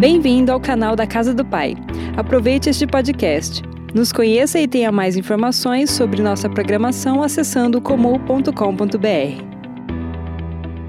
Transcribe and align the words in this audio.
Bem-vindo 0.00 0.50
ao 0.50 0.58
canal 0.58 0.96
da 0.96 1.06
Casa 1.06 1.34
do 1.34 1.44
Pai. 1.44 1.74
Aproveite 2.16 2.70
este 2.70 2.86
podcast. 2.86 3.60
Nos 3.94 4.10
conheça 4.10 4.58
e 4.58 4.66
tenha 4.66 4.90
mais 4.90 5.14
informações 5.14 5.90
sobre 5.90 6.22
nossa 6.22 6.48
programação 6.48 7.22
acessando 7.22 7.82
comum.com.br. 7.82 8.48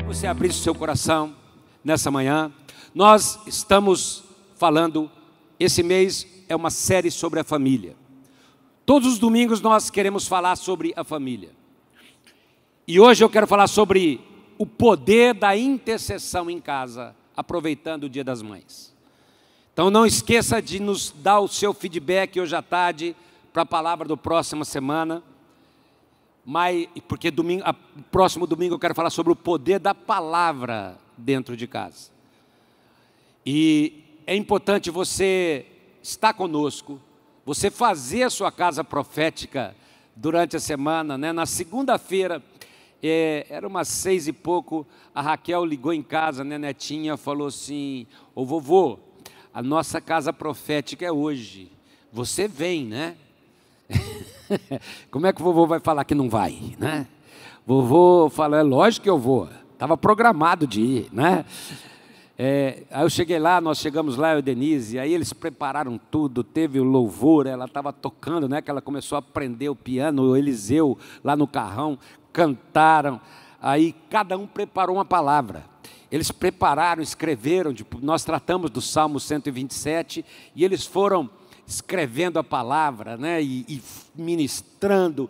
Você 0.08 0.26
abrir 0.26 0.54
seu 0.54 0.74
coração 0.74 1.36
nessa 1.84 2.10
manhã. 2.10 2.54
Nós 2.96 3.38
estamos 3.46 4.24
falando, 4.56 5.12
esse 5.60 5.84
mês 5.84 6.26
é 6.48 6.56
uma 6.56 6.70
série 6.70 7.12
sobre 7.12 7.42
a 7.42 7.44
família. 7.44 7.98
Todos 8.86 9.12
os 9.12 9.20
domingos 9.20 9.60
nós 9.60 9.90
queremos 9.90 10.26
falar 10.26 10.56
sobre 10.56 10.94
a 10.96 11.04
família. 11.04 11.50
E 12.88 12.98
hoje 12.98 13.22
eu 13.22 13.30
quero 13.30 13.46
falar 13.46 13.68
sobre 13.68 14.22
o 14.58 14.66
poder 14.66 15.34
da 15.34 15.54
intercessão 15.58 16.50
em 16.50 16.62
casa, 16.62 17.14
aproveitando 17.36 18.06
o 18.06 18.10
Dia 18.10 18.24
das 18.24 18.42
Mães. 18.42 18.91
Então 19.74 19.90
não 19.90 20.06
esqueça 20.06 20.62
de 20.62 20.82
nos 20.82 21.12
dar 21.12 21.40
o 21.40 21.48
seu 21.48 21.74
feedback 21.74 22.40
hoje 22.40 22.54
à 22.54 22.62
tarde 22.62 23.16
para 23.54 23.64
a 23.64 23.66
palavra 23.66 24.06
do 24.06 24.18
próxima 24.18 24.66
semana. 24.66 25.24
Mas, 26.46 26.88
porque 27.08 27.32
domingo, 27.32 27.64
a, 27.66 27.74
próximo 28.12 28.46
domingo 28.46 28.76
eu 28.76 28.80
quero 28.80 28.94
falar 28.94 29.10
sobre 29.10 29.32
o 29.32 29.36
poder 29.36 29.80
da 29.80 29.96
palavra 29.96 30.98
dentro 31.18 31.56
de 31.56 31.68
casa. 31.68 32.10
E 33.46 34.04
é 34.28 34.36
importante 34.36 34.90
você 34.90 35.66
estar 36.04 36.34
conosco, 36.34 37.00
você 37.46 37.72
fazer 37.72 38.24
a 38.24 38.30
sua 38.30 38.52
casa 38.52 38.84
profética 38.84 39.74
durante 40.16 40.58
a 40.58 40.60
semana, 40.60 41.18
né? 41.18 41.32
Na 41.32 41.46
segunda-feira, 41.46 42.44
é, 43.02 43.46
era 43.50 43.68
umas 43.68 43.88
seis 43.88 44.28
e 44.28 44.34
pouco, 44.34 44.86
a 45.16 45.22
Raquel 45.22 45.64
ligou 45.64 45.94
em 45.94 46.04
casa, 46.04 46.44
né, 46.44 46.58
netinha, 46.58 47.16
falou 47.16 47.48
assim: 47.48 48.06
Ô 48.36 48.46
vovô, 48.46 49.00
a 49.54 49.62
nossa 49.62 50.00
casa 50.00 50.32
profética 50.32 51.06
é 51.06 51.12
hoje. 51.12 51.72
Você 52.12 52.48
vem, 52.48 52.86
né? 52.86 53.16
Como 55.12 55.28
é 55.28 55.34
que 55.34 55.42
o 55.42 55.44
vovô 55.44 55.68
vai 55.68 55.80
falar 55.80 56.06
que 56.06 56.16
não 56.16 56.30
vai, 56.30 56.76
né? 56.78 57.08
Vovô 57.66 58.30
falou, 58.30 58.58
é 58.58 58.64
lógico 58.64 59.04
que 59.04 59.10
eu 59.10 59.20
vou. 59.20 59.50
Estava 59.74 59.98
programado 59.98 60.66
de 60.66 60.82
ir, 60.82 61.10
né? 61.12 61.46
É, 62.38 62.84
aí 62.90 63.04
eu 63.04 63.10
cheguei 63.10 63.38
lá, 63.38 63.62
nós 63.62 63.78
chegamos 63.78 64.18
lá, 64.18 64.34
eu 64.34 64.40
e 64.40 64.42
Denise, 64.42 64.98
aí 64.98 65.14
eles 65.14 65.32
prepararam 65.32 66.00
tudo, 66.10 66.44
teve 66.44 66.80
o 66.80 66.84
louvor, 66.84 67.46
ela 67.46 67.66
estava 67.66 67.94
tocando, 67.94 68.50
né? 68.50 68.62
Que 68.62 68.72
ela 68.72 68.82
começou 68.82 69.16
a 69.16 69.20
aprender 69.20 69.70
o 69.70 69.76
piano, 69.76 70.24
o 70.24 70.38
Eliseu 70.38 70.98
lá 71.24 71.36
no 71.36 71.46
carrão, 71.46 72.00
cantaram. 72.34 73.22
Aí 73.62 73.94
cada 74.10 74.38
um 74.38 74.48
preparou 74.48 74.96
uma 74.96 75.06
palavra. 75.06 75.71
Eles 76.12 76.30
prepararam, 76.30 77.02
escreveram, 77.02 77.74
tipo, 77.74 78.00
nós 78.02 78.26
tratamos 78.26 78.70
do 78.70 78.82
Salmo 78.82 79.20
127 79.20 80.26
e 80.54 80.66
eles 80.66 80.86
foram 80.86 81.30
escrevendo 81.66 82.38
a 82.38 82.44
palavra, 82.44 83.16
né? 83.16 83.42
E, 83.42 83.66
e 83.70 83.82
ministrando 84.14 85.30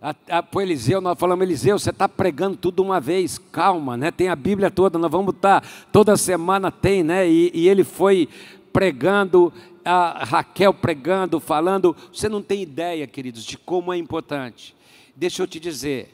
para 0.00 0.58
o 0.58 0.60
Eliseu, 0.60 1.00
nós 1.00 1.16
falamos, 1.16 1.44
Eliseu, 1.44 1.78
você 1.78 1.90
está 1.90 2.08
pregando 2.08 2.56
tudo 2.56 2.82
uma 2.82 2.98
vez, 2.98 3.38
calma, 3.52 3.96
né? 3.96 4.10
Tem 4.10 4.28
a 4.28 4.34
Bíblia 4.34 4.68
toda, 4.70 4.98
nós 4.98 5.10
vamos 5.10 5.34
estar, 5.34 5.62
toda 5.92 6.16
semana 6.16 6.72
tem, 6.72 7.04
né? 7.04 7.28
E, 7.28 7.52
e 7.54 7.68
ele 7.68 7.84
foi 7.84 8.28
pregando, 8.72 9.52
a 9.84 10.24
Raquel 10.24 10.72
pregando, 10.74 11.38
falando. 11.38 11.94
Você 12.12 12.28
não 12.28 12.42
tem 12.42 12.62
ideia, 12.62 13.06
queridos, 13.06 13.44
de 13.44 13.56
como 13.56 13.92
é 13.92 13.98
importante. 13.98 14.74
Deixa 15.14 15.42
eu 15.42 15.46
te 15.46 15.60
dizer, 15.60 16.12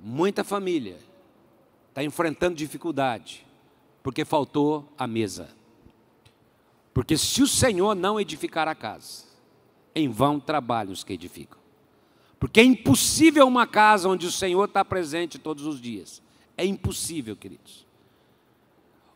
muita 0.00 0.44
família 0.44 0.96
está 1.92 2.02
enfrentando 2.02 2.56
dificuldade, 2.56 3.46
porque 4.02 4.24
faltou 4.24 4.90
a 4.96 5.06
mesa. 5.06 5.50
Porque 6.94 7.18
se 7.18 7.42
o 7.42 7.46
Senhor 7.46 7.94
não 7.94 8.18
edificar 8.18 8.66
a 8.66 8.74
casa, 8.74 9.24
em 9.94 10.08
vão 10.08 10.40
trabalham 10.40 10.90
os 10.90 11.04
que 11.04 11.12
edificam. 11.12 11.58
Porque 12.40 12.60
é 12.60 12.64
impossível 12.64 13.46
uma 13.46 13.66
casa 13.66 14.08
onde 14.08 14.26
o 14.26 14.32
Senhor 14.32 14.64
está 14.64 14.82
presente 14.82 15.38
todos 15.38 15.66
os 15.66 15.80
dias. 15.80 16.22
É 16.56 16.64
impossível, 16.64 17.36
queridos. 17.36 17.86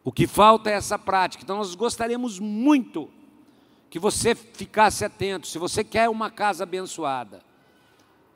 O 0.05 0.13
que 0.13 0.27
falta 0.27 0.71
é 0.71 0.75
essa 0.75 0.99
prática. 0.99 1.43
Então, 1.43 1.57
nós 1.57 1.75
gostaríamos 1.75 2.39
muito 2.39 3.11
que 3.89 3.99
você 3.99 4.35
ficasse 4.35 5.03
atento. 5.03 5.47
Se 5.47 5.59
você 5.59 5.83
quer 5.83 6.11
uma 6.11 6.31
casa 6.31 6.65
abençoada, 6.65 7.43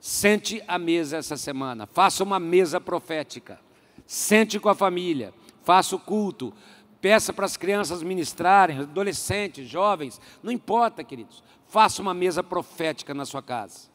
sente 0.01 0.63
à 0.67 0.79
mesa 0.79 1.19
essa 1.19 1.37
semana. 1.37 1.87
Faça 1.87 2.25
uma 2.25 2.41
mesa 2.41 2.81
profética. 2.81 3.61
Sente 4.11 4.59
com 4.59 4.69
a 4.69 4.75
família. 4.75 5.33
Faça 5.63 5.95
o 5.95 5.99
culto. 6.01 6.53
Peça 7.01 7.33
para 7.33 7.47
as 7.47 7.57
crianças 7.57 8.03
ministrarem, 8.03 8.81
adolescentes, 8.81 9.69
jovens. 9.69 10.21
Não 10.43 10.51
importa, 10.51 11.05
queridos. 11.05 11.45
Faça 11.69 12.03
uma 12.03 12.13
mesa 12.13 12.43
profética 12.43 13.15
na 13.15 13.25
sua 13.25 13.41
casa. 13.41 13.89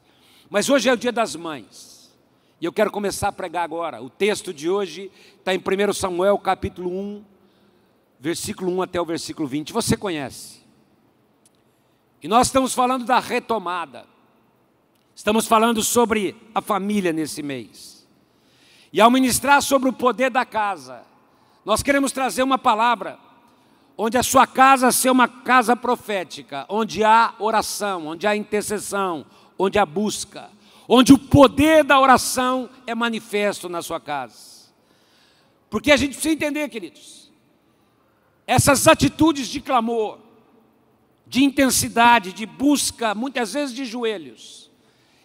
Mas 0.50 0.70
hoje 0.70 0.88
é 0.88 0.94
o 0.94 0.98
dia 0.98 1.12
das 1.12 1.36
mães. 1.36 2.18
E 2.62 2.66
eu 2.66 2.72
quero 2.72 2.92
começar 2.92 3.28
a 3.28 3.32
pregar 3.34 3.66
agora. 3.66 4.02
O 4.02 4.10
texto 4.10 4.54
de 4.54 4.70
hoje 4.70 5.12
está 5.38 5.54
em 5.54 5.58
1 5.58 5.92
Samuel, 5.92 6.38
capítulo 6.38 6.98
1, 6.98 7.22
versículo 8.18 8.72
1 8.72 8.84
até 8.84 9.02
o 9.02 9.06
versículo 9.06 9.50
20. 9.50 9.74
Você 9.74 9.98
conhece. 9.98 10.62
E 12.24 12.28
nós 12.30 12.48
estamos 12.48 12.74
falando 12.74 13.04
da 13.04 13.20
retomada. 13.20 14.06
Estamos 15.14 15.46
falando 15.46 15.84
sobre 15.84 16.38
a 16.56 16.62
família 16.62 17.12
nesse 17.12 17.44
mês. 17.44 17.95
E 18.96 19.02
ao 19.02 19.12
ministrar 19.12 19.62
sobre 19.62 19.90
o 19.90 19.92
poder 19.92 20.32
da 20.32 20.46
casa, 20.46 21.04
nós 21.66 21.84
queremos 21.84 22.14
trazer 22.14 22.44
uma 22.44 22.58
palavra 22.58 23.20
onde 23.98 24.18
a 24.18 24.24
sua 24.24 24.48
casa 24.48 24.90
seja 24.90 25.12
uma 25.12 25.28
casa 25.28 25.76
profética, 25.76 26.66
onde 26.70 27.04
há 27.04 27.36
oração, 27.38 28.08
onde 28.08 28.26
há 28.26 28.38
intercessão, 28.38 29.26
onde 29.60 29.78
há 29.78 29.86
busca, 29.86 30.50
onde 30.88 31.12
o 31.12 31.18
poder 31.18 31.84
da 31.84 32.00
oração 32.00 32.70
é 32.88 32.96
manifesto 32.96 33.68
na 33.68 33.82
sua 33.82 34.00
casa. 34.00 34.72
Porque 35.70 35.92
a 35.92 35.98
gente 35.98 36.14
precisa 36.14 36.34
entender, 36.34 36.70
queridos, 36.70 37.30
essas 38.48 38.88
atitudes 38.88 39.50
de 39.50 39.60
clamor, 39.60 40.20
de 41.28 41.44
intensidade, 41.44 42.32
de 42.32 42.46
busca, 42.46 43.14
muitas 43.14 43.52
vezes 43.52 43.76
de 43.76 43.84
joelhos, 43.84 44.72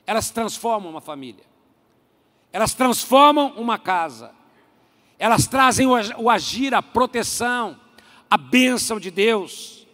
elas 0.05 0.29
transformam 0.29 0.91
uma 0.91 1.01
família, 1.01 1.45
elas 2.53 2.75
transformam 2.75 3.53
uma 3.57 3.79
casa, 3.79 4.33
elas 5.19 5.47
trazem 5.47 5.87
o 5.87 6.31
agir, 6.31 6.75
a 6.75 6.83
proteção, 6.83 7.79
a 8.31 8.37
bênção 8.37 8.99
de 8.99 9.11
Deus, 9.11 9.87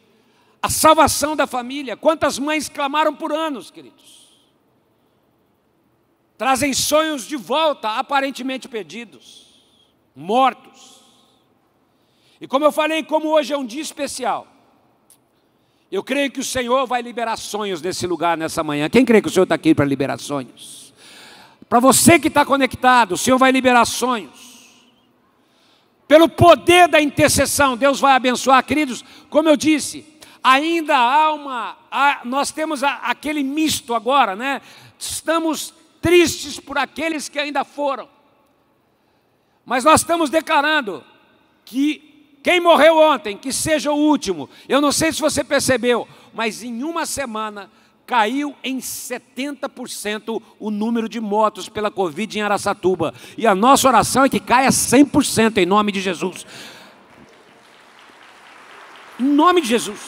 a 0.63 0.69
salvação 0.71 1.35
da 1.35 1.47
família. 1.47 1.97
Quantas 1.97 2.39
mães 2.39 2.69
clamaram 2.69 3.15
por 3.15 3.33
anos, 3.33 3.71
queridos? 3.71 4.17
trazem 6.37 6.73
sonhos 6.73 7.27
de 7.27 7.37
volta, 7.37 7.91
aparentemente 7.99 8.69
perdidos, 8.69 9.47
mortos. 10.15 11.01
E 12.41 12.47
como 12.47 12.65
eu 12.65 12.73
falei, 12.73 13.03
como 13.03 13.29
hoje 13.29 13.53
é 13.53 13.59
um 13.59 13.65
dia 13.65 13.81
especial, 13.81 14.47
eu 15.91 16.03
creio 16.03 16.31
que 16.31 16.41
o 16.41 16.45
Senhor 16.45 16.87
vai 16.87 17.01
liberar 17.01 17.37
sonhos 17.37 17.81
nesse 17.81 18.07
lugar, 18.07 18.37
nessa 18.37 18.63
manhã. 18.63 18.89
Quem 18.91 19.05
crê 19.05 19.23
que 19.23 19.29
o 19.29 19.31
Senhor 19.31 19.45
está 19.45 19.55
aqui 19.55 19.75
para 19.75 19.85
liberar 19.85 20.19
sonhos? 20.19 20.86
Para 21.69 21.81
você 21.81 22.19
que 22.19 22.29
está 22.29 22.45
conectado, 22.45 23.13
o 23.13 23.17
Senhor 23.19 23.39
vai 23.39 23.51
liberar 23.51 23.85
sonhos. 23.85 24.57
Pelo 26.07 26.29
poder 26.29 26.87
da 26.87 27.01
intercessão, 27.01 27.77
Deus 27.77 27.99
vai 27.99 28.13
abençoar, 28.13 28.65
queridos. 28.65 29.05
Como 29.29 29.49
eu 29.49 29.57
disse, 29.57 30.07
ainda 30.43 30.97
há 30.97 31.33
uma. 31.33 31.77
Há, 31.91 32.21
nós 32.25 32.53
temos 32.53 32.85
a, 32.85 32.95
aquele 32.97 33.43
misto 33.43 33.95
agora, 33.95 34.37
né? 34.37 34.63
Estamos 34.97 35.75
tristes 36.01 36.61
por 36.61 36.79
aqueles 36.79 37.29
que 37.29 37.39
ainda 37.39 37.65
foram. 37.65 38.09
Mas 39.65 39.83
nós 39.83 40.03
estamos 40.03 40.31
declarando 40.31 41.03
que 41.65 42.39
quem 42.45 42.61
morreu 42.61 42.97
ontem, 42.97 43.37
que 43.37 43.53
seja 43.53 43.91
o 43.91 43.97
último. 43.97 44.49
Eu 44.69 44.81
não 44.81 44.93
sei 44.93 45.13
se 45.13 45.21
você 45.21 45.43
percebeu, 45.43 46.07
mas 46.33 46.63
em 46.63 46.85
uma 46.85 47.05
semana 47.05 47.69
caiu 48.07 48.55
em 48.63 48.79
70% 48.79 50.41
o 50.61 50.71
número 50.71 51.09
de 51.09 51.21
mortos 51.21 51.69
pela 51.69 51.91
Covid 51.91 52.39
em 52.39 52.43
Araçatuba. 52.43 53.13
E 53.37 53.47
a 53.47 53.55
nossa 53.55 53.89
oração 53.89 54.25
é 54.25 54.29
que 54.29 54.39
caia 54.39 54.69
100% 54.69 55.59
em 55.59 55.67
nome 55.67 55.91
de 55.91 56.01
Jesus. 56.01 56.47
Em 59.19 59.25
nome 59.25 59.61
de 59.61 59.69
Jesus. 59.69 60.01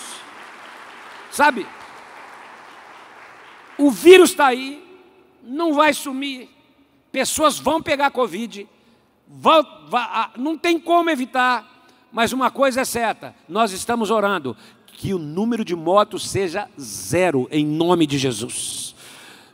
Sabe? 1.30 1.66
O 3.76 3.90
vírus 3.90 4.30
está 4.30 4.46
aí, 4.46 4.82
não 5.42 5.74
vai 5.74 5.92
sumir. 5.92 6.48
Pessoas 7.10 7.58
vão 7.58 7.82
pegar 7.82 8.10
Covid, 8.10 8.68
não 10.36 10.56
tem 10.56 10.78
como 10.78 11.10
evitar. 11.10 11.76
Mas 12.12 12.32
uma 12.32 12.50
coisa 12.50 12.80
é 12.80 12.84
certa: 12.84 13.34
nós 13.48 13.72
estamos 13.72 14.10
orando 14.10 14.56
que 14.98 15.14
o 15.14 15.18
número 15.18 15.64
de 15.64 15.76
mortos 15.76 16.28
seja 16.28 16.68
zero, 16.78 17.46
em 17.52 17.64
nome 17.64 18.04
de 18.04 18.18
Jesus. 18.18 18.96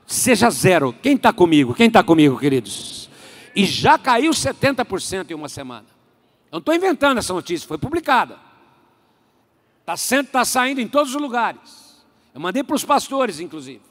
Seja 0.07 0.49
zero. 0.49 0.95
Quem 1.03 1.17
está 1.17 1.35
comigo? 1.35 1.75
Quem 1.75 1.87
está 1.87 2.03
comigo, 2.03 2.39
queridos? 2.39 3.11
E 3.55 3.67
já 3.67 3.99
caiu 3.99 4.33
70% 4.33 5.31
em 5.31 5.35
uma 5.35 5.51
semana. 5.51 5.85
Eu 6.47 6.53
não 6.53 6.59
estou 6.61 6.75
inventando 6.75 7.19
essa 7.19 7.35
notícia, 7.35 7.69
foi 7.69 7.77
publicada. 7.77 8.39
Está 9.87 10.25
tá 10.33 10.45
saindo 10.47 10.81
em 10.81 10.89
todos 10.89 11.15
os 11.15 11.21
lugares. 11.21 12.03
Eu 12.35 12.41
mandei 12.41 12.65
para 12.65 12.77
os 12.77 12.85
pastores, 12.85 13.39
inclusive. 13.39 13.83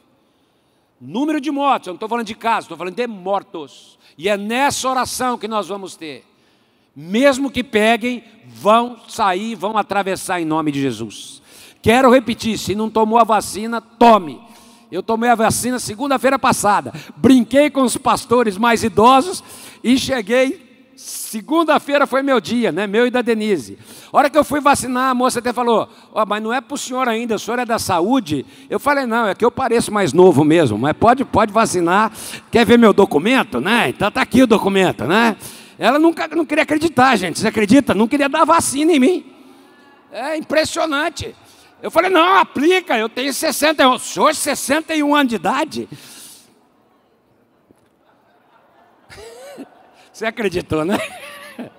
Número 1.00 1.40
de 1.40 1.52
mortos, 1.52 1.86
eu 1.86 1.92
não 1.92 1.98
estou 1.98 2.10
falando 2.10 2.26
de 2.26 2.36
casos, 2.36 2.64
estou 2.64 2.78
falando 2.78 2.96
de 2.96 3.06
mortos. 3.06 4.00
E 4.18 4.28
é 4.28 4.36
nessa 4.36 4.90
oração 4.90 5.38
que 5.38 5.48
nós 5.48 5.68
vamos 5.68 5.96
ter. 5.96 6.26
Mesmo 6.96 7.52
que 7.52 7.64
peguem, 7.64 8.24
vão 8.48 9.00
sair, 9.08 9.54
vão 9.54 9.78
atravessar 9.78 10.42
em 10.42 10.46
nome 10.46 10.72
de 10.72 10.82
Jesus. 10.82 11.43
Quero 11.84 12.10
repetir: 12.10 12.58
se 12.58 12.74
não 12.74 12.90
tomou 12.90 13.20
a 13.20 13.26
vacina, 13.26 13.82
tome. 13.82 14.42
Eu 14.90 15.04
tomei 15.04 15.30
a 15.30 15.36
vacina 15.36 15.78
segunda-feira 15.80 16.40
passada. 16.40 16.94
Brinquei 17.18 17.70
com 17.70 17.82
os 17.82 17.98
pastores 17.98 18.58
mais 18.58 18.84
idosos 18.84 19.44
e 19.84 19.98
cheguei. 19.98 20.72
Segunda-feira 20.96 22.06
foi 22.08 22.22
meu 22.22 22.40
dia, 22.40 22.72
né? 22.72 22.88
Meu 22.88 23.06
e 23.06 23.10
da 23.10 23.22
Denise. 23.22 23.78
A 24.12 24.18
hora 24.18 24.30
que 24.30 24.38
eu 24.38 24.44
fui 24.44 24.62
vacinar, 24.62 25.10
a 25.10 25.14
moça 25.14 25.40
até 25.40 25.52
falou: 25.52 25.90
oh, 26.14 26.26
mas 26.26 26.42
não 26.42 26.54
é 26.54 26.62
para 26.62 26.76
o 26.76 26.78
senhor 26.78 27.10
ainda, 27.10 27.36
o 27.36 27.40
senhor 27.40 27.60
é 27.60 27.66
da 27.66 27.78
saúde. 27.78 28.46
Eu 28.70 28.80
falei: 28.80 29.06
não, 29.06 29.28
é 29.28 29.36
que 29.36 29.44
eu 29.44 29.52
pareço 29.52 29.92
mais 29.92 30.14
novo 30.14 30.46
mesmo, 30.46 30.78
mas 30.78 30.94
pode, 30.94 31.26
pode 31.26 31.52
vacinar. 31.52 32.14
Quer 32.50 32.66
ver 32.66 32.78
meu 32.78 32.94
documento, 32.94 33.60
né? 33.60 33.90
Então 33.90 34.10
tá 34.10 34.22
aqui 34.22 34.42
o 34.42 34.48
documento, 34.48 35.04
né? 35.04 35.36
Ela 35.78 36.00
nunca, 36.00 36.30
não 36.30 36.46
queria 36.46 36.64
acreditar, 36.64 37.18
gente. 37.18 37.40
Você 37.40 37.48
acredita? 37.48 37.94
Não 37.94 38.08
queria 38.08 38.30
dar 38.30 38.46
vacina 38.46 38.94
em 38.94 39.00
mim. 39.00 39.26
É 40.12 40.38
impressionante. 40.38 41.36
Eu 41.84 41.92
falei, 41.92 42.10
não, 42.10 42.38
aplica, 42.38 42.98
eu 42.98 43.08
tenho 43.10 43.34
61. 43.34 43.96
O 43.96 44.00
senhor 44.00 44.34
61 44.34 45.14
anos 45.14 45.32
de 45.32 45.36
idade? 45.36 45.90
Você 50.14 50.26
acreditou, 50.26 50.86
né? 50.86 50.98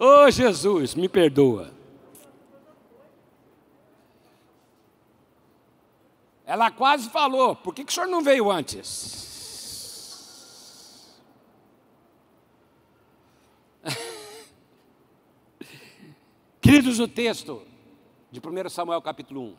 Ô 0.00 0.24
oh, 0.24 0.30
Jesus, 0.32 0.96
me 0.96 1.08
perdoa. 1.08 1.72
Ela 6.44 6.72
quase 6.72 7.08
falou, 7.08 7.54
por 7.54 7.72
que, 7.72 7.84
que 7.84 7.92
o 7.92 7.94
senhor 7.94 8.08
não 8.08 8.20
veio 8.20 8.50
antes? 8.50 9.24
Queridos, 16.60 16.98
o 16.98 17.06
texto 17.06 17.75
de 18.30 18.40
1 18.40 18.68
Samuel 18.68 19.00
capítulo 19.00 19.42
1 19.42 19.56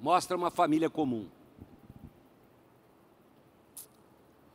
mostra 0.00 0.36
uma 0.36 0.50
família 0.50 0.88
comum. 0.88 1.28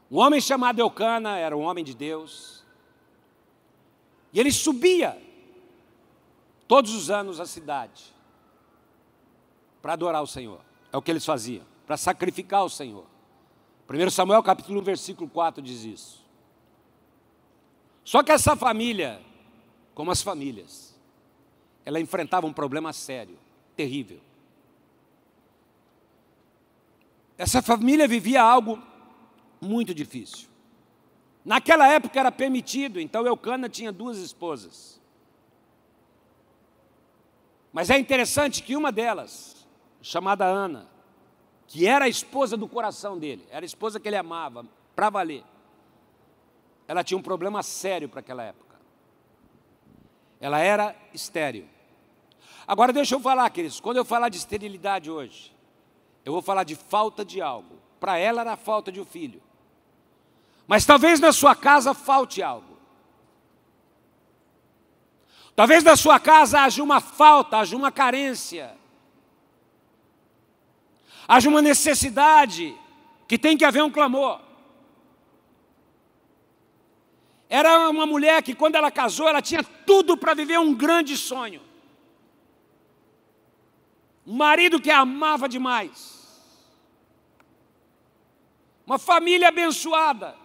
Um 0.09 0.17
homem 0.17 0.41
chamado 0.41 0.79
Eucana 0.79 1.37
era 1.37 1.55
um 1.55 1.61
homem 1.61 1.83
de 1.83 1.95
Deus. 1.95 2.63
E 4.33 4.39
ele 4.39 4.51
subia 4.51 5.21
todos 6.67 6.93
os 6.93 7.09
anos 7.09 7.39
à 7.39 7.45
cidade 7.45 8.13
para 9.81 9.93
adorar 9.93 10.21
o 10.21 10.27
Senhor. 10.27 10.59
É 10.91 10.97
o 10.97 11.01
que 11.01 11.11
eles 11.11 11.25
faziam, 11.25 11.65
para 11.85 11.97
sacrificar 11.97 12.63
o 12.63 12.69
Senhor. 12.69 13.05
1 13.89 14.09
Samuel 14.09 14.41
capítulo 14.41 14.79
1, 14.81 14.83
versículo 14.83 15.29
4 15.29 15.61
diz 15.61 15.83
isso. 15.83 16.25
Só 18.03 18.23
que 18.23 18.31
essa 18.31 18.55
família, 18.55 19.21
como 19.93 20.11
as 20.11 20.21
famílias, 20.21 20.95
ela 21.83 21.99
enfrentava 21.99 22.47
um 22.47 22.53
problema 22.53 22.91
sério 22.93 23.44
terrível. 23.75 24.19
Essa 27.37 27.61
família 27.61 28.07
vivia 28.07 28.41
algo 28.41 28.81
muito 29.59 29.93
difícil. 29.93 30.47
Naquela 31.43 31.87
época 31.87 32.19
era 32.19 32.31
permitido, 32.31 32.99
então 32.99 33.25
Eucana 33.25 33.69
tinha 33.69 33.91
duas 33.91 34.17
esposas. 34.17 34.99
Mas 37.71 37.89
é 37.89 37.99
interessante 37.99 38.63
que 38.63 38.75
uma 38.75 38.91
delas, 38.91 39.67
chamada 40.01 40.45
Ana, 40.45 40.87
que 41.67 41.85
era 41.85 42.05
a 42.05 42.09
esposa 42.09 42.55
do 42.55 42.67
coração 42.67 43.19
dele, 43.19 43.45
era 43.51 43.65
a 43.65 43.67
esposa 43.67 43.99
que 43.99 44.07
ele 44.07 44.15
amava, 44.15 44.65
para 44.95 45.09
valer, 45.09 45.43
ela 46.87 47.03
tinha 47.03 47.17
um 47.17 47.21
problema 47.21 47.61
sério 47.61 48.07
para 48.07 48.21
aquela 48.21 48.43
época. 48.43 48.75
Ela 50.39 50.59
era 50.59 50.95
estéril. 51.13 51.67
Agora 52.67 52.91
deixa 52.91 53.15
eu 53.15 53.19
falar, 53.19 53.49
queridos, 53.49 53.79
quando 53.79 53.97
eu 53.97 54.05
falar 54.05 54.29
de 54.29 54.37
esterilidade 54.37 55.11
hoje, 55.11 55.55
eu 56.23 56.33
vou 56.33 56.41
falar 56.41 56.63
de 56.63 56.75
falta 56.75 57.23
de 57.23 57.41
algo. 57.41 57.79
Para 57.99 58.17
ela 58.17 58.41
era 58.41 58.53
a 58.53 58.57
falta 58.57 58.91
de 58.91 58.99
um 58.99 59.05
filho. 59.05 59.41
Mas 60.67 60.85
talvez 60.85 61.19
na 61.19 61.31
sua 61.31 61.55
casa 61.55 61.93
falte 61.93 62.41
algo. 62.41 62.75
Talvez 65.55 65.83
na 65.83 65.95
sua 65.95 66.19
casa 66.19 66.61
haja 66.61 66.83
uma 66.83 66.99
falta, 66.99 67.57
haja 67.57 67.77
uma 67.77 67.91
carência. 67.91 68.75
Haja 71.27 71.47
uma 71.47 71.61
necessidade 71.61 72.75
que 73.27 73.37
tem 73.37 73.55
que 73.55 73.63
haver 73.63 73.83
um 73.83 73.91
clamor. 73.91 74.41
Era 77.47 77.89
uma 77.89 78.05
mulher 78.05 78.41
que, 78.41 78.55
quando 78.55 78.75
ela 78.75 78.91
casou, 78.91 79.27
ela 79.27 79.41
tinha 79.41 79.63
tudo 79.63 80.17
para 80.17 80.33
viver 80.33 80.59
um 80.59 80.73
grande 80.73 81.15
sonho. 81.15 81.61
Um 84.25 84.35
marido 84.35 84.81
que 84.81 84.89
a 84.89 84.99
amava 84.99 85.47
demais. 85.47 86.15
Uma 88.85 88.97
família 88.97 89.49
abençoada. 89.49 90.35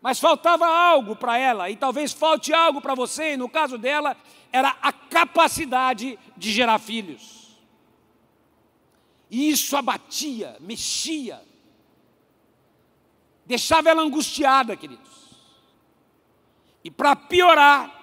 Mas 0.00 0.18
faltava 0.18 0.66
algo 0.66 1.14
para 1.14 1.38
ela, 1.38 1.70
e 1.70 1.76
talvez 1.76 2.12
falte 2.12 2.52
algo 2.52 2.80
para 2.80 2.94
você, 2.94 3.34
e 3.34 3.36
no 3.36 3.48
caso 3.48 3.78
dela, 3.78 4.16
era 4.50 4.76
a 4.82 4.92
capacidade 4.92 6.18
de 6.36 6.50
gerar 6.50 6.80
filhos. 6.80 7.56
E 9.30 9.48
isso 9.48 9.76
abatia, 9.76 10.56
mexia, 10.60 11.40
deixava 13.46 13.90
ela 13.90 14.02
angustiada, 14.02 14.76
queridos. 14.76 15.30
E 16.82 16.90
para 16.90 17.14
piorar, 17.14 18.01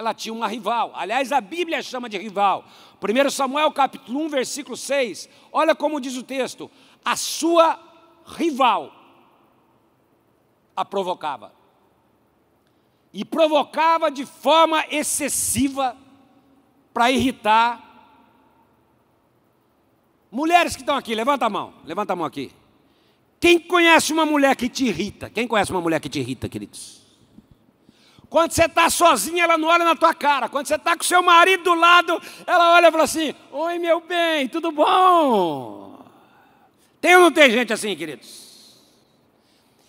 ela 0.00 0.14
tinha 0.14 0.32
uma 0.32 0.48
rival. 0.48 0.92
Aliás, 0.94 1.30
a 1.30 1.40
Bíblia 1.42 1.82
chama 1.82 2.08
de 2.08 2.16
rival. 2.16 2.64
1 3.02 3.30
Samuel 3.30 3.70
capítulo 3.70 4.20
1, 4.20 4.28
versículo 4.30 4.76
6. 4.76 5.28
Olha 5.52 5.74
como 5.74 6.00
diz 6.00 6.16
o 6.16 6.22
texto: 6.22 6.70
a 7.04 7.14
sua 7.16 7.78
rival 8.24 8.92
a 10.74 10.84
provocava. 10.84 11.52
E 13.12 13.24
provocava 13.24 14.10
de 14.10 14.24
forma 14.24 14.86
excessiva 14.90 15.96
para 16.94 17.10
irritar. 17.10 17.88
Mulheres 20.30 20.76
que 20.76 20.82
estão 20.82 20.96
aqui, 20.96 21.14
levanta 21.14 21.44
a 21.44 21.50
mão, 21.50 21.74
levanta 21.84 22.14
a 22.14 22.16
mão 22.16 22.24
aqui. 22.24 22.52
Quem 23.38 23.58
conhece 23.58 24.12
uma 24.12 24.24
mulher 24.24 24.56
que 24.56 24.68
te 24.68 24.86
irrita? 24.86 25.28
Quem 25.28 25.46
conhece 25.46 25.70
uma 25.72 25.80
mulher 25.80 26.00
que 26.00 26.08
te 26.08 26.20
irrita, 26.20 26.48
queridos? 26.48 26.99
Quando 28.30 28.52
você 28.52 28.66
está 28.66 28.88
sozinho, 28.88 29.42
ela 29.42 29.58
não 29.58 29.66
olha 29.66 29.84
na 29.84 29.96
tua 29.96 30.14
cara. 30.14 30.48
Quando 30.48 30.68
você 30.68 30.76
está 30.76 30.96
com 30.96 31.02
seu 31.02 31.20
marido 31.20 31.64
do 31.64 31.74
lado, 31.74 32.22
ela 32.46 32.74
olha 32.74 32.86
e 32.86 32.90
fala 32.92 33.02
assim: 33.02 33.34
Oi, 33.50 33.78
meu 33.80 34.00
bem, 34.00 34.48
tudo 34.48 34.70
bom? 34.70 35.98
Tem 37.00 37.16
ou 37.16 37.22
não 37.22 37.32
tem 37.32 37.50
gente 37.50 37.72
assim, 37.72 37.96
queridos? 37.96 38.48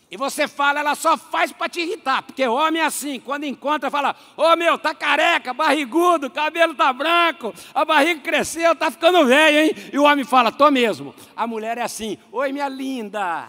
E 0.09 0.17
você 0.17 0.45
fala, 0.45 0.79
ela 0.81 0.95
só 0.95 1.15
faz 1.15 1.53
para 1.53 1.69
te 1.69 1.79
irritar, 1.79 2.21
porque 2.21 2.45
homem 2.45 2.81
é 2.81 2.85
assim, 2.85 3.19
quando 3.19 3.43
encontra, 3.43 3.91
fala: 3.91 4.15
Ô 4.35 4.41
oh, 4.41 4.55
meu, 4.55 4.75
tá 4.75 4.95
careca, 4.95 5.53
barrigudo, 5.53 6.27
cabelo 6.27 6.73
tá 6.73 6.91
branco, 6.91 7.53
a 7.75 7.85
barriga 7.85 8.21
cresceu, 8.21 8.75
tá 8.75 8.89
ficando 8.89 9.23
velho, 9.25 9.59
hein? 9.59 9.89
E 9.93 9.99
o 9.99 10.03
homem 10.03 10.25
fala: 10.25 10.51
Tô 10.51 10.71
mesmo. 10.71 11.13
A 11.35 11.45
mulher 11.45 11.77
é 11.77 11.83
assim: 11.83 12.17
Oi, 12.31 12.51
minha 12.51 12.67
linda, 12.67 13.47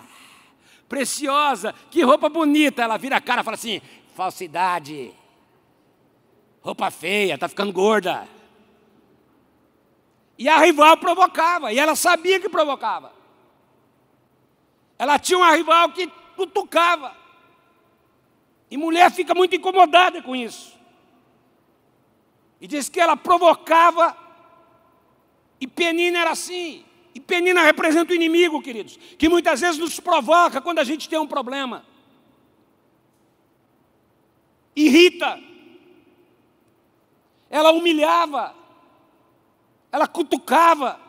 preciosa, 0.86 1.74
que 1.90 2.02
roupa 2.02 2.28
bonita. 2.28 2.82
Ela 2.82 2.98
vira 2.98 3.16
a 3.16 3.20
cara 3.22 3.40
e 3.40 3.44
fala 3.44 3.54
assim: 3.54 3.80
falsidade, 4.14 5.12
roupa 6.60 6.90
feia, 6.90 7.34
está 7.34 7.48
ficando 7.48 7.72
gorda. 7.72 8.28
E 10.38 10.48
a 10.48 10.58
rival 10.58 10.96
provocava, 10.96 11.72
e 11.72 11.78
ela 11.78 11.94
sabia 11.94 12.40
que 12.40 12.48
provocava. 12.48 13.12
Ela 14.98 15.18
tinha 15.18 15.38
uma 15.38 15.54
rival 15.54 15.90
que 15.90 16.06
cutucava. 16.36 17.16
E 18.70 18.76
mulher 18.76 19.10
fica 19.10 19.34
muito 19.34 19.54
incomodada 19.54 20.22
com 20.22 20.34
isso. 20.34 20.72
E 22.60 22.66
diz 22.66 22.88
que 22.88 23.00
ela 23.00 23.16
provocava, 23.16 24.16
e 25.60 25.66
Penina 25.66 26.20
era 26.20 26.30
assim. 26.30 26.84
E 27.14 27.20
Penina 27.20 27.62
representa 27.62 28.12
o 28.12 28.16
inimigo, 28.16 28.62
queridos, 28.62 28.96
que 29.18 29.28
muitas 29.28 29.60
vezes 29.60 29.78
nos 29.78 30.00
provoca 30.00 30.60
quando 30.60 30.78
a 30.78 30.84
gente 30.84 31.08
tem 31.08 31.18
um 31.18 31.26
problema 31.26 31.91
irrita, 34.74 35.38
ela 37.50 37.72
humilhava, 37.72 38.54
ela 39.90 40.06
cutucava, 40.06 41.00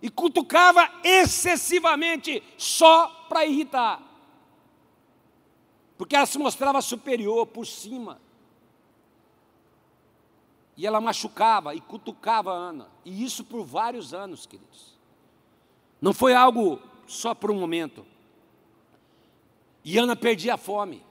e 0.00 0.08
cutucava 0.08 0.88
excessivamente 1.02 2.42
só 2.56 3.08
para 3.28 3.44
irritar, 3.44 4.00
porque 5.96 6.14
ela 6.14 6.26
se 6.26 6.38
mostrava 6.38 6.80
superior 6.80 7.46
por 7.46 7.66
cima. 7.66 8.20
E 10.76 10.86
ela 10.86 11.00
machucava 11.00 11.74
e 11.74 11.80
cutucava 11.80 12.52
a 12.52 12.54
Ana. 12.54 12.88
E 13.04 13.24
isso 13.24 13.42
por 13.42 13.64
vários 13.64 14.14
anos, 14.14 14.46
queridos. 14.46 14.96
Não 16.00 16.14
foi 16.14 16.34
algo 16.34 16.80
só 17.04 17.34
por 17.34 17.50
um 17.50 17.58
momento. 17.58 18.06
E 19.84 19.98
Ana 19.98 20.14
perdia 20.14 20.54
a 20.54 20.56
fome. 20.56 21.04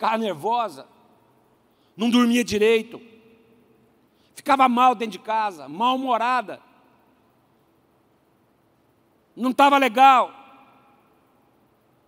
Ficava 0.00 0.16
nervosa. 0.16 0.86
Não 1.94 2.08
dormia 2.08 2.42
direito. 2.42 3.02
Ficava 4.34 4.66
mal 4.66 4.94
dentro 4.94 5.12
de 5.12 5.18
casa, 5.18 5.68
mal-humorada. 5.68 6.58
Não 9.36 9.50
estava 9.50 9.76
legal. 9.76 10.32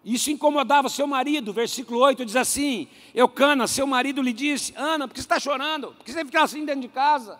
Isso 0.03 0.31
incomodava 0.31 0.89
seu 0.89 1.07
marido, 1.07 1.53
versículo 1.53 2.01
8 2.01 2.25
diz 2.25 2.35
assim: 2.35 2.89
Eucana, 3.15 3.67
seu 3.67 3.87
marido 3.87 4.23
lhe 4.23 4.33
disse: 4.33 4.73
Ana, 4.75 5.07
por 5.07 5.13
que 5.13 5.21
você 5.21 5.27
está 5.27 5.39
chorando? 5.39 5.89
Por 5.89 6.03
que 6.03 6.13
você 6.13 6.25
fica 6.25 6.43
assim 6.43 6.65
dentro 6.65 6.81
de 6.81 6.89
casa? 6.89 7.39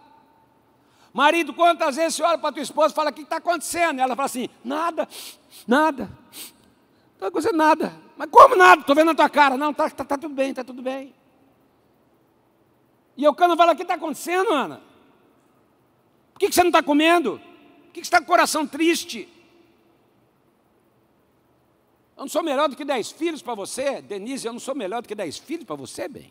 Marido, 1.15 1.55
quantas 1.55 1.97
vezes 1.97 2.17
você 2.17 2.23
olha 2.25 2.37
para 2.37 2.53
tua 2.53 2.63
esposa 2.63 2.93
e 2.93 2.95
fala: 2.95 3.09
O 3.09 3.15
que 3.15 3.23
está 3.23 3.37
acontecendo? 3.37 4.01
E 4.01 4.03
ela 4.03 4.15
fala 4.15 4.27
assim: 4.27 4.51
Nada, 4.63 5.09
nada, 5.67 6.05
não 6.05 7.15
está 7.15 7.29
acontecendo 7.29 7.57
nada. 7.57 8.12
Mas 8.23 8.31
como 8.31 8.55
nada? 8.55 8.83
Estou 8.83 8.95
vendo 8.95 9.09
na 9.09 9.15
tua 9.17 9.29
cara. 9.29 9.57
Não, 9.57 9.73
está 9.73 9.91
tá, 9.91 10.05
tá 10.05 10.17
tudo 10.17 10.33
bem, 10.33 10.51
está 10.51 10.63
tudo 10.63 10.81
bem. 10.81 11.13
E 13.17 13.25
Eucana 13.25 13.57
fala: 13.57 13.73
O 13.73 13.77
que 13.77 13.83
está 13.83 13.95
acontecendo, 13.95 14.53
Ana? 14.53 14.81
Por 16.33 16.39
que, 16.39 16.49
que 16.49 16.55
você 16.55 16.63
não 16.63 16.69
está 16.69 16.85
comendo? 16.85 17.41
Por 17.41 17.93
que, 17.95 18.01
que 18.01 18.07
você 18.07 18.15
está 18.15 18.19
com 18.19 18.25
o 18.25 18.29
coração 18.29 18.65
triste? 18.65 19.29
Eu 22.17 22.21
não 22.21 22.29
sou 22.29 22.45
melhor 22.45 22.69
do 22.69 22.77
que 22.77 22.85
dez 22.85 23.11
filhos 23.11 23.43
para 23.43 23.57
você, 23.57 24.01
Denise, 24.01 24.47
eu 24.47 24.53
não 24.53 24.61
sou 24.61 24.77
melhor 24.77 25.03
do 25.03 25.09
que 25.09 25.17
dez 25.17 25.39
filhos 25.39 25.65
para 25.65 25.75
você, 25.75 26.07
bem. 26.07 26.31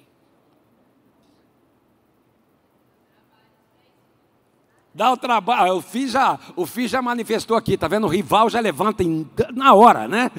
Dá 4.93 5.11
o 5.11 5.17
trabalho, 5.17 5.75
o 5.75 5.81
filho 5.81 6.07
já, 6.07 6.39
o 6.55 6.65
filho 6.65 6.87
já 6.87 7.01
manifestou 7.01 7.57
aqui, 7.57 7.77
tá 7.77 7.89
vendo? 7.89 8.07
O 8.07 8.09
rival 8.09 8.49
já 8.49 8.61
levanta 8.61 9.03
em, 9.03 9.29
na 9.51 9.73
hora, 9.73 10.07
né? 10.07 10.31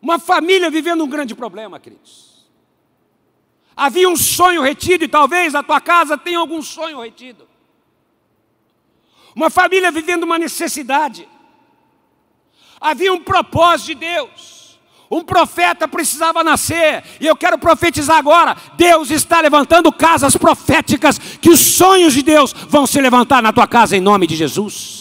Uma 0.00 0.18
família 0.18 0.70
vivendo 0.70 1.02
um 1.02 1.08
grande 1.08 1.34
problema, 1.34 1.80
queridos. 1.80 2.46
Havia 3.76 4.08
um 4.08 4.16
sonho 4.16 4.62
retido 4.62 5.04
e 5.04 5.08
talvez 5.08 5.54
a 5.54 5.62
tua 5.62 5.80
casa 5.80 6.18
tenha 6.18 6.38
algum 6.38 6.60
sonho 6.62 7.00
retido. 7.00 7.48
Uma 9.34 9.50
família 9.50 9.90
vivendo 9.90 10.24
uma 10.24 10.38
necessidade. 10.38 11.28
Havia 12.80 13.12
um 13.12 13.20
propósito 13.20 13.86
de 13.88 13.94
Deus. 13.94 14.58
Um 15.10 15.22
profeta 15.22 15.88
precisava 15.88 16.44
nascer, 16.44 17.02
e 17.18 17.26
eu 17.26 17.34
quero 17.34 17.56
profetizar 17.56 18.18
agora: 18.18 18.56
Deus 18.76 19.10
está 19.10 19.40
levantando 19.40 19.90
casas 19.90 20.36
proféticas, 20.36 21.18
que 21.18 21.48
os 21.48 21.60
sonhos 21.60 22.12
de 22.12 22.22
Deus 22.22 22.52
vão 22.52 22.86
se 22.86 23.00
levantar 23.00 23.42
na 23.42 23.52
tua 23.52 23.66
casa 23.66 23.96
em 23.96 24.00
nome 24.00 24.26
de 24.26 24.36
Jesus. 24.36 24.97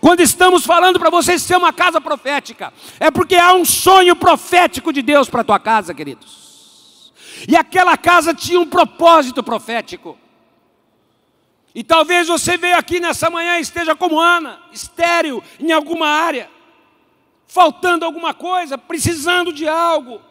Quando 0.00 0.20
estamos 0.20 0.64
falando 0.64 0.98
para 0.98 1.10
você 1.10 1.38
ser 1.38 1.56
uma 1.56 1.72
casa 1.72 2.00
profética, 2.00 2.72
é 3.00 3.10
porque 3.10 3.36
há 3.36 3.54
um 3.54 3.64
sonho 3.64 4.16
profético 4.16 4.92
de 4.92 5.02
Deus 5.02 5.28
para 5.28 5.40
a 5.40 5.44
tua 5.44 5.58
casa, 5.58 5.94
queridos. 5.94 7.12
E 7.48 7.56
aquela 7.56 7.96
casa 7.96 8.34
tinha 8.34 8.60
um 8.60 8.66
propósito 8.66 9.42
profético. 9.42 10.18
E 11.74 11.82
talvez 11.82 12.28
você 12.28 12.56
veja 12.56 12.76
aqui 12.76 13.00
nessa 13.00 13.30
manhã 13.30 13.58
e 13.58 13.62
esteja 13.62 13.96
como 13.96 14.20
Ana, 14.20 14.60
estéreo 14.72 15.42
em 15.58 15.72
alguma 15.72 16.06
área 16.06 16.50
faltando 17.52 18.06
alguma 18.06 18.32
coisa, 18.32 18.78
precisando 18.78 19.52
de 19.52 19.68
algo, 19.68 20.22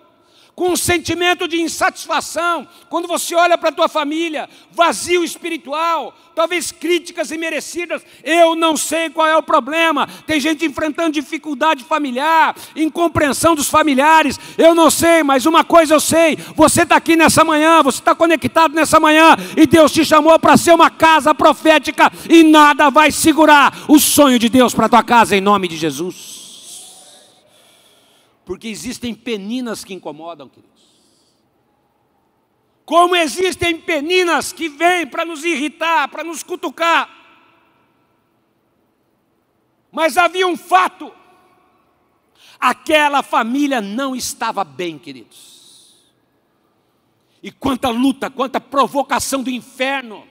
com 0.55 0.71
um 0.71 0.75
sentimento 0.75 1.47
de 1.47 1.61
insatisfação, 1.61 2.67
quando 2.89 3.07
você 3.07 3.33
olha 3.33 3.57
para 3.57 3.69
a 3.69 3.71
tua 3.71 3.87
família, 3.87 4.49
vazio 4.71 5.23
espiritual, 5.23 6.13
talvez 6.35 6.71
críticas 6.71 7.31
imerecidas, 7.31 8.03
eu 8.23 8.55
não 8.55 8.75
sei 8.75 9.09
qual 9.09 9.27
é 9.27 9.35
o 9.35 9.43
problema, 9.43 10.07
tem 10.27 10.39
gente 10.39 10.65
enfrentando 10.65 11.11
dificuldade 11.11 11.83
familiar, 11.83 12.55
incompreensão 12.75 13.55
dos 13.55 13.69
familiares, 13.69 14.39
eu 14.57 14.75
não 14.75 14.91
sei, 14.91 15.23
mas 15.23 15.45
uma 15.45 15.63
coisa 15.63 15.93
eu 15.93 15.99
sei, 15.99 16.37
você 16.55 16.83
está 16.83 16.97
aqui 16.97 17.15
nessa 17.15 17.43
manhã, 17.43 17.81
você 17.81 17.99
está 17.99 18.13
conectado 18.13 18.73
nessa 18.73 18.99
manhã, 18.99 19.35
e 19.55 19.65
Deus 19.65 19.91
te 19.91 20.03
chamou 20.03 20.37
para 20.37 20.57
ser 20.57 20.73
uma 20.73 20.89
casa 20.89 21.33
profética, 21.33 22.11
e 22.29 22.43
nada 22.43 22.89
vai 22.89 23.11
segurar 23.11 23.85
o 23.87 23.99
sonho 23.99 24.37
de 24.37 24.49
Deus 24.49 24.73
para 24.73 24.85
a 24.85 24.89
tua 24.89 25.03
casa, 25.03 25.35
em 25.35 25.41
nome 25.41 25.67
de 25.67 25.77
Jesus 25.77 26.40
porque 28.51 28.67
existem 28.67 29.15
peninas 29.15 29.85
que 29.85 29.93
incomodam, 29.93 30.49
queridos. 30.49 30.83
Como 32.83 33.15
existem 33.15 33.79
peninas 33.79 34.51
que 34.51 34.67
vêm 34.67 35.07
para 35.07 35.23
nos 35.23 35.45
irritar, 35.45 36.09
para 36.09 36.21
nos 36.21 36.43
cutucar. 36.43 37.09
Mas 39.89 40.17
havia 40.17 40.45
um 40.45 40.57
fato: 40.57 41.13
aquela 42.59 43.23
família 43.23 43.79
não 43.79 44.13
estava 44.13 44.65
bem, 44.65 44.99
queridos. 44.99 46.11
E 47.41 47.53
quanta 47.53 47.87
luta, 47.87 48.29
quanta 48.29 48.59
provocação 48.59 49.41
do 49.41 49.49
inferno, 49.49 50.27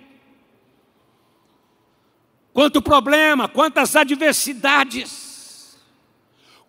quanto 2.53 2.83
problema, 2.83 3.49
quantas 3.49 3.97
adversidades. 3.97 5.30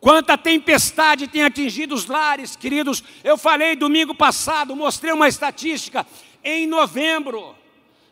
Quanta 0.02 0.36
tempestade 0.36 1.28
tem 1.28 1.44
atingido 1.44 1.94
os 1.94 2.08
lares, 2.08 2.56
queridos. 2.56 3.04
Eu 3.24 3.38
falei 3.38 3.76
domingo 3.76 4.16
passado, 4.16 4.76
mostrei 4.76 5.14
uma 5.14 5.28
estatística. 5.28 6.04
Em 6.44 6.66
novembro, 6.66 7.54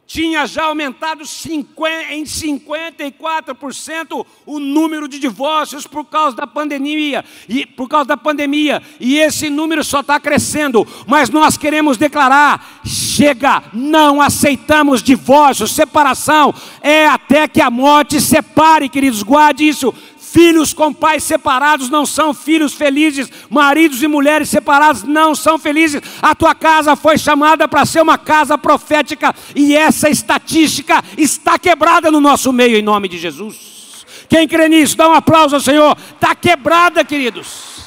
tinha 0.06 0.46
já 0.46 0.66
aumentado 0.66 1.22
em 1.22 2.24
54% 2.24 4.24
o 4.46 4.60
número 4.60 5.08
de 5.08 5.18
divórcios 5.18 5.88
por 5.88 6.06
causa 6.06 6.38
da 6.38 6.46
pandemia. 6.46 7.26
E 7.48 7.66
por 7.66 7.90
causa 7.90 8.10
da 8.10 8.18
pandemia. 8.18 8.84
E 9.00 9.18
esse 9.18 9.50
número 9.50 9.84
só 9.84 10.02
está 10.02 10.20
crescendo. 10.20 10.88
Mas 11.08 11.32
nós 11.32 11.58
queremos 11.58 11.98
declarar 11.98 12.82
chega 12.86 13.64
não 13.74 14.22
aceitamos 14.22 15.02
divórcio 15.02 15.68
separação. 15.68 16.54
É 16.82 17.08
até 17.08 17.48
que 17.48 17.62
a 17.62 17.72
morte 17.72 18.22
separe 18.22 18.90
queridos 18.90 19.24
guarde 19.24 19.68
isso 19.68 19.92
Filhos 20.32 20.74
com 20.74 20.94
pais 20.94 21.24
separados 21.24 21.90
não 21.90 22.06
são 22.06 22.36
filhos 22.36 22.74
felizes, 22.76 23.32
maridos 23.50 24.04
e 24.04 24.08
mulheres 24.08 24.48
separados 24.48 25.02
não 25.02 25.34
são 25.34 25.58
felizes. 25.58 26.04
A 26.22 26.36
tua 26.36 26.54
casa 26.54 26.96
foi 26.96 27.18
chamada 27.18 27.68
para 27.68 27.84
ser 27.84 28.02
uma 28.02 28.16
casa 28.16 28.56
profética 28.56 29.34
e 29.56 29.76
essa 29.76 30.08
estatística 30.08 31.04
está 31.18 31.58
quebrada 31.58 32.12
no 32.12 32.22
nosso 32.22 32.54
meio 32.54 32.78
em 32.78 32.82
nome 32.84 33.08
de 33.08 33.18
Jesus. 33.18 34.06
Quem 34.30 34.48
crê 34.48 34.70
nisso, 34.70 34.96
dá 34.96 35.10
um 35.10 35.14
aplauso 35.14 35.56
ao 35.56 35.62
Senhor. 35.62 35.98
Está 36.14 36.36
quebrada, 36.36 37.04
queridos. 37.04 37.86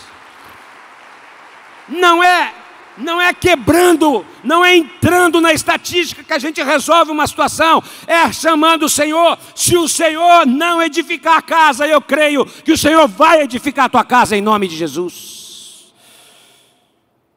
Não 1.89 2.25
é 2.25 2.53
não 2.97 3.21
é 3.21 3.33
quebrando, 3.33 4.25
não 4.43 4.65
é 4.65 4.77
entrando 4.77 5.41
na 5.41 5.53
estatística 5.53 6.23
que 6.23 6.33
a 6.33 6.39
gente 6.39 6.63
resolve 6.63 7.11
uma 7.11 7.27
situação, 7.27 7.83
é 8.07 8.33
chamando 8.33 8.85
o 8.85 8.89
Senhor. 8.89 9.39
Se 9.55 9.77
o 9.77 9.89
Senhor 9.89 10.47
não 10.47 10.83
edificar 10.83 11.39
a 11.39 11.43
casa, 11.43 11.87
eu 11.87 12.01
creio 12.01 12.45
que 12.45 12.73
o 12.73 12.79
Senhor 12.79 13.07
vai 13.09 13.43
edificar 13.43 13.87
a 13.87 13.89
tua 13.89 14.05
casa 14.05 14.37
em 14.37 14.41
nome 14.41 14.69
de 14.69 14.77
Jesus. 14.77 15.93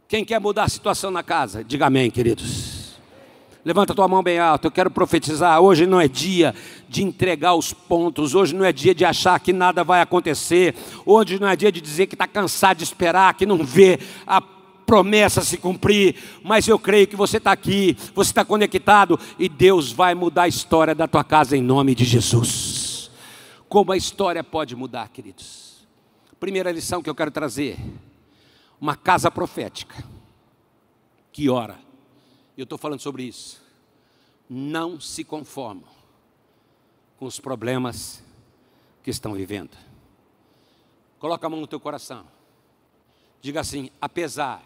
Quem 0.07 0.23
quer 0.23 0.39
mudar 0.39 0.63
a 0.63 0.69
situação 0.69 1.09
na 1.09 1.23
casa, 1.23 1.63
diga 1.63 1.87
amém, 1.87 2.11
queridos. 2.11 2.75
Levanta 3.65 3.95
tua 3.95 4.07
mão 4.07 4.21
bem 4.21 4.37
alta, 4.37 4.67
eu 4.67 4.71
quero 4.71 4.91
profetizar. 4.91 5.59
Hoje 5.59 5.87
não 5.87 5.99
é 5.99 6.07
dia 6.07 6.53
de 6.87 7.03
entregar 7.03 7.55
os 7.55 7.73
pontos, 7.73 8.35
hoje 8.35 8.53
não 8.53 8.63
é 8.63 8.71
dia 8.71 8.93
de 8.93 9.03
achar 9.03 9.39
que 9.39 9.51
nada 9.51 9.83
vai 9.83 10.01
acontecer, 10.01 10.75
hoje 11.03 11.39
não 11.39 11.47
é 11.47 11.55
dia 11.55 11.71
de 11.71 11.81
dizer 11.81 12.05
que 12.05 12.13
está 12.13 12.27
cansado 12.27 12.77
de 12.77 12.83
esperar, 12.83 13.33
que 13.33 13.43
não 13.43 13.57
vê 13.57 13.99
a 14.27 14.39
promessa 14.85 15.41
se 15.41 15.57
cumprir, 15.57 16.15
mas 16.43 16.67
eu 16.67 16.77
creio 16.77 17.07
que 17.07 17.15
você 17.15 17.37
está 17.37 17.51
aqui, 17.51 17.97
você 18.13 18.31
está 18.31 18.45
conectado 18.45 19.19
e 19.39 19.49
Deus 19.49 19.91
vai 19.91 20.13
mudar 20.13 20.43
a 20.43 20.47
história 20.47 20.93
da 20.93 21.07
tua 21.07 21.23
casa 21.23 21.57
em 21.57 21.61
nome 21.61 21.95
de 21.95 22.05
Jesus. 22.05 23.09
Como 23.67 23.91
a 23.91 23.97
história 23.97 24.43
pode 24.43 24.75
mudar, 24.75 25.09
queridos? 25.09 25.85
Primeira 26.39 26.71
lição 26.71 27.01
que 27.01 27.09
eu 27.09 27.15
quero 27.15 27.31
trazer: 27.31 27.77
uma 28.79 28.95
casa 28.95 29.31
profética 29.31 30.03
que 31.31 31.49
ora, 31.49 31.77
eu 32.57 32.63
estou 32.63 32.77
falando 32.77 33.01
sobre 33.01 33.23
isso, 33.23 33.61
não 34.49 35.01
se 35.01 35.23
conformam 35.23 35.89
com 37.17 37.25
os 37.25 37.39
problemas 37.39 38.23
que 39.03 39.09
estão 39.09 39.33
vivendo. 39.33 39.75
Coloca 41.19 41.45
a 41.45 41.49
mão 41.49 41.59
no 41.59 41.67
teu 41.67 41.79
coração. 41.79 42.25
Diga 43.41 43.61
assim: 43.61 43.89
apesar 43.99 44.63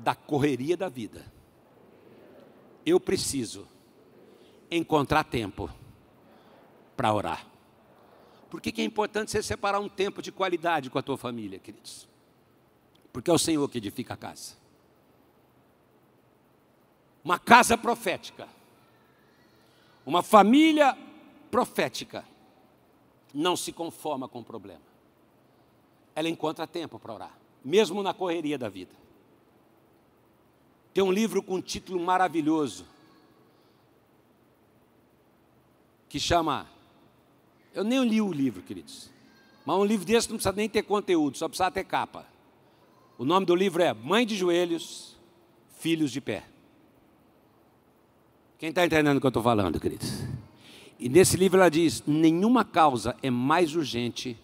da 0.00 0.14
correria 0.14 0.76
da 0.76 0.88
vida, 0.88 1.24
eu 2.84 2.98
preciso 2.98 3.68
encontrar 4.70 5.24
tempo 5.24 5.70
para 6.96 7.12
orar. 7.12 7.46
Por 8.48 8.60
que, 8.60 8.72
que 8.72 8.80
é 8.80 8.84
importante 8.84 9.30
você 9.30 9.42
separar 9.42 9.78
um 9.78 9.88
tempo 9.88 10.20
de 10.20 10.32
qualidade 10.32 10.90
com 10.90 10.98
a 10.98 11.02
tua 11.02 11.16
família, 11.16 11.58
queridos? 11.58 12.08
Porque 13.12 13.30
é 13.30 13.32
o 13.32 13.38
Senhor 13.38 13.68
que 13.68 13.78
edifica 13.78 14.14
a 14.14 14.16
casa. 14.16 14.56
Uma 17.22 17.38
casa 17.38 17.76
profética, 17.76 18.48
uma 20.06 20.22
família 20.22 20.96
profética, 21.50 22.24
não 23.32 23.56
se 23.56 23.72
conforma 23.72 24.26
com 24.28 24.40
o 24.40 24.44
problema. 24.44 24.80
Ela 26.14 26.28
encontra 26.28 26.66
tempo 26.66 26.98
para 26.98 27.14
orar, 27.14 27.38
mesmo 27.64 28.02
na 28.02 28.14
correria 28.14 28.58
da 28.58 28.68
vida. 28.68 28.94
Tem 30.92 31.04
um 31.04 31.12
livro 31.12 31.42
com 31.42 31.56
um 31.56 31.60
título 31.60 32.00
maravilhoso, 32.00 32.84
que 36.08 36.18
chama. 36.18 36.66
Eu 37.72 37.84
nem 37.84 38.04
li 38.04 38.20
o 38.20 38.32
livro, 38.32 38.62
queridos. 38.62 39.08
Mas 39.64 39.76
um 39.76 39.84
livro 39.84 40.04
desse 40.04 40.28
não 40.28 40.36
precisa 40.36 40.54
nem 40.56 40.68
ter 40.68 40.82
conteúdo, 40.82 41.38
só 41.38 41.48
precisa 41.48 41.70
ter 41.70 41.84
capa. 41.84 42.26
O 43.16 43.24
nome 43.24 43.46
do 43.46 43.54
livro 43.54 43.82
é 43.82 43.94
Mãe 43.94 44.26
de 44.26 44.34
Joelhos, 44.34 45.16
Filhos 45.78 46.10
de 46.10 46.20
Pé. 46.20 46.44
Quem 48.58 48.70
está 48.70 48.84
entendendo 48.84 49.18
o 49.18 49.20
que 49.20 49.26
eu 49.26 49.28
estou 49.28 49.42
falando, 49.42 49.78
queridos? 49.78 50.10
E 50.98 51.08
nesse 51.08 51.36
livro 51.36 51.58
ela 51.58 51.70
diz: 51.70 52.02
nenhuma 52.06 52.64
causa 52.64 53.16
é 53.22 53.30
mais 53.30 53.74
urgente 53.74 54.36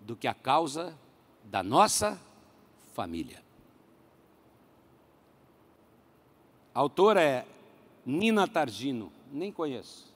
do 0.00 0.14
que 0.14 0.26
a 0.28 0.34
causa 0.34 0.96
da 1.44 1.62
nossa 1.62 2.20
família. 2.94 3.42
A 6.74 6.80
autora 6.80 7.22
é 7.22 7.46
Nina 8.04 8.46
Targino, 8.46 9.12
nem 9.32 9.52
conheço. 9.52 10.12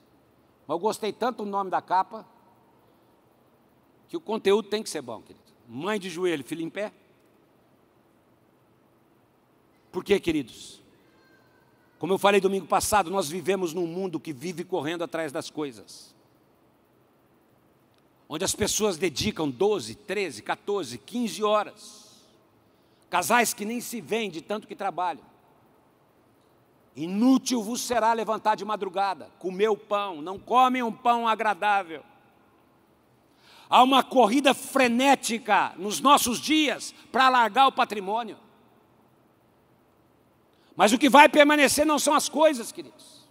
Mas 0.67 0.75
eu 0.75 0.79
gostei 0.79 1.13
tanto 1.13 1.45
do 1.45 1.51
nome 1.51 1.71
da 1.71 1.83
capa, 1.83 2.27
que 4.09 4.17
o 4.17 4.21
conteúdo 4.21 4.69
tem 4.69 4.83
que 4.83 4.91
ser 4.91 5.03
bom, 5.03 5.21
querido. 5.23 5.43
Mãe 5.69 5.99
de 5.99 6.11
joelho, 6.11 6.45
filho 6.45 6.63
em 6.63 6.71
pé. 6.71 6.93
Por 9.91 10.05
quê, 10.05 10.21
queridos? 10.21 10.81
Como 11.99 12.13
eu 12.13 12.19
falei 12.19 12.41
domingo 12.41 12.67
passado, 12.67 13.11
nós 13.11 13.29
vivemos 13.29 13.73
num 13.73 13.87
mundo 13.87 14.19
que 14.19 14.33
vive 14.33 14.65
correndo 14.65 15.05
atrás 15.05 15.31
das 15.31 15.51
coisas. 15.51 16.15
Onde 18.29 18.45
as 18.45 18.55
pessoas 18.55 18.97
dedicam 18.97 19.49
12, 19.49 19.95
13, 19.95 20.43
14, 20.43 20.99
15 20.99 21.45
horas. 21.45 22.27
Casais 23.09 23.55
que 23.55 23.65
nem 23.65 23.81
se 23.81 24.01
veem 24.01 24.31
de 24.31 24.41
tanto 24.41 24.67
que 24.67 24.75
trabalham. 24.75 25.32
Inútil 26.95 27.63
vos 27.63 27.81
será 27.81 28.13
levantar 28.13 28.55
de 28.55 28.65
madrugada, 28.65 29.31
comer 29.39 29.69
o 29.69 29.77
pão, 29.77 30.21
não 30.21 30.39
comem 30.39 30.83
um 30.83 30.93
pão 30.93 31.27
agradável 31.27 32.03
Há 33.73 33.83
uma 33.83 34.03
corrida 34.03 34.53
frenética 34.53 35.73
nos 35.79 35.99
nossos 35.99 36.39
dias 36.39 36.95
para 37.11 37.25
alargar 37.25 37.69
o 37.69 37.73
patrimônio. 37.73 38.37
Mas 40.77 40.93
o 40.93 40.99
que 40.99 41.09
vai 41.09 41.27
permanecer 41.27 41.87
não 41.87 41.99
são 41.99 42.13
as 42.13 42.29
coisas, 42.29 42.71
queridos. 42.71 43.27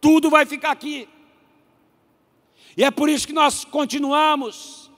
Tudo 0.00 0.30
vai 0.30 0.46
ficar 0.46 0.70
aqui. 0.70 1.08
E 2.76 2.84
é 2.84 2.92
por 2.92 3.08
isso 3.08 3.26
que 3.26 3.32
nós 3.32 3.64
continuamos 3.64 4.88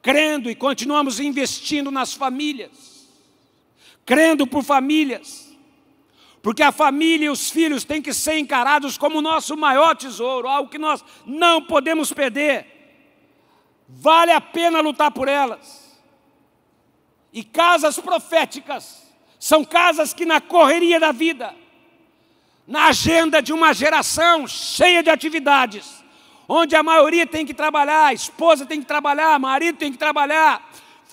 crendo 0.00 0.50
e 0.50 0.54
continuamos 0.54 1.20
investindo 1.20 1.90
nas 1.90 2.14
famílias. 2.14 3.10
Crendo 4.06 4.46
por 4.46 4.64
famílias. 4.64 5.47
Porque 6.42 6.62
a 6.62 6.72
família 6.72 7.26
e 7.26 7.30
os 7.30 7.50
filhos 7.50 7.84
têm 7.84 8.00
que 8.00 8.12
ser 8.12 8.38
encarados 8.38 8.96
como 8.96 9.18
o 9.18 9.22
nosso 9.22 9.56
maior 9.56 9.96
tesouro, 9.96 10.48
algo 10.48 10.70
que 10.70 10.78
nós 10.78 11.04
não 11.26 11.62
podemos 11.62 12.12
perder. 12.12 12.66
Vale 13.88 14.32
a 14.32 14.40
pena 14.40 14.80
lutar 14.80 15.10
por 15.10 15.28
elas. 15.28 15.98
E 17.32 17.42
casas 17.42 17.98
proféticas 17.98 19.02
são 19.38 19.64
casas 19.64 20.12
que, 20.12 20.24
na 20.24 20.40
correria 20.40 20.98
da 20.98 21.12
vida, 21.12 21.54
na 22.66 22.86
agenda 22.86 23.40
de 23.40 23.52
uma 23.52 23.72
geração 23.72 24.46
cheia 24.46 25.02
de 25.02 25.10
atividades, 25.10 26.04
onde 26.48 26.76
a 26.76 26.82
maioria 26.82 27.26
tem 27.26 27.46
que 27.46 27.54
trabalhar, 27.54 28.06
a 28.06 28.12
esposa 28.12 28.66
tem 28.66 28.80
que 28.80 28.86
trabalhar, 28.86 29.38
marido 29.38 29.78
tem 29.78 29.92
que 29.92 29.98
trabalhar, 29.98 30.70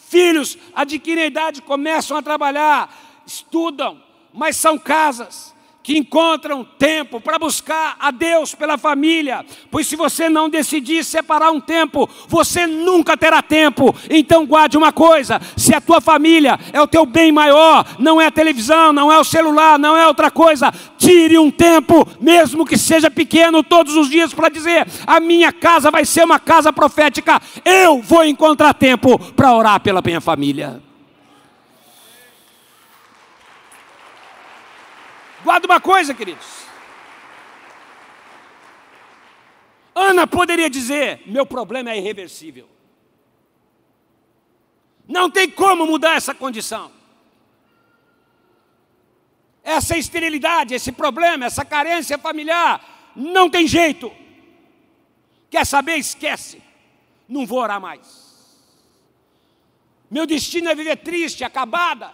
filhos 0.09 0.57
adquirem 0.73 1.23
a 1.23 1.27
idade, 1.27 1.61
começam 1.61 2.17
a 2.17 2.21
trabalhar, 2.21 2.93
estudam, 3.25 4.01
mas 4.35 4.57
são 4.57 4.77
casas 4.77 5.55
que 5.85 5.95
encontram 5.99 6.65
tempo 6.79 7.21
para 7.21 7.37
buscar 7.37 7.95
a 7.99 8.09
Deus 8.09 8.55
pela 8.55 8.75
família, 8.75 9.45
pois 9.69 9.85
se 9.85 9.95
você 9.95 10.27
não 10.27 10.49
decidir 10.49 11.05
separar 11.05 11.51
um 11.51 11.61
tempo, 11.61 12.09
você 12.27 12.65
nunca 12.65 13.15
terá 13.15 13.39
tempo. 13.43 13.95
Então 14.09 14.47
guarde 14.47 14.79
uma 14.79 14.91
coisa: 14.91 15.39
se 15.55 15.75
a 15.75 15.79
tua 15.79 16.01
família 16.01 16.59
é 16.73 16.81
o 16.81 16.87
teu 16.87 17.05
bem 17.05 17.31
maior, 17.31 17.85
não 17.99 18.19
é 18.19 18.25
a 18.25 18.31
televisão, 18.31 18.91
não 18.91 19.11
é 19.11 19.19
o 19.19 19.23
celular, 19.23 19.77
não 19.77 19.95
é 19.95 20.07
outra 20.07 20.31
coisa, 20.31 20.73
tire 20.97 21.37
um 21.37 21.51
tempo, 21.51 22.07
mesmo 22.19 22.65
que 22.65 22.79
seja 22.79 23.11
pequeno, 23.11 23.61
todos 23.61 23.95
os 23.95 24.09
dias 24.09 24.33
para 24.33 24.49
dizer: 24.49 24.87
a 25.05 25.19
minha 25.19 25.53
casa 25.53 25.91
vai 25.91 26.03
ser 26.03 26.23
uma 26.23 26.39
casa 26.39 26.73
profética. 26.73 27.39
Eu 27.63 28.01
vou 28.01 28.25
encontrar 28.25 28.73
tempo 28.73 29.19
para 29.33 29.55
orar 29.55 29.79
pela 29.79 30.01
minha 30.03 30.19
família. 30.19 30.81
Guarda 35.45 35.67
uma 35.67 35.79
coisa, 35.79 36.11
queridos. 36.11 36.65
Ana 39.93 40.25
poderia 40.25 40.67
dizer: 40.67 41.21
meu 41.27 41.45
problema 41.45 41.91
é 41.91 41.97
irreversível. 41.97 42.67
Não 45.07 45.29
tem 45.29 45.47
como 45.47 45.85
mudar 45.85 46.15
essa 46.15 46.33
condição. 46.33 46.91
Essa 49.63 49.95
esterilidade, 49.95 50.73
esse 50.73 50.91
problema, 50.91 51.45
essa 51.45 51.63
carência 51.63 52.17
familiar, 52.17 53.13
não 53.15 53.47
tem 53.47 53.67
jeito. 53.67 54.11
Quer 55.51 55.63
saber? 55.63 55.97
Esquece. 55.97 56.59
Não 57.29 57.45
vou 57.45 57.59
orar 57.59 57.79
mais. 57.79 58.25
Meu 60.09 60.25
destino 60.25 60.69
é 60.69 60.75
viver 60.75 60.97
triste, 60.97 61.43
acabada, 61.43 62.11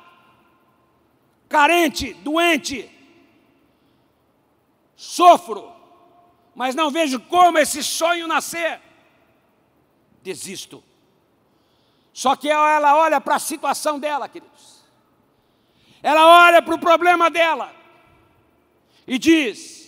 carente, 1.48 2.13
doente, 2.15 2.89
sofro, 5.02 5.74
mas 6.54 6.76
não 6.76 6.92
vejo 6.92 7.20
como 7.22 7.58
esse 7.58 7.84
sonho 7.84 8.28
nascer. 8.28 8.80
Desisto. 10.22 10.84
Só 12.14 12.36
que 12.36 12.48
ela 12.48 12.96
olha 12.96 13.20
para 13.20 13.36
a 13.36 13.40
situação 13.40 14.00
dela, 14.00 14.30
queridos. 14.30 14.84
Ela 16.04 16.46
olha 16.46 16.62
para 16.62 16.76
o 16.76 16.80
problema 16.80 17.32
dela 17.32 17.74
e 19.08 19.18
diz: 19.18 19.81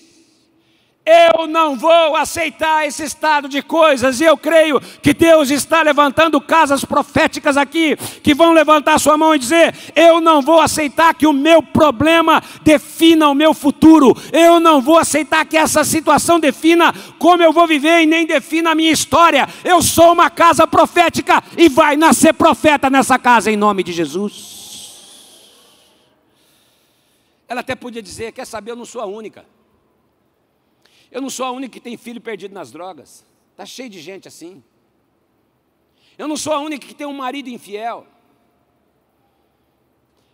eu 1.05 1.47
não 1.47 1.75
vou 1.75 2.15
aceitar 2.15 2.87
esse 2.87 3.03
estado 3.03 3.49
de 3.49 3.61
coisas, 3.61 4.21
e 4.21 4.23
eu 4.23 4.37
creio 4.37 4.79
que 4.79 5.13
Deus 5.13 5.49
está 5.49 5.81
levantando 5.81 6.39
casas 6.39 6.85
proféticas 6.85 7.57
aqui, 7.57 7.97
que 8.23 8.33
vão 8.33 8.53
levantar 8.53 8.97
sua 8.99 9.17
mão 9.17 9.35
e 9.35 9.39
dizer: 9.39 9.75
Eu 9.95 10.21
não 10.21 10.41
vou 10.41 10.61
aceitar 10.61 11.13
que 11.13 11.27
o 11.27 11.33
meu 11.33 11.61
problema 11.61 12.41
defina 12.61 13.27
o 13.27 13.35
meu 13.35 13.53
futuro, 13.53 14.15
eu 14.31 14.61
não 14.61 14.81
vou 14.81 14.97
aceitar 14.97 15.45
que 15.45 15.57
essa 15.57 15.83
situação 15.83 16.39
defina 16.39 16.93
como 17.19 17.43
eu 17.43 17.51
vou 17.51 17.67
viver 17.67 18.01
e 18.01 18.05
nem 18.05 18.25
defina 18.25 18.71
a 18.71 18.75
minha 18.75 18.91
história. 18.91 19.47
Eu 19.63 19.81
sou 19.81 20.13
uma 20.13 20.29
casa 20.29 20.65
profética 20.65 21.43
e 21.57 21.67
vai 21.67 21.97
nascer 21.97 22.33
profeta 22.33 22.89
nessa 22.89 23.19
casa 23.19 23.51
em 23.51 23.57
nome 23.57 23.83
de 23.83 23.91
Jesus. 23.91 24.53
Ela 27.45 27.59
até 27.59 27.75
podia 27.75 28.01
dizer: 28.01 28.31
Quer 28.31 28.47
saber, 28.47 28.71
eu 28.71 28.77
não 28.77 28.85
sou 28.85 29.01
a 29.01 29.05
única. 29.05 29.45
Eu 31.13 31.21
não 31.21 31.29
sou 31.29 31.45
a 31.45 31.51
única 31.51 31.73
que 31.73 31.79
tem 31.79 31.95
filho 31.95 32.19
perdido 32.19 32.55
nas 32.55 32.71
drogas. 32.71 33.23
Está 33.51 33.67
cheio 33.67 33.87
de 33.87 34.01
gente 34.01 34.27
assim. 34.27 34.63
Eu 36.17 36.27
não 36.27 36.35
sou 36.35 36.51
a 36.53 36.59
única 36.59 36.87
que 36.87 36.95
tem 36.95 37.05
um 37.05 37.13
marido 37.13 37.49
infiel. 37.49 38.07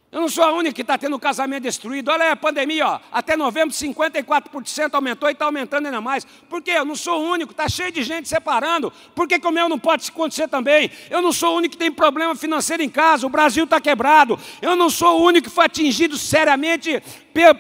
Eu 0.10 0.22
não 0.22 0.30
sou 0.30 0.44
a 0.44 0.52
única 0.54 0.74
que 0.74 0.82
está 0.82 0.98
tendo 0.98 1.18
o 1.18 1.20
casamento 1.20 1.64
destruído. 1.64 2.10
Olha 2.10 2.24
aí 2.24 2.32
a 2.32 2.36
pandemia, 2.36 2.88
ó. 2.88 3.00
até 3.12 3.36
novembro 3.36 3.76
54% 3.76 4.94
aumentou 4.94 5.30
e 5.30 5.34
está 5.34 5.46
aumentando 5.46 5.86
ainda 5.86 6.00
mais. 6.00 6.24
Por 6.24 6.64
quê? 6.64 6.72
Eu 6.72 6.86
não 6.86 6.96
sou 6.96 7.22
o 7.22 7.30
único, 7.30 7.52
está 7.52 7.68
cheio 7.68 7.92
de 7.92 8.02
gente 8.02 8.30
separando. 8.30 8.92
Por 9.14 9.28
que, 9.28 9.38
que 9.38 9.46
o 9.46 9.52
meu 9.52 9.68
não 9.68 9.78
pode 9.78 10.10
acontecer 10.10 10.48
também? 10.48 10.90
Eu 11.10 11.22
não 11.22 11.34
sou 11.34 11.54
o 11.54 11.58
único 11.58 11.74
que 11.74 11.78
tem 11.78 11.92
problema 11.92 12.34
financeiro 12.36 12.82
em 12.82 12.90
casa, 12.90 13.28
o 13.28 13.30
Brasil 13.30 13.66
está 13.66 13.80
quebrado. 13.82 14.40
Eu 14.62 14.78
não 14.78 14.90
sou 14.90 15.20
o 15.20 15.24
único 15.26 15.50
que 15.50 15.54
foi 15.54 15.66
atingido 15.66 16.18
seriamente 16.18 17.04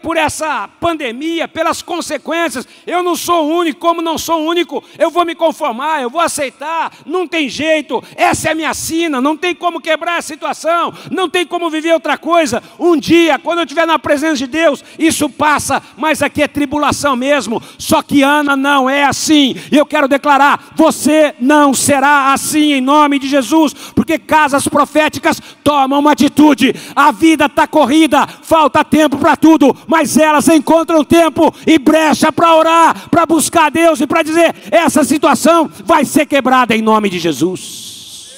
por 0.01 0.17
essa 0.17 0.67
pandemia, 0.79 1.47
pelas 1.47 1.81
consequências. 1.81 2.67
Eu 2.85 3.01
não 3.01 3.15
sou 3.15 3.47
único, 3.47 3.79
como 3.79 4.01
não 4.01 4.17
sou 4.17 4.45
único, 4.45 4.83
eu 4.97 5.09
vou 5.09 5.25
me 5.25 5.33
conformar, 5.33 6.01
eu 6.01 6.09
vou 6.09 6.21
aceitar, 6.21 6.91
não 7.05 7.27
tem 7.27 7.47
jeito, 7.47 8.03
essa 8.15 8.49
é 8.49 8.51
a 8.51 8.55
minha 8.55 8.73
sina, 8.73 9.21
não 9.21 9.37
tem 9.37 9.55
como 9.55 9.79
quebrar 9.79 10.17
a 10.17 10.21
situação, 10.21 10.93
não 11.09 11.29
tem 11.29 11.45
como 11.45 11.69
viver 11.69 11.93
outra 11.93 12.17
coisa. 12.17 12.61
Um 12.77 12.97
dia, 12.97 13.39
quando 13.39 13.59
eu 13.59 13.63
estiver 13.63 13.87
na 13.87 13.97
presença 13.97 14.35
de 14.35 14.47
Deus, 14.47 14.83
isso 14.97 15.29
passa, 15.29 15.81
mas 15.97 16.21
aqui 16.21 16.41
é 16.41 16.47
tribulação 16.47 17.15
mesmo. 17.15 17.61
Só 17.77 18.01
que 18.01 18.21
Ana 18.21 18.55
não 18.55 18.89
é 18.89 19.05
assim, 19.05 19.55
e 19.71 19.77
eu 19.77 19.85
quero 19.85 20.07
declarar: 20.07 20.73
você 20.75 21.33
não 21.39 21.73
será 21.73 22.33
assim 22.33 22.73
em 22.73 22.81
nome 22.81 23.19
de 23.19 23.27
Jesus, 23.27 23.73
porque 23.95 24.17
casas 24.17 24.67
proféticas 24.67 25.41
tomam 25.63 25.99
uma 25.99 26.11
atitude, 26.11 26.75
a 26.95 27.11
vida 27.11 27.45
está 27.45 27.65
corrida, 27.65 28.27
falta 28.27 28.83
tempo 28.83 29.17
para 29.17 29.35
tudo 29.35 29.68
mas 29.87 30.17
elas 30.17 30.47
encontram 30.47 31.03
tempo 31.03 31.53
e 31.65 31.77
brecha 31.77 32.31
para 32.31 32.55
orar, 32.55 33.09
para 33.09 33.25
buscar 33.25 33.69
Deus 33.69 33.99
e 34.01 34.07
para 34.07 34.23
dizer: 34.23 34.55
essa 34.71 35.03
situação 35.03 35.69
vai 35.85 36.05
ser 36.05 36.25
quebrada 36.25 36.75
em 36.75 36.81
nome 36.81 37.09
de 37.09 37.19
Jesus. 37.19 38.35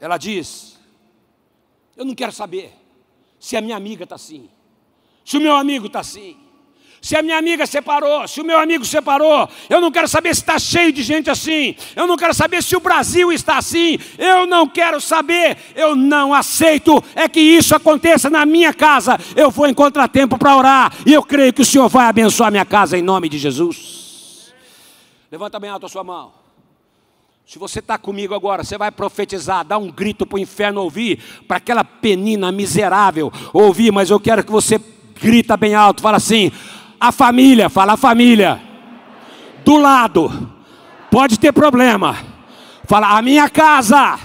Ela 0.00 0.16
diz: 0.16 0.78
Eu 1.96 2.04
não 2.04 2.14
quero 2.14 2.32
saber 2.32 2.72
se 3.38 3.56
a 3.56 3.60
minha 3.60 3.76
amiga 3.76 4.04
está 4.04 4.16
assim, 4.16 4.48
se 5.24 5.36
o 5.36 5.40
meu 5.40 5.54
amigo 5.54 5.86
está 5.86 6.00
assim 6.00 6.36
se 7.02 7.16
a 7.16 7.22
minha 7.22 7.36
amiga 7.36 7.66
separou, 7.66 8.28
se 8.28 8.40
o 8.40 8.44
meu 8.44 8.60
amigo 8.60 8.84
separou, 8.84 9.48
eu 9.68 9.80
não 9.80 9.90
quero 9.90 10.06
saber 10.06 10.32
se 10.36 10.42
está 10.42 10.56
cheio 10.56 10.92
de 10.92 11.02
gente 11.02 11.28
assim, 11.28 11.74
eu 11.96 12.06
não 12.06 12.16
quero 12.16 12.32
saber 12.32 12.62
se 12.62 12.76
o 12.76 12.80
Brasil 12.80 13.32
está 13.32 13.58
assim, 13.58 13.98
eu 14.16 14.46
não 14.46 14.68
quero 14.68 15.00
saber, 15.00 15.56
eu 15.74 15.96
não 15.96 16.32
aceito 16.32 17.02
é 17.16 17.28
que 17.28 17.40
isso 17.40 17.74
aconteça 17.74 18.30
na 18.30 18.46
minha 18.46 18.72
casa. 18.72 19.18
Eu 19.34 19.50
vou 19.50 19.66
encontrar 19.66 20.06
tempo 20.06 20.38
para 20.38 20.56
orar 20.56 20.92
e 21.04 21.12
eu 21.12 21.24
creio 21.24 21.52
que 21.52 21.62
o 21.62 21.64
Senhor 21.64 21.88
vai 21.88 22.06
abençoar 22.06 22.52
minha 22.52 22.64
casa 22.64 22.96
em 22.96 23.02
nome 23.02 23.28
de 23.28 23.36
Jesus. 23.36 24.52
Levanta 25.30 25.58
bem 25.58 25.70
alto 25.70 25.86
a 25.86 25.88
sua 25.88 26.04
mão. 26.04 26.32
Se 27.44 27.58
você 27.58 27.80
está 27.80 27.98
comigo 27.98 28.32
agora, 28.32 28.62
você 28.62 28.78
vai 28.78 28.92
profetizar, 28.92 29.64
dar 29.64 29.78
um 29.78 29.90
grito 29.90 30.24
para 30.24 30.36
o 30.36 30.38
inferno 30.38 30.80
ouvir, 30.80 31.18
para 31.48 31.56
aquela 31.56 31.82
penina 31.82 32.52
miserável 32.52 33.32
ouvir, 33.52 33.90
mas 33.90 34.08
eu 34.08 34.20
quero 34.20 34.44
que 34.44 34.52
você 34.52 34.80
grita 35.20 35.56
bem 35.56 35.74
alto, 35.74 36.00
fala 36.00 36.18
assim: 36.18 36.52
a 37.02 37.10
família, 37.10 37.68
fala 37.68 37.94
a 37.94 37.96
família. 37.96 38.62
Do 39.64 39.76
lado, 39.76 40.48
pode 41.10 41.36
ter 41.36 41.52
problema. 41.52 42.16
Fala, 42.84 43.18
a 43.18 43.20
minha 43.20 43.50
casa 43.50 44.20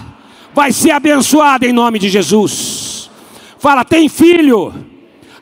vai 0.54 0.70
ser 0.70 0.92
abençoada 0.92 1.66
em 1.66 1.72
nome 1.72 1.98
de 1.98 2.08
Jesus. 2.08 3.10
Fala, 3.58 3.84
tem 3.84 4.08
filho 4.08 4.72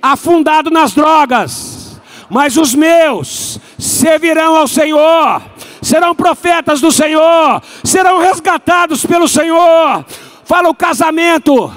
afundado 0.00 0.70
nas 0.70 0.94
drogas, 0.94 2.00
mas 2.30 2.56
os 2.56 2.74
meus 2.74 3.60
servirão 3.78 4.56
ao 4.56 4.66
Senhor, 4.66 5.42
serão 5.82 6.14
profetas 6.14 6.80
do 6.80 6.90
Senhor, 6.90 7.62
serão 7.84 8.18
resgatados 8.18 9.04
pelo 9.04 9.28
Senhor. 9.28 10.06
Fala, 10.42 10.70
o 10.70 10.74
casamento 10.74 11.70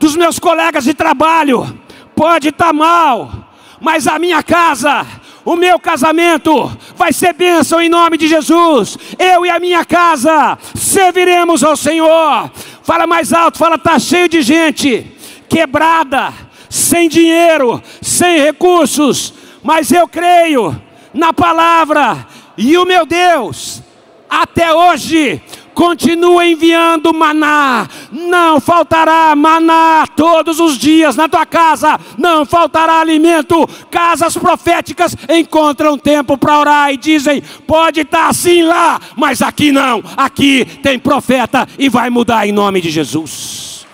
dos 0.00 0.16
meus 0.16 0.40
colegas 0.40 0.82
de 0.82 0.94
trabalho 0.94 1.78
pode 2.16 2.48
estar 2.48 2.66
tá 2.66 2.72
mal 2.72 3.45
mas 3.86 4.08
a 4.08 4.18
minha 4.18 4.42
casa, 4.42 5.06
o 5.44 5.54
meu 5.54 5.78
casamento 5.78 6.76
vai 6.96 7.12
ser 7.12 7.32
bênção 7.32 7.80
em 7.80 7.88
nome 7.88 8.16
de 8.18 8.26
Jesus. 8.26 8.98
Eu 9.16 9.46
e 9.46 9.48
a 9.48 9.60
minha 9.60 9.84
casa 9.84 10.58
serviremos 10.74 11.62
ao 11.62 11.76
Senhor. 11.76 12.50
Fala 12.82 13.06
mais 13.06 13.32
alto, 13.32 13.58
fala, 13.58 13.78
tá 13.78 13.96
cheio 14.00 14.28
de 14.28 14.42
gente 14.42 15.06
quebrada, 15.48 16.34
sem 16.68 17.08
dinheiro, 17.08 17.80
sem 18.02 18.40
recursos, 18.40 19.32
mas 19.62 19.92
eu 19.92 20.08
creio 20.08 20.76
na 21.14 21.32
palavra 21.32 22.26
e 22.58 22.76
o 22.76 22.84
meu 22.84 23.06
Deus 23.06 23.84
até 24.28 24.74
hoje 24.74 25.40
continua 25.72 26.44
enviando 26.44 27.14
maná, 27.14 27.86
não 28.12 28.60
faltará 28.60 29.34
maná 29.34 30.06
todos 30.16 30.60
os 30.60 30.78
dias 30.78 31.16
na 31.16 31.28
tua 31.28 31.46
casa, 31.46 31.98
não 32.16 32.44
faltará 32.44 33.00
alimento. 33.00 33.66
Casas 33.90 34.36
proféticas 34.36 35.16
encontram 35.28 35.98
tempo 35.98 36.36
para 36.38 36.58
orar 36.58 36.92
e 36.92 36.96
dizem: 36.96 37.42
pode 37.66 38.00
estar 38.00 38.24
tá 38.24 38.28
assim 38.28 38.62
lá, 38.62 39.00
mas 39.16 39.42
aqui 39.42 39.72
não, 39.72 40.02
aqui 40.16 40.64
tem 40.82 40.98
profeta 40.98 41.66
e 41.78 41.88
vai 41.88 42.10
mudar 42.10 42.46
em 42.46 42.52
nome 42.52 42.80
de 42.80 42.90
Jesus. 42.90 43.86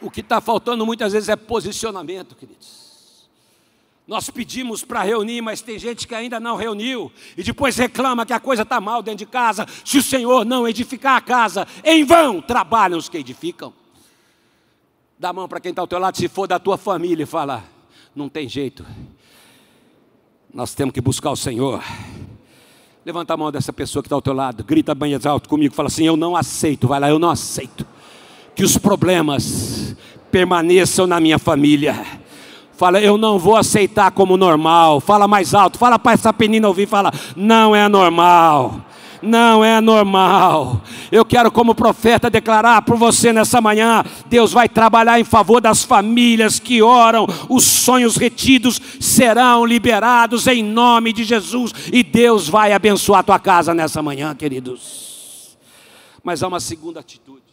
O 0.00 0.10
que 0.10 0.20
está 0.20 0.40
faltando 0.40 0.84
muitas 0.84 1.12
vezes 1.12 1.28
é 1.28 1.36
posicionamento, 1.36 2.34
queridos. 2.34 2.81
Nós 4.12 4.28
pedimos 4.28 4.84
para 4.84 5.02
reunir, 5.02 5.40
mas 5.40 5.62
tem 5.62 5.78
gente 5.78 6.06
que 6.06 6.14
ainda 6.14 6.38
não 6.38 6.54
reuniu 6.54 7.10
e 7.34 7.42
depois 7.42 7.78
reclama 7.78 8.26
que 8.26 8.34
a 8.34 8.38
coisa 8.38 8.60
está 8.60 8.78
mal 8.78 9.02
dentro 9.02 9.24
de 9.24 9.26
casa. 9.26 9.66
Se 9.86 9.96
o 9.96 10.02
Senhor 10.02 10.44
não 10.44 10.68
edificar 10.68 11.16
a 11.16 11.20
casa, 11.22 11.66
em 11.82 12.04
vão 12.04 12.42
trabalham 12.42 12.98
os 12.98 13.08
que 13.08 13.16
edificam. 13.16 13.72
Dá 15.18 15.30
a 15.30 15.32
mão 15.32 15.48
para 15.48 15.60
quem 15.60 15.70
está 15.70 15.80
ao 15.80 15.86
teu 15.86 15.98
lado, 15.98 16.18
se 16.18 16.28
for 16.28 16.46
da 16.46 16.58
tua 16.58 16.76
família, 16.76 17.22
e 17.22 17.26
fala: 17.26 17.64
não 18.14 18.28
tem 18.28 18.46
jeito, 18.46 18.84
nós 20.52 20.74
temos 20.74 20.92
que 20.92 21.00
buscar 21.00 21.30
o 21.30 21.36
Senhor. 21.36 21.82
Levanta 23.06 23.32
a 23.32 23.36
mão 23.38 23.50
dessa 23.50 23.72
pessoa 23.72 24.02
que 24.02 24.08
está 24.08 24.14
ao 24.14 24.20
teu 24.20 24.34
lado, 24.34 24.62
grita 24.62 24.94
bem 24.94 25.18
alto 25.24 25.48
comigo, 25.48 25.74
fala 25.74 25.86
assim: 25.86 26.04
Eu 26.04 26.18
não 26.18 26.36
aceito, 26.36 26.86
vai 26.86 27.00
lá, 27.00 27.08
eu 27.08 27.18
não 27.18 27.30
aceito 27.30 27.86
que 28.54 28.62
os 28.62 28.76
problemas 28.76 29.96
permaneçam 30.30 31.06
na 31.06 31.18
minha 31.18 31.38
família 31.38 32.20
Fala, 32.82 33.00
eu 33.00 33.16
não 33.16 33.38
vou 33.38 33.54
aceitar 33.54 34.10
como 34.10 34.36
normal. 34.36 34.98
Fala 34.98 35.28
mais 35.28 35.54
alto. 35.54 35.78
Fala 35.78 36.00
para 36.00 36.14
essa 36.14 36.34
menina 36.36 36.66
ouvir. 36.66 36.88
Fala, 36.88 37.12
não 37.36 37.76
é 37.76 37.88
normal. 37.88 38.84
Não 39.22 39.64
é 39.64 39.80
normal. 39.80 40.82
Eu 41.12 41.24
quero, 41.24 41.52
como 41.52 41.76
profeta, 41.76 42.28
declarar 42.28 42.82
por 42.82 42.96
você 42.96 43.32
nessa 43.32 43.60
manhã: 43.60 44.02
Deus 44.26 44.52
vai 44.52 44.68
trabalhar 44.68 45.20
em 45.20 45.22
favor 45.22 45.60
das 45.60 45.84
famílias 45.84 46.58
que 46.58 46.82
oram, 46.82 47.24
os 47.48 47.62
sonhos 47.62 48.16
retidos 48.16 48.80
serão 48.98 49.64
liberados 49.64 50.48
em 50.48 50.60
nome 50.60 51.12
de 51.12 51.22
Jesus, 51.22 51.72
e 51.92 52.02
Deus 52.02 52.48
vai 52.48 52.72
abençoar 52.72 53.20
a 53.20 53.22
tua 53.22 53.38
casa 53.38 53.72
nessa 53.72 54.02
manhã, 54.02 54.34
queridos. 54.34 55.56
Mas 56.20 56.42
há 56.42 56.48
uma 56.48 56.58
segunda 56.58 56.98
atitude: 56.98 57.44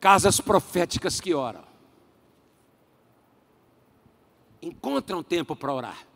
casas 0.00 0.40
proféticas 0.40 1.20
que 1.20 1.32
oram 1.32 1.69
encontram 4.62 5.22
tempo 5.22 5.56
para 5.56 5.72
orar, 5.72 6.06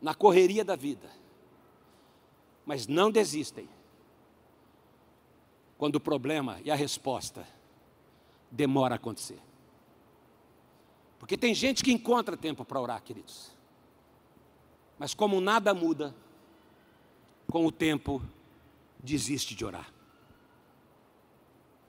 na 0.00 0.14
correria 0.14 0.64
da 0.64 0.76
vida, 0.76 1.10
mas 2.64 2.86
não 2.86 3.10
desistem 3.10 3.68
quando 5.78 5.96
o 5.96 6.00
problema 6.00 6.60
e 6.64 6.70
a 6.70 6.74
resposta 6.74 7.46
demora 8.50 8.94
a 8.94 8.96
acontecer. 8.96 9.40
Porque 11.18 11.36
tem 11.36 11.54
gente 11.54 11.84
que 11.84 11.92
encontra 11.92 12.36
tempo 12.36 12.64
para 12.64 12.80
orar, 12.80 13.02
queridos. 13.02 13.52
Mas 14.98 15.14
como 15.14 15.40
nada 15.40 15.72
muda, 15.72 16.14
com 17.48 17.66
o 17.66 17.72
tempo 17.72 18.22
desiste 18.98 19.54
de 19.54 19.64
orar. 19.64 19.92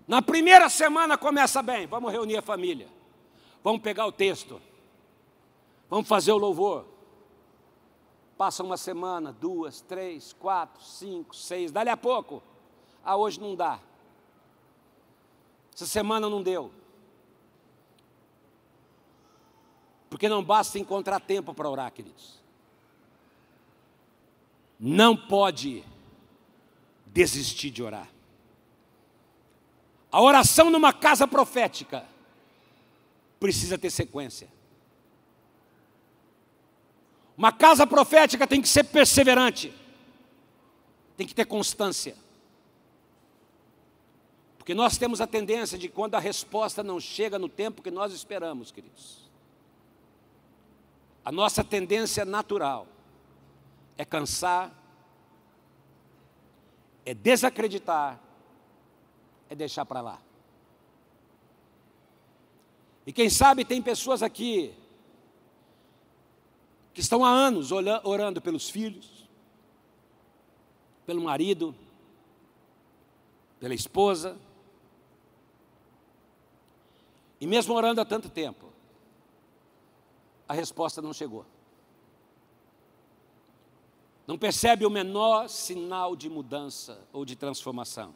Na 0.08 0.22
primeira 0.22 0.70
semana 0.70 1.18
começa 1.18 1.62
bem, 1.62 1.88
vamos 1.88 2.12
reunir 2.12 2.38
a 2.38 2.42
família. 2.42 2.88
Vamos 3.64 3.82
pegar 3.82 4.06
o 4.06 4.12
texto. 4.12 4.62
Vamos 5.90 6.08
fazer 6.08 6.32
o 6.32 6.38
louvor. 6.38 6.86
Passa 8.38 8.64
uma 8.64 8.78
semana, 8.78 9.32
duas, 9.32 9.80
três, 9.80 10.34
quatro, 10.34 10.84
cinco, 10.84 11.36
seis, 11.36 11.72
dali 11.72 11.90
a 11.90 11.96
pouco. 11.96 12.44
Ah, 13.04 13.16
hoje 13.16 13.40
não 13.40 13.56
dá. 13.56 13.80
Essa 15.74 15.86
semana 15.86 16.30
não 16.30 16.44
deu. 16.44 16.72
Porque 20.10 20.28
não 20.28 20.44
basta 20.44 20.78
encontrar 20.78 21.20
tempo 21.20 21.54
para 21.54 21.70
orar, 21.70 21.92
queridos. 21.92 22.40
Não 24.80 25.16
pode 25.16 25.84
desistir 27.06 27.72
de 27.72 27.82
orar. 27.82 28.10
A 30.12 30.22
oração 30.22 30.70
numa 30.70 30.92
casa 30.92 31.28
profética 31.28 32.13
precisa 33.44 33.78
ter 33.78 33.90
sequência. 33.90 34.48
Uma 37.38 37.52
casa 37.52 37.86
profética 37.86 38.48
tem 38.48 38.62
que 38.62 38.70
ser 38.70 38.86
perseverante, 38.86 39.74
tem 41.18 41.28
que 41.28 41.36
ter 41.36 41.44
constância. 41.44 42.16
Porque 44.58 44.74
nós 44.74 44.98
temos 44.98 45.20
a 45.20 45.28
tendência 45.28 45.78
de 45.78 45.90
quando 45.90 46.16
a 46.16 46.20
resposta 46.20 46.82
não 46.82 47.02
chega 47.02 47.38
no 47.38 47.50
tempo 47.50 47.82
que 47.82 47.92
nós 47.92 48.14
esperamos, 48.14 48.72
queridos. 48.72 49.30
A 51.26 51.30
nossa 51.30 51.66
tendência 51.66 52.24
natural 52.24 52.88
é 53.98 54.06
cansar, 54.06 54.72
é 57.06 57.14
desacreditar, 57.14 58.22
é 59.50 59.56
deixar 59.56 59.86
para 59.86 60.00
lá. 60.00 60.22
E 63.06 63.12
quem 63.12 63.30
sabe 63.30 63.66
tem 63.66 63.82
pessoas 63.82 64.24
aqui 64.24 64.74
que 66.94 67.02
estão 67.02 67.26
há 67.26 67.30
anos 67.30 67.72
orando 67.72 68.40
pelos 68.40 68.70
filhos, 68.70 69.28
pelo 71.06 71.22
marido, 71.22 71.76
pela 73.60 73.74
esposa, 73.74 74.38
e 77.42 77.48
mesmo 77.48 77.74
orando 77.74 78.00
há 78.00 78.06
tanto 78.06 78.30
tempo, 78.30 78.72
a 80.48 80.54
resposta 80.54 81.02
não 81.02 81.14
chegou. 81.14 81.46
não 84.26 84.38
percebe 84.38 84.86
o 84.86 84.90
menor 84.90 85.50
sinal 85.50 86.16
de 86.16 86.30
mudança 86.30 87.06
ou 87.12 87.26
de 87.26 87.36
transformação. 87.36 88.16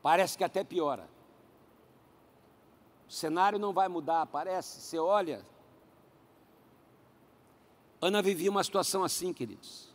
Parece 0.00 0.38
que 0.38 0.44
até 0.44 0.62
piora. 0.62 1.08
O 3.12 3.14
cenário 3.14 3.58
não 3.58 3.74
vai 3.74 3.88
mudar, 3.88 4.24
parece. 4.24 4.80
Você 4.80 4.98
olha. 4.98 5.44
Ana 8.00 8.22
vivia 8.22 8.50
uma 8.50 8.64
situação 8.64 9.04
assim, 9.04 9.34
queridos. 9.34 9.94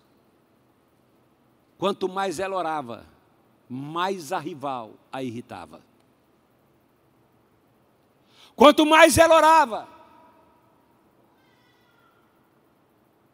Quanto 1.80 2.08
mais 2.08 2.38
ela 2.38 2.56
orava, 2.56 3.08
mais 3.68 4.32
a 4.32 4.38
rival 4.38 4.94
a 5.12 5.24
irritava. 5.24 5.82
Quanto 8.56 8.86
mais 8.86 9.18
ela 9.18 9.36
orava, 9.36 9.88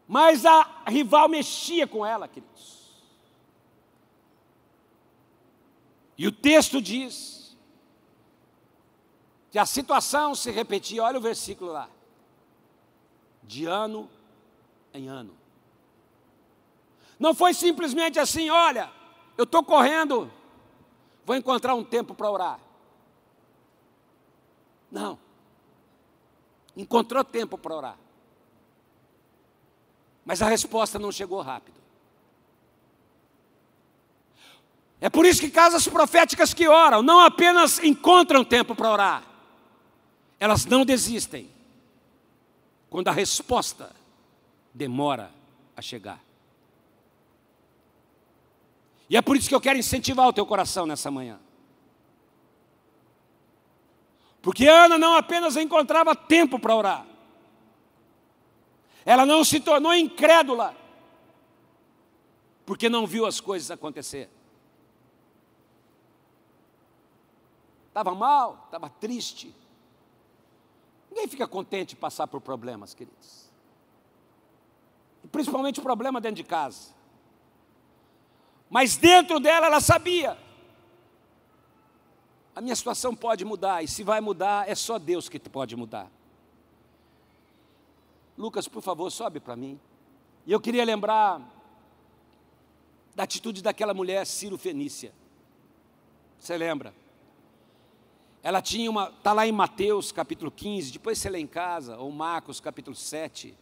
mais 0.08 0.46
a 0.46 0.86
rival 0.88 1.28
mexia 1.28 1.86
com 1.86 2.06
ela, 2.06 2.26
queridos. 2.30 2.90
E 6.18 6.26
o 6.26 6.32
texto 6.32 6.82
diz 6.82 7.43
que 9.54 9.60
a 9.60 9.68
situação 9.68 10.34
se 10.34 10.50
repetia, 10.50 11.04
olha 11.04 11.20
o 11.20 11.22
versículo 11.22 11.72
lá, 11.72 11.88
de 13.44 13.68
ano 13.68 14.10
em 14.92 15.08
ano. 15.08 15.38
Não 17.20 17.36
foi 17.36 17.54
simplesmente 17.54 18.18
assim, 18.18 18.50
olha, 18.50 18.92
eu 19.38 19.44
estou 19.44 19.64
correndo, 19.64 20.34
vou 21.24 21.36
encontrar 21.36 21.76
um 21.76 21.84
tempo 21.84 22.16
para 22.16 22.32
orar. 22.32 22.60
Não. 24.92 25.20
Encontrou 26.76 27.24
tempo 27.24 27.56
para 27.56 27.76
orar. 27.76 27.98
Mas 30.26 30.42
a 30.42 30.48
resposta 30.48 30.98
não 30.98 31.12
chegou 31.12 31.40
rápido. 31.42 31.80
É 35.00 35.12
por 35.12 35.28
isso 35.28 35.42
que 35.42 35.52
casas 35.52 35.88
proféticas 35.88 36.56
que 36.56 36.68
oram 36.68 37.04
não 37.04 37.20
apenas 37.20 37.78
encontram 37.78 38.44
tempo 38.44 38.74
para 38.74 38.90
orar, 38.92 39.33
elas 40.44 40.66
não 40.66 40.84
desistem 40.84 41.50
quando 42.90 43.08
a 43.08 43.14
resposta 43.14 43.96
demora 44.74 45.32
a 45.74 45.82
chegar. 45.82 46.22
E 49.10 49.16
é 49.16 49.22
por 49.22 49.38
isso 49.38 49.48
que 49.48 49.56
eu 49.56 49.62
quero 49.62 49.80
incentivar 49.80 50.28
o 50.28 50.34
teu 50.34 50.46
coração 50.46 50.86
nessa 50.86 51.10
manhã. 51.10 51.40
Porque 54.42 54.68
Ana 54.68 54.98
não 54.98 55.16
apenas 55.16 55.56
encontrava 55.56 56.14
tempo 56.14 56.60
para 56.60 56.76
orar, 56.76 57.08
ela 59.06 59.26
não 59.26 59.46
se 59.46 59.62
tornou 59.62 59.96
incrédula, 59.96 60.76
porque 62.66 62.90
não 62.90 63.08
viu 63.08 63.26
as 63.26 63.40
coisas 63.40 63.72
acontecer. 63.72 64.30
Estava 67.88 68.14
mal, 68.14 68.64
estava 68.66 68.90
triste. 68.90 69.63
Ninguém 71.14 71.28
fica 71.28 71.48
contente 71.48 71.90
de 71.90 71.96
passar 71.96 72.26
por 72.26 72.42
problemas, 72.42 72.96
queridos. 72.96 73.48
Principalmente 75.32 75.80
o 75.80 75.84
problema 75.84 76.20
dentro 76.20 76.38
de 76.38 76.44
casa. 76.44 76.90
Mas 78.68 78.98
dentro 78.98 79.40
dela 79.40 79.68
ela 79.68 79.80
sabia. 79.80 80.36
A 82.56 82.62
minha 82.62 82.76
situação 82.76 83.16
pode 83.16 83.46
mudar, 83.46 83.84
e 83.84 83.88
se 83.88 84.04
vai 84.04 84.22
mudar, 84.22 84.68
é 84.68 84.74
só 84.74 84.98
Deus 84.98 85.30
que 85.30 85.40
pode 85.40 85.76
mudar. 85.76 86.10
Lucas, 88.36 88.68
por 88.68 88.82
favor, 88.82 89.12
sobe 89.12 89.40
para 89.40 89.56
mim. 89.56 89.80
E 90.48 90.52
eu 90.52 90.60
queria 90.60 90.84
lembrar 90.84 91.40
da 93.14 93.22
atitude 93.22 93.62
daquela 93.62 93.94
mulher 93.94 94.26
Ciro 94.26 94.58
Fenícia. 94.58 95.14
Você 96.40 96.58
lembra? 96.58 96.92
Ela 98.44 98.62
tinha 98.62 98.92
uma, 98.92 99.08
está 99.08 99.32
lá 99.32 99.48
em 99.48 99.54
Mateus 99.54 100.12
capítulo 100.12 100.52
15, 100.52 100.92
depois 100.92 101.18
você 101.18 101.30
lê 101.30 101.40
em 101.40 101.48
casa, 101.48 101.98
ou 101.98 102.12
Marcos 102.12 102.60
capítulo 102.60 102.94
7. 102.94 103.56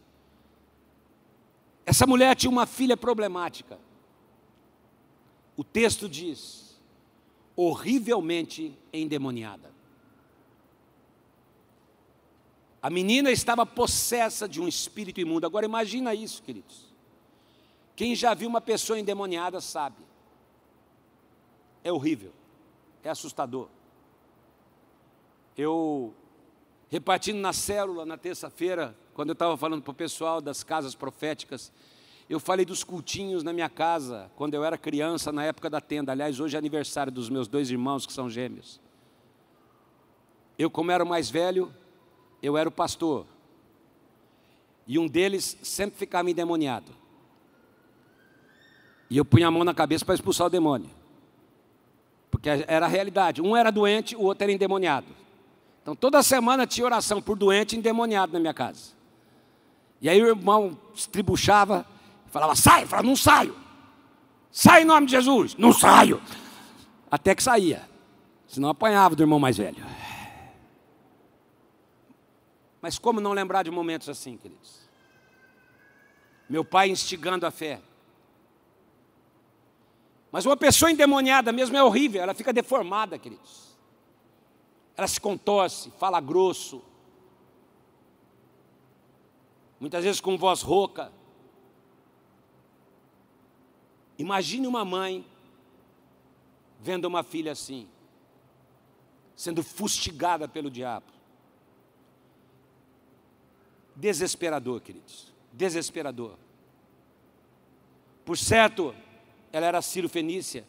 Essa 1.86 2.08
mulher 2.08 2.36
tinha 2.36 2.50
uma 2.50 2.66
filha 2.66 2.98
problemática. 2.98 3.78
O 5.56 5.64
texto 5.64 6.10
diz, 6.10 6.82
horrivelmente 7.56 8.76
endemoniada. 8.92 9.72
A 12.82 12.90
menina 12.90 13.30
estava 13.30 13.64
possessa 13.64 14.50
de 14.50 14.60
um 14.60 14.68
espírito 14.68 15.22
imundo. 15.22 15.46
Agora 15.46 15.64
imagina 15.64 16.16
isso, 16.16 16.42
queridos. 16.42 16.92
Quem 17.96 18.16
já 18.16 18.34
viu 18.34 18.50
uma 18.50 18.62
pessoa 18.62 19.00
endemoniada 19.00 19.62
sabe. 19.62 20.04
É 21.84 21.92
horrível. 21.92 22.34
É 23.04 23.10
assustador. 23.12 23.70
Eu, 25.58 26.14
repartindo 26.90 27.38
na 27.38 27.54
célula 27.54 28.06
na 28.06 28.18
terça-feira, 28.18 28.96
quando 29.14 29.30
eu 29.30 29.34
estava 29.34 29.58
falando 29.58 29.82
para 29.82 29.92
o 29.92 29.96
pessoal 29.96 30.42
das 30.42 30.64
casas 30.64 30.96
proféticas, 30.96 31.72
eu 32.30 32.40
falei 32.40 32.66
dos 32.66 32.84
cultinhos 32.84 33.44
na 33.44 33.52
minha 33.52 33.70
casa, 33.70 34.32
quando 34.36 34.54
eu 34.54 34.64
era 34.64 34.78
criança, 34.78 35.32
na 35.32 35.44
época 35.44 35.70
da 35.70 35.82
tenda. 35.82 36.14
Aliás, 36.14 36.40
hoje 36.40 36.56
é 36.56 36.60
aniversário 36.60 37.12
dos 37.12 37.30
meus 37.30 37.48
dois 37.48 37.70
irmãos 37.70 38.06
que 38.06 38.14
são 38.14 38.30
gêmeos. 38.30 38.80
Eu, 40.58 40.70
como 40.70 40.92
era 40.92 41.04
o 41.04 41.08
mais 41.08 41.30
velho, 41.30 41.74
eu 42.42 42.56
era 42.56 42.70
o 42.70 42.72
pastor. 42.72 43.26
E 44.88 44.98
um 44.98 45.08
deles 45.08 45.58
sempre 45.62 45.98
ficava 45.98 46.30
endemoniado. 46.30 46.92
E 49.10 49.18
eu 49.18 49.26
punha 49.26 49.48
a 49.48 49.52
mão 49.52 49.66
na 49.66 49.74
cabeça 49.74 50.06
para 50.06 50.16
expulsar 50.16 50.48
o 50.48 50.50
demônio. 50.50 50.90
Porque 52.30 52.50
era 52.50 52.86
a 52.86 52.90
realidade. 52.90 53.42
Um 53.42 53.58
era 53.58 53.72
doente, 53.72 54.16
o 54.16 54.22
outro 54.22 54.46
era 54.46 54.54
endemoniado. 54.54 55.08
Então 55.82 55.96
toda 55.96 56.22
semana 56.22 56.68
tinha 56.68 56.86
oração 56.86 57.22
por 57.22 57.38
doente 57.38 57.76
endemoniado 57.76 58.34
na 58.34 58.40
minha 58.40 58.54
casa. 58.54 58.92
E 60.00 60.10
aí 60.10 60.22
o 60.22 60.28
irmão 60.28 60.78
estribuchava, 60.94 61.86
falava, 62.28 62.56
sai, 62.56 62.86
falava, 62.86 63.08
não 63.08 63.16
saio. 63.16 63.56
Sai 64.52 64.82
em 64.82 64.86
nome 64.86 65.06
de 65.06 65.12
Jesus. 65.14 65.56
Não 65.56 65.72
saio. 65.72 66.22
Até 67.10 67.34
que 67.34 67.42
saía. 67.42 67.90
Senão 68.48 68.70
apanhava 68.70 69.16
do 69.16 69.24
irmão 69.24 69.40
mais 69.40 69.58
velho. 69.58 69.84
Mas 72.82 72.98
como 72.98 73.22
não 73.22 73.32
lembrar 73.32 73.64
de 73.64 73.72
momentos 73.72 74.10
assim, 74.10 74.38
queridos? 74.38 74.82
Meu 76.50 76.66
pai 76.66 76.90
instigando 76.90 77.46
a 77.46 77.52
fé. 77.52 77.80
Mas 80.32 80.46
uma 80.46 80.58
pessoa 80.58 80.92
endemoniada 80.92 81.52
mesmo 81.52 81.78
é 81.78 81.84
horrível, 81.84 82.22
ela 82.22 82.34
fica 82.34 82.52
deformada, 82.52 83.18
queridos. 83.18 83.71
Ela 85.02 85.08
se 85.08 85.20
contorce, 85.20 85.90
fala 85.98 86.22
grosso. 86.22 86.80
Muitas 89.80 90.04
vezes 90.04 90.22
com 90.22 90.38
voz 90.38 90.62
rouca. 90.62 91.12
Imagine 94.16 94.68
uma 94.68 94.86
mãe 94.86 95.26
vendo 96.80 97.06
uma 97.06 97.24
filha 97.24 97.52
assim, 97.52 97.90
sendo 99.36 99.64
fustigada 99.64 100.48
pelo 100.48 100.70
diabo. 100.70 101.08
Desesperador, 103.96 104.82
queridos. 104.82 105.34
Desesperador. 105.52 106.38
Por 108.24 108.38
certo, 108.38 108.94
ela 109.52 109.66
era 109.66 109.82
Ciro 109.82 110.08
Fenícia. 110.08 110.64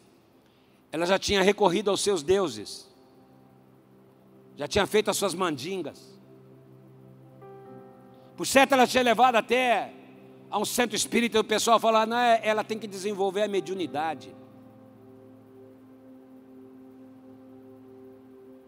Ela 0.91 1.05
já 1.05 1.19
tinha 1.19 1.43
recorrido 1.43 1.91
aos 1.91 2.01
seus 2.01 2.23
deuses. 2.23 2.91
Já 4.55 4.67
tinha 4.67 4.85
feito 4.85 5.09
as 5.09 5.17
suas 5.17 5.33
mandingas. 5.33 6.19
Por 8.35 8.45
certo, 8.45 8.73
ela 8.73 8.87
tinha 8.87 9.03
levado 9.03 9.35
até 9.35 9.93
a 10.49 10.57
um 10.57 10.65
centro 10.65 10.95
espírita 10.95 11.37
e 11.37 11.41
o 11.41 11.43
pessoal 11.43 11.79
falava, 11.79 12.05
não, 12.05 12.17
é, 12.17 12.39
ela 12.43 12.63
tem 12.63 12.77
que 12.77 12.87
desenvolver 12.87 13.43
a 13.43 13.47
mediunidade. 13.47 14.35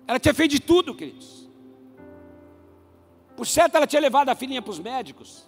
Ela 0.08 0.20
tinha 0.20 0.34
feito 0.34 0.52
de 0.52 0.60
tudo, 0.60 0.96
queridos. 0.96 1.48
Por 3.36 3.46
certo, 3.46 3.76
ela 3.76 3.88
tinha 3.88 4.02
levado 4.02 4.30
a 4.30 4.36
filhinha 4.36 4.62
para 4.62 4.72
os 4.72 4.80
médicos. 4.80 5.48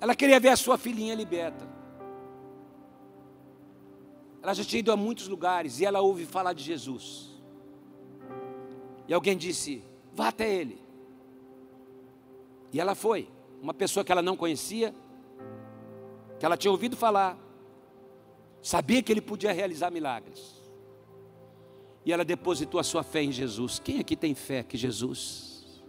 Ela 0.00 0.14
queria 0.14 0.38
ver 0.40 0.50
a 0.50 0.56
sua 0.56 0.78
filhinha 0.78 1.14
liberta. 1.14 1.66
Ela 4.42 4.54
já 4.54 4.64
tinha 4.64 4.80
ido 4.80 4.92
a 4.92 4.96
muitos 4.96 5.28
lugares 5.28 5.80
e 5.80 5.84
ela 5.84 6.00
ouve 6.00 6.26
falar 6.26 6.52
de 6.52 6.62
Jesus. 6.62 7.33
E 9.06 9.14
alguém 9.14 9.36
disse: 9.36 9.82
vá 10.12 10.28
até 10.28 10.52
ele. 10.52 10.82
E 12.72 12.80
ela 12.80 12.94
foi. 12.94 13.28
Uma 13.62 13.72
pessoa 13.72 14.04
que 14.04 14.12
ela 14.12 14.20
não 14.20 14.36
conhecia, 14.36 14.94
que 16.38 16.44
ela 16.44 16.56
tinha 16.56 16.70
ouvido 16.70 16.96
falar, 16.96 17.38
sabia 18.60 19.02
que 19.02 19.12
ele 19.12 19.20
podia 19.20 19.52
realizar 19.52 19.90
milagres. 19.90 20.62
E 22.04 22.12
ela 22.12 22.24
depositou 22.24 22.78
a 22.78 22.82
sua 22.82 23.02
fé 23.02 23.22
em 23.22 23.32
Jesus. 23.32 23.78
Quem 23.78 24.00
aqui 24.00 24.14
tem 24.14 24.34
fé 24.34 24.62
que 24.62 24.76
Jesus 24.76 25.82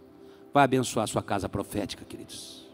vai 0.52 0.64
abençoar 0.64 1.04
a 1.04 1.06
sua 1.06 1.22
casa 1.22 1.48
profética, 1.48 2.04
queridos. 2.04 2.66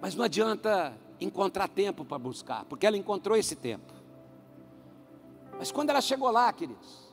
Mas 0.00 0.14
não 0.14 0.24
adianta 0.24 0.94
encontrar 1.20 1.68
tempo 1.68 2.04
para 2.04 2.18
buscar, 2.18 2.64
porque 2.66 2.86
ela 2.86 2.96
encontrou 2.96 3.36
esse 3.36 3.56
tempo. 3.56 3.92
Mas 5.56 5.70
quando 5.70 5.90
ela 5.90 6.00
chegou 6.00 6.30
lá, 6.30 6.52
queridos, 6.52 7.11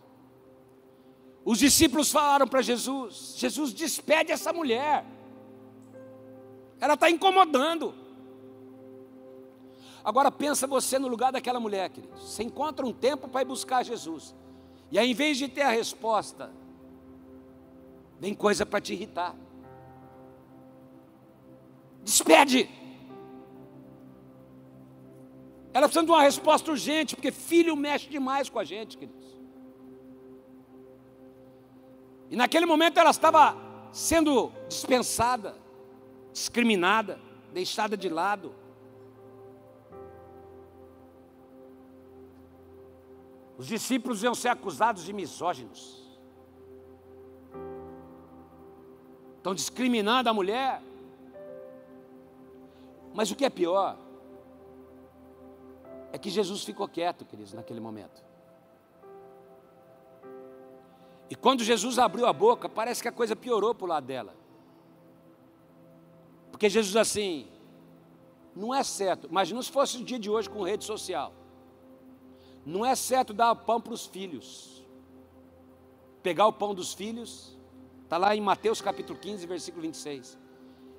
os 1.52 1.58
discípulos 1.58 2.12
falaram 2.12 2.48
para 2.48 2.62
Jesus: 2.62 3.34
Jesus, 3.36 3.74
despede 3.74 4.32
essa 4.32 4.54
mulher, 4.54 5.04
ela 6.80 6.94
está 6.94 7.10
incomodando. 7.10 7.92
Agora 10.04 10.32
pensa 10.32 10.68
você 10.68 11.00
no 11.00 11.08
lugar 11.08 11.32
daquela 11.32 11.60
mulher, 11.60 11.90
queridos. 11.90 12.22
Você 12.22 12.44
encontra 12.44 12.86
um 12.86 12.94
tempo 12.94 13.28
para 13.28 13.42
ir 13.42 13.46
buscar 13.46 13.84
Jesus. 13.84 14.36
E 14.92 15.00
aí, 15.00 15.10
em 15.10 15.16
vez 15.16 15.40
de 15.40 15.48
ter 15.48 15.64
a 15.64 15.72
resposta, 15.72 16.52
vem 18.20 18.36
coisa 18.36 18.64
para 18.64 18.80
te 18.80 18.94
irritar. 18.94 19.36
Despede. 22.04 22.70
Ela 25.74 25.88
precisa 25.88 26.06
de 26.06 26.12
uma 26.12 26.22
resposta 26.22 26.70
urgente, 26.70 27.16
porque 27.16 27.32
filho 27.32 27.76
mexe 27.76 28.08
demais 28.08 28.50
com 28.50 28.60
a 28.60 28.64
gente, 28.64 29.00
queridos. 29.00 29.19
E 32.30 32.36
naquele 32.36 32.66
momento 32.66 33.00
ela 33.00 33.10
estava 33.10 33.56
sendo 33.92 34.52
dispensada, 34.68 35.56
discriminada, 36.32 37.20
deixada 37.52 37.98
de 37.98 38.08
lado. 38.08 38.54
Os 43.58 43.68
discípulos 43.68 44.24
iam 44.24 44.36
ser 44.36 44.50
acusados 44.50 45.04
de 45.04 45.12
misóginos. 45.12 46.08
Estão 49.38 49.56
discriminando 49.56 50.30
a 50.30 50.34
mulher. 50.34 50.82
Mas 53.14 53.32
o 53.32 53.36
que 53.36 53.44
é 53.44 53.50
pior 53.50 53.98
é 56.14 56.18
que 56.18 56.30
Jesus 56.30 56.64
ficou 56.64 56.88
quieto, 56.88 57.26
queridos, 57.26 57.54
naquele 57.54 57.80
momento. 57.80 58.29
E 61.30 61.36
quando 61.36 61.64
Jesus 61.64 62.00
abriu 62.00 62.26
a 62.26 62.34
boca, 62.34 62.68
parece 62.68 63.02
que 63.02 63.08
a 63.08 63.12
coisa 63.12 63.36
piorou 63.36 63.76
para 63.76 63.86
o 63.86 63.88
lado 63.88 64.06
dela. 64.06 64.34
Porque 66.52 66.70
Jesus 66.70 66.96
assim, 66.96 67.48
não 68.56 68.74
é 68.74 68.84
certo. 68.84 69.28
Imagina 69.28 69.62
se 69.62 69.72
fosse 69.72 69.98
o 69.98 70.04
dia 70.04 70.20
de 70.20 70.30
hoje 70.30 70.50
com 70.50 70.64
rede 70.64 70.84
social. 70.84 71.34
Não 72.66 72.86
é 72.86 72.96
certo 72.96 73.34
dar 73.34 73.56
pão 73.56 73.80
para 73.80 73.94
os 73.94 74.06
filhos. 74.06 74.86
Pegar 76.22 76.48
o 76.48 76.54
pão 76.54 76.74
dos 76.74 76.94
filhos, 76.94 77.58
está 78.04 78.18
lá 78.18 78.36
em 78.36 78.42
Mateus 78.42 78.82
capítulo 78.82 79.18
15, 79.18 79.48
versículo 79.48 79.84
26, 79.84 80.38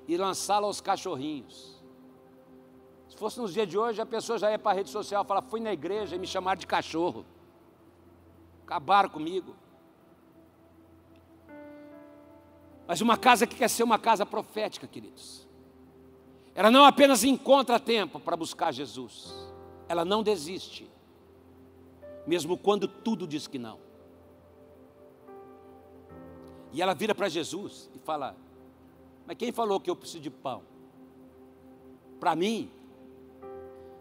e 0.07 0.17
lançá-lo 0.17 0.65
aos 0.65 0.81
cachorrinhos. 0.81 1.79
Se 3.07 3.15
fosse 3.15 3.39
nos 3.39 3.53
dias 3.53 3.67
de 3.67 3.77
hoje, 3.77 4.01
a 4.01 4.05
pessoa 4.05 4.39
já 4.39 4.49
ia 4.49 4.57
para 4.57 4.71
a 4.71 4.75
rede 4.75 4.89
social 4.89 5.23
e 5.23 5.27
fala: 5.27 5.41
fui 5.41 5.59
na 5.59 5.71
igreja 5.71 6.15
e 6.15 6.19
me 6.19 6.25
chamaram 6.25 6.59
de 6.59 6.65
cachorro. 6.65 7.25
Acabaram 8.63 9.09
comigo. 9.09 9.55
Mas 12.87 13.01
uma 13.01 13.17
casa 13.17 13.47
que 13.47 13.55
quer 13.55 13.69
ser 13.69 13.83
uma 13.83 13.99
casa 13.99 14.25
profética, 14.25 14.87
queridos. 14.87 15.47
Ela 16.53 16.69
não 16.69 16.83
apenas 16.83 17.23
encontra 17.23 17.79
tempo 17.79 18.19
para 18.19 18.35
buscar 18.35 18.73
Jesus, 18.73 19.33
ela 19.87 20.03
não 20.03 20.21
desiste, 20.21 20.89
mesmo 22.27 22.57
quando 22.57 22.87
tudo 22.87 23.25
diz 23.25 23.47
que 23.47 23.57
não. 23.57 23.79
E 26.73 26.81
ela 26.81 26.93
vira 26.93 27.15
para 27.15 27.29
Jesus 27.29 27.89
e 27.95 27.99
fala: 27.99 28.35
Mas 29.25 29.37
quem 29.37 29.51
falou 29.51 29.79
que 29.79 29.89
eu 29.89 29.95
preciso 29.95 30.21
de 30.21 30.29
pão? 30.29 30.63
Para 32.19 32.35
mim, 32.35 32.69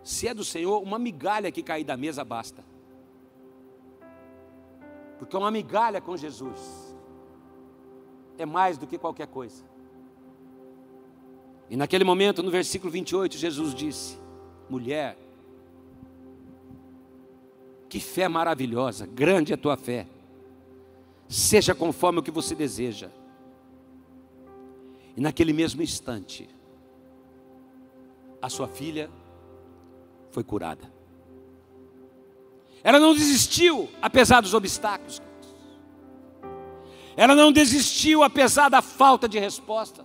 se 0.02 0.28
é 0.28 0.34
do 0.34 0.44
Senhor, 0.44 0.82
uma 0.82 0.98
migalha 0.98 1.52
que 1.52 1.62
cair 1.62 1.84
da 1.84 1.96
mesa 1.96 2.24
basta. 2.24 2.64
Porque 5.18 5.36
uma 5.36 5.50
migalha 5.50 6.00
com 6.00 6.16
Jesus 6.16 6.89
é 8.38 8.46
mais 8.46 8.78
do 8.78 8.86
que 8.86 8.98
qualquer 8.98 9.26
coisa. 9.26 9.64
E 11.68 11.76
naquele 11.76 12.04
momento, 12.04 12.42
no 12.42 12.50
versículo 12.50 12.90
28, 12.90 13.38
Jesus 13.38 13.74
disse: 13.74 14.18
Mulher, 14.68 15.16
que 17.88 18.00
fé 18.00 18.28
maravilhosa, 18.28 19.06
grande 19.06 19.52
é 19.52 19.54
a 19.54 19.58
tua 19.58 19.76
fé, 19.76 20.06
seja 21.28 21.74
conforme 21.74 22.18
o 22.18 22.22
que 22.22 22.30
você 22.30 22.54
deseja. 22.54 23.10
E 25.16 25.20
naquele 25.20 25.52
mesmo 25.52 25.82
instante, 25.82 26.48
a 28.40 28.48
sua 28.48 28.66
filha 28.66 29.10
foi 30.30 30.42
curada. 30.42 30.90
Ela 32.82 32.98
não 32.98 33.14
desistiu, 33.14 33.88
apesar 34.00 34.40
dos 34.40 34.54
obstáculos. 34.54 35.20
Ela 37.16 37.34
não 37.34 37.52
desistiu, 37.52 38.22
apesar 38.22 38.68
da 38.68 38.80
falta 38.80 39.28
de 39.28 39.38
resposta. 39.38 40.04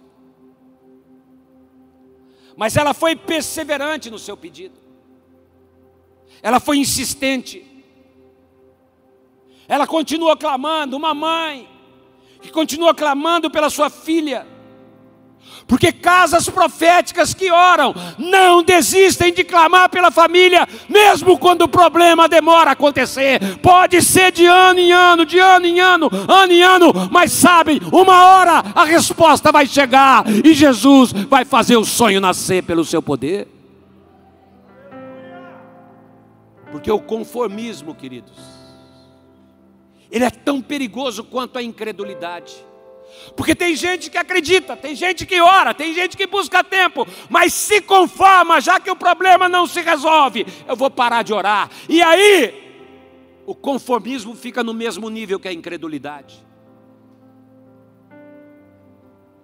Mas 2.55 2.77
ela 2.77 2.93
foi 2.93 3.15
perseverante 3.15 4.09
no 4.09 4.17
seu 4.17 4.37
pedido, 4.37 4.79
ela 6.41 6.59
foi 6.59 6.77
insistente, 6.77 7.83
ela 9.67 9.85
continua 9.85 10.37
clamando, 10.37 10.95
uma 10.95 11.13
mãe 11.13 11.67
que 12.41 12.51
continua 12.51 12.93
clamando 12.93 13.49
pela 13.49 13.69
sua 13.69 13.89
filha, 13.89 14.47
porque 15.67 15.91
casas 15.91 16.47
proféticas 16.49 17.33
que 17.33 17.51
oram 17.51 17.93
não 18.17 18.63
desistem 18.63 19.33
de 19.33 19.43
clamar 19.43 19.89
pela 19.89 20.11
família, 20.11 20.67
mesmo 20.87 21.37
quando 21.37 21.63
o 21.63 21.67
problema 21.67 22.29
demora 22.29 22.69
a 22.69 22.73
acontecer. 22.73 23.39
Pode 23.57 24.01
ser 24.01 24.31
de 24.31 24.45
ano 24.45 24.79
em 24.79 24.91
ano, 24.91 25.25
de 25.25 25.39
ano 25.39 25.65
em 25.65 25.79
ano, 25.79 26.09
ano 26.27 26.51
em 26.51 26.61
ano, 26.61 26.93
mas 27.11 27.31
sabem, 27.31 27.81
uma 27.91 28.25
hora 28.25 28.63
a 28.75 28.85
resposta 28.85 29.51
vai 29.51 29.65
chegar 29.65 30.23
e 30.27 30.53
Jesus 30.53 31.11
vai 31.11 31.43
fazer 31.43 31.77
o 31.77 31.85
sonho 31.85 32.21
nascer 32.21 32.63
pelo 32.63 32.85
seu 32.85 33.01
poder. 33.01 33.47
Porque 36.71 36.91
o 36.91 36.99
conformismo, 36.99 37.95
queridos, 37.95 38.37
ele 40.11 40.25
é 40.25 40.29
tão 40.29 40.61
perigoso 40.61 41.23
quanto 41.23 41.57
a 41.57 41.63
incredulidade. 41.63 42.53
Porque 43.35 43.53
tem 43.53 43.75
gente 43.75 44.09
que 44.09 44.17
acredita, 44.17 44.77
tem 44.77 44.95
gente 44.95 45.25
que 45.25 45.39
ora, 45.41 45.73
tem 45.73 45.93
gente 45.93 46.15
que 46.15 46.25
busca 46.25 46.63
tempo, 46.63 47.07
mas 47.29 47.53
se 47.53 47.81
conforma, 47.81 48.61
já 48.61 48.79
que 48.79 48.89
o 48.89 48.95
problema 48.95 49.49
não 49.49 49.67
se 49.67 49.81
resolve, 49.81 50.45
eu 50.67 50.75
vou 50.75 50.89
parar 50.89 51.23
de 51.23 51.33
orar. 51.33 51.69
E 51.89 52.01
aí, 52.01 52.65
o 53.45 53.53
conformismo 53.53 54.35
fica 54.35 54.63
no 54.63 54.73
mesmo 54.73 55.09
nível 55.09 55.39
que 55.39 55.47
a 55.47 55.53
incredulidade. 55.53 56.43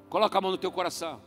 Coloca 0.10 0.38
a 0.38 0.42
mão 0.42 0.52
no 0.52 0.58
teu 0.58 0.72
coração. 0.72 1.22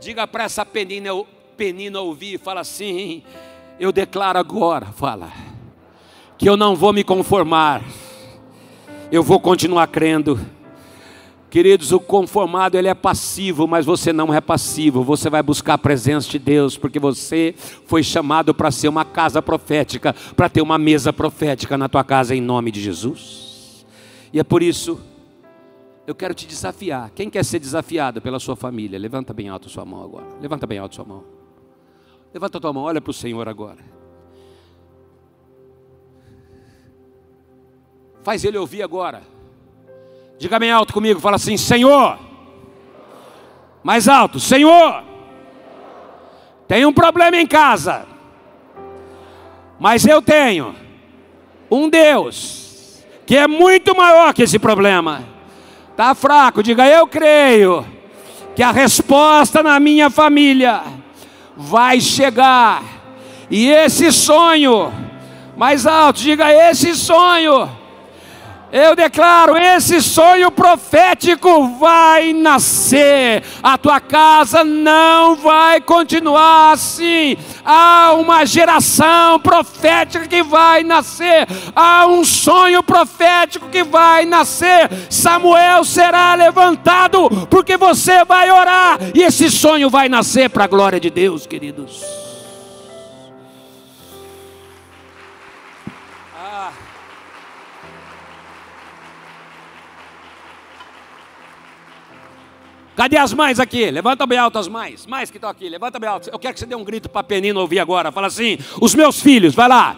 Diga 0.00 0.26
para 0.26 0.44
essa 0.44 0.66
penina, 0.66 1.10
penina 1.56 2.00
ouvir, 2.00 2.38
fala 2.38 2.60
assim: 2.60 3.22
Eu 3.78 3.92
declaro 3.92 4.38
agora, 4.38 4.86
fala, 4.86 5.32
que 6.36 6.48
eu 6.48 6.56
não 6.56 6.74
vou 6.74 6.92
me 6.92 7.04
conformar 7.04 7.82
eu 9.12 9.22
vou 9.22 9.38
continuar 9.38 9.86
crendo. 9.88 10.40
Queridos, 11.50 11.92
o 11.92 12.00
conformado 12.00 12.78
ele 12.78 12.88
é 12.88 12.94
passivo, 12.94 13.68
mas 13.68 13.84
você 13.84 14.10
não 14.10 14.32
é 14.32 14.40
passivo. 14.40 15.04
Você 15.04 15.28
vai 15.28 15.42
buscar 15.42 15.74
a 15.74 15.78
presença 15.78 16.30
de 16.30 16.38
Deus, 16.38 16.78
porque 16.78 16.98
você 16.98 17.54
foi 17.86 18.02
chamado 18.02 18.54
para 18.54 18.70
ser 18.70 18.88
uma 18.88 19.04
casa 19.04 19.42
profética, 19.42 20.14
para 20.34 20.48
ter 20.48 20.62
uma 20.62 20.78
mesa 20.78 21.12
profética 21.12 21.76
na 21.76 21.90
tua 21.90 22.02
casa 22.02 22.34
em 22.34 22.40
nome 22.40 22.70
de 22.70 22.80
Jesus. 22.80 23.84
E 24.32 24.40
é 24.40 24.42
por 24.42 24.62
isso 24.62 24.98
eu 26.06 26.14
quero 26.14 26.32
te 26.32 26.46
desafiar. 26.46 27.10
Quem 27.10 27.28
quer 27.28 27.44
ser 27.44 27.58
desafiado 27.58 28.22
pela 28.22 28.40
sua 28.40 28.56
família? 28.56 28.98
Levanta 28.98 29.34
bem 29.34 29.50
alto 29.50 29.68
sua 29.68 29.84
mão 29.84 30.02
agora. 30.02 30.26
Levanta 30.40 30.66
bem 30.66 30.78
alto 30.78 30.94
sua 30.94 31.04
mão. 31.04 31.22
Levanta 32.32 32.58
tua 32.58 32.72
mão, 32.72 32.84
olha 32.84 32.98
para 33.00 33.10
o 33.10 33.14
Senhor 33.14 33.46
agora. 33.46 34.01
Faz 38.22 38.44
ele 38.44 38.56
ouvir 38.56 38.82
agora. 38.82 39.22
Diga 40.38 40.58
bem 40.58 40.70
alto 40.70 40.92
comigo, 40.92 41.20
fala 41.20 41.36
assim: 41.36 41.56
Senhor. 41.56 42.18
Mais 43.82 44.06
alto, 44.06 44.38
Senhor. 44.38 45.02
Tem 46.68 46.86
um 46.86 46.92
problema 46.92 47.36
em 47.36 47.46
casa. 47.46 48.06
Mas 49.78 50.06
eu 50.06 50.22
tenho 50.22 50.74
um 51.68 51.88
Deus 51.88 53.02
que 53.26 53.36
é 53.36 53.48
muito 53.48 53.96
maior 53.96 54.32
que 54.32 54.42
esse 54.42 54.58
problema. 54.58 55.24
Tá 55.96 56.14
fraco, 56.14 56.62
diga 56.62 56.86
eu 56.86 57.06
creio 57.06 57.84
que 58.54 58.62
a 58.62 58.70
resposta 58.70 59.62
na 59.62 59.80
minha 59.80 60.08
família 60.08 60.82
vai 61.56 62.00
chegar. 62.00 62.82
E 63.50 63.68
esse 63.68 64.12
sonho, 64.12 64.92
mais 65.56 65.86
alto, 65.86 66.20
diga 66.20 66.52
esse 66.52 66.94
sonho 66.94 67.81
Eu 68.72 68.96
declaro: 68.96 69.54
esse 69.54 70.00
sonho 70.00 70.50
profético 70.50 71.68
vai 71.78 72.32
nascer. 72.32 73.42
A 73.62 73.76
tua 73.76 74.00
casa 74.00 74.64
não 74.64 75.36
vai 75.36 75.78
continuar 75.82 76.72
assim. 76.72 77.36
Há 77.62 78.14
uma 78.14 78.46
geração 78.46 79.38
profética 79.40 80.26
que 80.26 80.42
vai 80.42 80.82
nascer. 80.82 81.46
Há 81.76 82.06
um 82.06 82.24
sonho 82.24 82.82
profético 82.82 83.68
que 83.68 83.84
vai 83.84 84.24
nascer. 84.24 84.88
Samuel 85.10 85.84
será 85.84 86.34
levantado 86.34 87.28
porque 87.50 87.76
você 87.76 88.24
vai 88.24 88.50
orar 88.50 88.98
e 89.14 89.22
esse 89.22 89.50
sonho 89.50 89.90
vai 89.90 90.08
nascer 90.08 90.48
para 90.48 90.64
a 90.64 90.68
glória 90.68 90.98
de 90.98 91.10
Deus, 91.10 91.46
queridos. 91.46 92.21
Cadê 102.94 103.16
as 103.16 103.32
mães 103.32 103.58
aqui? 103.58 103.90
Levanta 103.90 104.26
bem 104.26 104.38
alto 104.38 104.58
as 104.58 104.68
mães. 104.68 105.06
Mães 105.06 105.30
que 105.30 105.38
estão 105.38 105.48
aqui, 105.48 105.68
levanta 105.68 105.98
bem 105.98 106.08
alto. 106.08 106.28
Eu 106.30 106.38
quero 106.38 106.54
que 106.54 106.60
você 106.60 106.66
dê 106.66 106.74
um 106.74 106.84
grito 106.84 107.08
para 107.08 107.20
a 107.20 107.24
Penina 107.24 107.58
ouvir 107.58 107.78
agora. 107.78 108.12
Fala 108.12 108.26
assim: 108.26 108.58
os 108.80 108.94
meus 108.94 109.20
filhos, 109.20 109.54
vai 109.54 109.68
lá. 109.68 109.96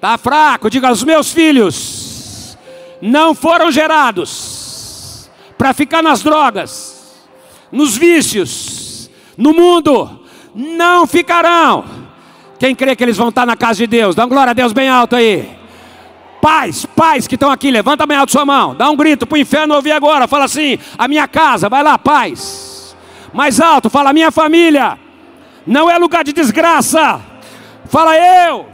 Tá 0.00 0.16
fraco, 0.16 0.70
diga: 0.70 0.92
os 0.92 1.02
meus 1.02 1.32
filhos 1.32 2.56
não 3.02 3.34
foram 3.34 3.72
gerados 3.72 5.28
para 5.58 5.74
ficar 5.74 6.02
nas 6.02 6.22
drogas, 6.22 7.26
nos 7.72 7.96
vícios, 7.96 9.10
no 9.36 9.52
mundo. 9.52 10.20
Não 10.54 11.06
ficarão. 11.06 11.84
Quem 12.60 12.74
crê 12.76 12.94
que 12.94 13.02
eles 13.02 13.16
vão 13.16 13.30
estar 13.30 13.44
na 13.44 13.56
casa 13.56 13.78
de 13.78 13.88
Deus? 13.88 14.14
Dá 14.14 14.24
um 14.24 14.28
glória 14.28 14.52
a 14.52 14.54
Deus 14.54 14.72
bem 14.72 14.88
alto 14.88 15.16
aí. 15.16 15.63
Pais, 16.44 16.84
pais 16.84 17.26
que 17.26 17.36
estão 17.36 17.50
aqui, 17.50 17.70
levanta 17.70 18.04
bem 18.04 18.18
alto 18.18 18.30
sua 18.30 18.44
mão, 18.44 18.74
dá 18.74 18.90
um 18.90 18.96
grito 18.96 19.26
para 19.26 19.34
o 19.34 19.38
inferno 19.38 19.74
ouvir 19.74 19.92
agora. 19.92 20.28
Fala 20.28 20.44
assim: 20.44 20.78
a 20.98 21.08
minha 21.08 21.26
casa, 21.26 21.70
vai 21.70 21.82
lá, 21.82 21.96
pais. 21.96 22.94
Mais 23.32 23.62
alto, 23.62 23.88
fala: 23.88 24.10
a 24.10 24.12
minha 24.12 24.30
família 24.30 24.98
não 25.66 25.88
é 25.88 25.96
lugar 25.96 26.22
de 26.22 26.34
desgraça. 26.34 27.18
Fala 27.86 28.14
eu 28.18 28.66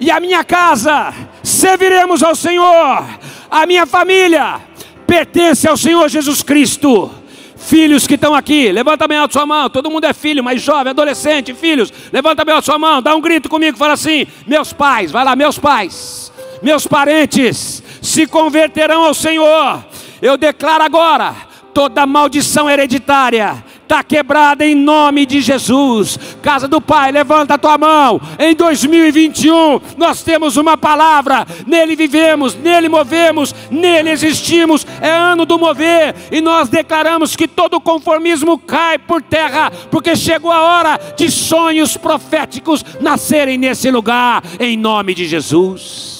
e 0.00 0.10
a 0.10 0.18
minha 0.18 0.42
casa 0.42 1.12
serviremos 1.42 2.22
ao 2.22 2.34
Senhor. 2.34 3.04
A 3.50 3.66
minha 3.66 3.84
família 3.84 4.58
pertence 5.06 5.68
ao 5.68 5.76
Senhor 5.76 6.08
Jesus 6.08 6.42
Cristo. 6.42 7.10
Filhos 7.54 8.06
que 8.06 8.14
estão 8.14 8.34
aqui, 8.34 8.72
levanta 8.72 9.06
bem 9.06 9.18
alto 9.18 9.34
sua 9.34 9.44
mão. 9.44 9.68
Todo 9.68 9.90
mundo 9.90 10.04
é 10.04 10.14
filho, 10.14 10.42
mais 10.42 10.62
jovem, 10.62 10.88
adolescente, 10.92 11.52
filhos. 11.52 11.92
Levanta 12.10 12.46
bem 12.46 12.54
alto 12.54 12.64
sua 12.64 12.78
mão, 12.78 13.02
dá 13.02 13.14
um 13.14 13.20
grito 13.20 13.46
comigo, 13.46 13.76
fala 13.76 13.92
assim: 13.92 14.26
meus 14.46 14.72
pais, 14.72 15.10
vai 15.10 15.22
lá, 15.22 15.36
meus 15.36 15.58
pais 15.58 16.29
meus 16.62 16.86
parentes 16.86 17.82
se 18.02 18.26
converterão 18.26 19.04
ao 19.04 19.14
Senhor. 19.14 19.84
Eu 20.20 20.36
declaro 20.36 20.84
agora: 20.84 21.34
toda 21.72 22.06
maldição 22.06 22.68
hereditária 22.68 23.64
está 23.90 24.04
quebrada 24.04 24.64
em 24.64 24.76
nome 24.76 25.26
de 25.26 25.40
Jesus. 25.40 26.16
Casa 26.40 26.68
do 26.68 26.80
Pai, 26.80 27.10
levanta 27.10 27.54
a 27.54 27.58
tua 27.58 27.76
mão. 27.76 28.20
Em 28.38 28.54
2021, 28.54 29.80
nós 29.96 30.22
temos 30.22 30.56
uma 30.56 30.78
palavra, 30.78 31.44
nele 31.66 31.96
vivemos, 31.96 32.54
nele 32.54 32.88
movemos, 32.88 33.52
nele 33.68 34.10
existimos. 34.10 34.86
É 35.00 35.10
ano 35.10 35.44
do 35.44 35.58
mover 35.58 36.14
e 36.30 36.40
nós 36.40 36.68
declaramos 36.68 37.34
que 37.34 37.48
todo 37.48 37.80
conformismo 37.80 38.56
cai 38.58 38.96
por 38.96 39.20
terra, 39.20 39.72
porque 39.90 40.14
chegou 40.14 40.52
a 40.52 40.62
hora 40.62 41.00
de 41.16 41.28
sonhos 41.28 41.96
proféticos 41.96 42.84
nascerem 43.00 43.58
nesse 43.58 43.90
lugar, 43.90 44.44
em 44.60 44.76
nome 44.76 45.14
de 45.14 45.26
Jesus. 45.26 46.19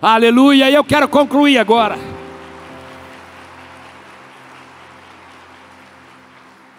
Aleluia. 0.00 0.70
E 0.70 0.74
eu 0.74 0.84
quero 0.84 1.08
concluir 1.08 1.58
agora. 1.58 1.96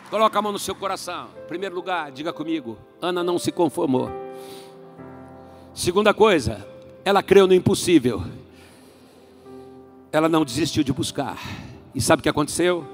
Coloca 0.10 0.40
a 0.40 0.42
mão 0.42 0.52
no 0.52 0.60
seu 0.60 0.76
coração. 0.76 1.30
Em 1.44 1.48
primeiro 1.48 1.76
lugar, 1.76 2.12
diga 2.12 2.32
comigo: 2.32 2.78
Ana 3.02 3.24
não 3.24 3.38
se 3.38 3.52
conformou. 3.52 4.10
Segunda 5.74 6.14
coisa, 6.14 6.66
ela 7.04 7.22
creu 7.22 7.46
no 7.46 7.54
impossível. 7.54 8.24
Ela 10.12 10.30
não 10.30 10.46
desistiu 10.46 10.84
de 10.84 10.94
buscar. 10.94 11.38
E 11.94 12.02
sabe 12.02 12.20
o 12.20 12.24
que 12.24 12.30
aconteceu? 12.30 12.88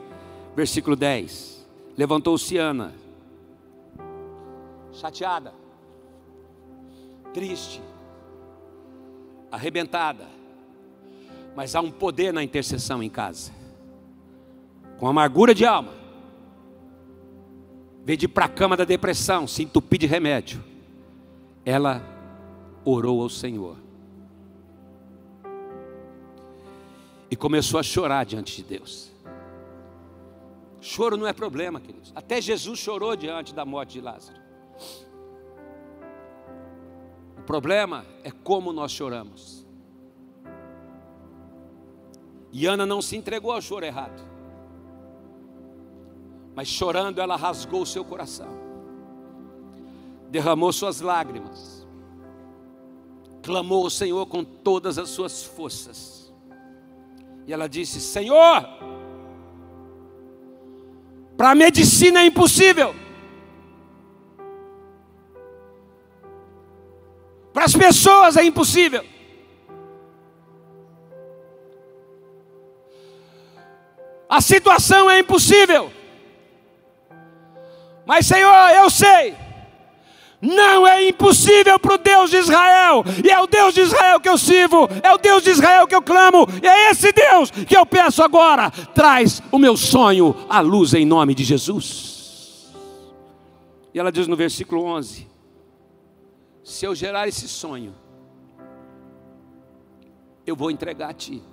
Versículo 0.55 0.95
10. 0.95 1.65
Levantou-se 1.95 2.57
Ana, 2.57 2.93
chateada, 4.91 5.53
triste, 7.34 7.82
arrebentada. 9.54 10.28
Mas 11.56 11.76
há 11.76 11.82
um 11.82 11.91
poder 11.91 12.34
na 12.34 12.43
intercessão 12.43 13.04
em 13.04 13.10
casa. 13.10 13.51
Com 14.97 15.08
amargura 15.08 15.54
de 15.54 15.64
alma. 15.64 15.93
Veio 18.04 18.18
de 18.18 18.26
ir 18.26 18.30
para 18.30 18.45
a 18.45 18.49
cama 18.49 18.76
da 18.76 18.84
depressão, 18.84 19.47
se 19.47 19.64
entupir 19.64 19.99
de 19.99 20.08
remédio. 20.08 20.64
Ela 21.64 22.01
orou 22.84 23.22
ao 23.22 23.30
Senhor. 23.30 23.78
E 27.30 27.36
começou 27.36 27.80
a 27.80 27.84
chorar 27.84 28.26
diante 28.26 28.56
de 28.58 28.64
Deus. 28.64 29.12
Choro 30.82 31.16
não 31.16 31.28
é 31.28 31.32
problema, 31.32 31.80
queridos. 31.80 32.12
Até 32.16 32.41
Jesus 32.41 32.80
chorou 32.80 33.16
diante 33.16 33.54
da 33.54 33.64
morte 33.64 33.93
de 33.93 34.01
Lázaro. 34.01 34.41
O 37.44 37.46
problema 37.46 38.06
é 38.24 38.32
como 38.32 38.72
nós 38.72 38.89
choramos. 38.94 39.68
E 42.54 42.66
Ana 42.66 42.86
não 42.86 43.02
se 43.02 43.18
entregou 43.18 43.52
ao 43.52 43.62
choro 43.62 43.86
errado. 43.86 44.24
Mas 46.56 46.70
chorando, 46.70 47.20
ela 47.20 47.36
rasgou 47.36 47.82
o 47.82 47.86
seu 47.86 48.06
coração, 48.06 48.48
derramou 50.30 50.72
suas 50.72 51.02
lágrimas, 51.02 51.86
clamou 53.41 53.84
ao 53.84 53.89
Senhor 53.89 54.26
com 54.28 54.41
todas 54.46 54.98
as 54.98 55.10
suas 55.10 55.44
forças. 55.44 56.34
E 57.46 57.52
ela 57.52 57.68
disse: 57.68 58.00
Senhor, 58.00 58.66
para 61.36 61.52
a 61.52 61.56
medicina 61.56 62.22
é 62.22 62.26
impossível, 62.26 62.96
Para 67.54 67.66
as 67.66 67.76
pessoas 67.76 68.36
é 68.36 68.43
impossível. 68.43 69.06
A 74.28 74.41
situação 74.41 75.10
é 75.12 75.20
impossível. 75.20 75.91
Mas, 78.04 78.26
Senhor, 78.26 78.70
eu 78.70 78.89
sei. 78.89 79.36
Não 80.41 80.86
é 80.86 81.08
impossível 81.08 81.80
para 81.80 81.93
o 81.93 81.97
Deus 81.97 82.32
de 82.32 82.38
Israel, 82.38 83.06
e 83.24 83.30
é 83.30 83.39
o 83.39 83.47
Deus 83.47 83.74
de 83.74 83.80
Israel 83.80 84.20
que 84.20 84.28
eu 84.28 84.38
sirvo, 84.38 84.89
é 85.01 85.14
o 85.14 85.18
Deus 85.18 85.41
de 85.41 85.51
Israel 85.51 85.88
que 85.88 85.95
eu 85.95 86.01
clamo, 86.01 86.45
e 86.62 86.68
é 86.68 86.89
esse 86.89 87.14
Deus 87.14 87.49
que 87.49 87.78
eu 87.78 87.86
peço 87.86 88.22
agora. 88.22 88.70
Traz 88.93 89.41
o 89.49 89.58
meu 89.58 89.78
sonho 89.78 90.36
à 90.49 90.60
luz 90.60 90.93
em 90.93 91.06
nome 91.06 91.34
de 91.34 91.45
Jesus. 91.45 92.74
E 93.93 93.99
ela 93.99 94.12
diz 94.12 94.28
no 94.28 94.36
versículo 94.36 94.84
11: 94.84 95.32
se 96.64 96.86
eu 96.86 96.95
gerar 96.95 97.28
esse 97.28 97.47
sonho, 97.47 97.93
eu 100.45 100.55
vou 100.55 100.72
entregar 100.72 101.09
a 101.09 101.14
ti. 101.14 101.43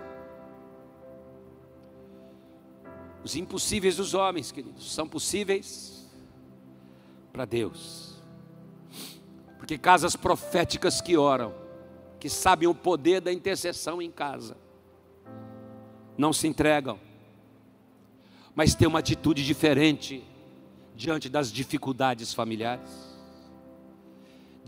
Os 3.25 3.35
impossíveis 3.37 3.97
dos 3.97 4.15
homens, 4.15 4.53
queridos, 4.53 4.93
são 4.93 5.09
possíveis 5.09 6.09
para 7.33 7.45
Deus. 7.45 8.21
Porque 9.59 9.77
casas 9.77 10.17
proféticas 10.17 11.01
que 11.01 11.17
oram, 11.17 11.55
que 12.19 12.29
sabem 12.29 12.69
o 12.69 12.75
poder 12.75 13.21
da 13.21 13.33
intercessão 13.33 14.01
em 14.01 14.11
casa, 14.11 14.57
não 16.17 16.33
se 16.33 16.47
entregam, 16.47 16.99
mas 18.55 18.75
têm 18.75 18.89
uma 18.89 18.99
atitude 19.01 19.45
diferente 19.45 20.25
diante 20.95 21.29
das 21.29 21.53
dificuldades 21.53 22.33
familiares 22.33 23.10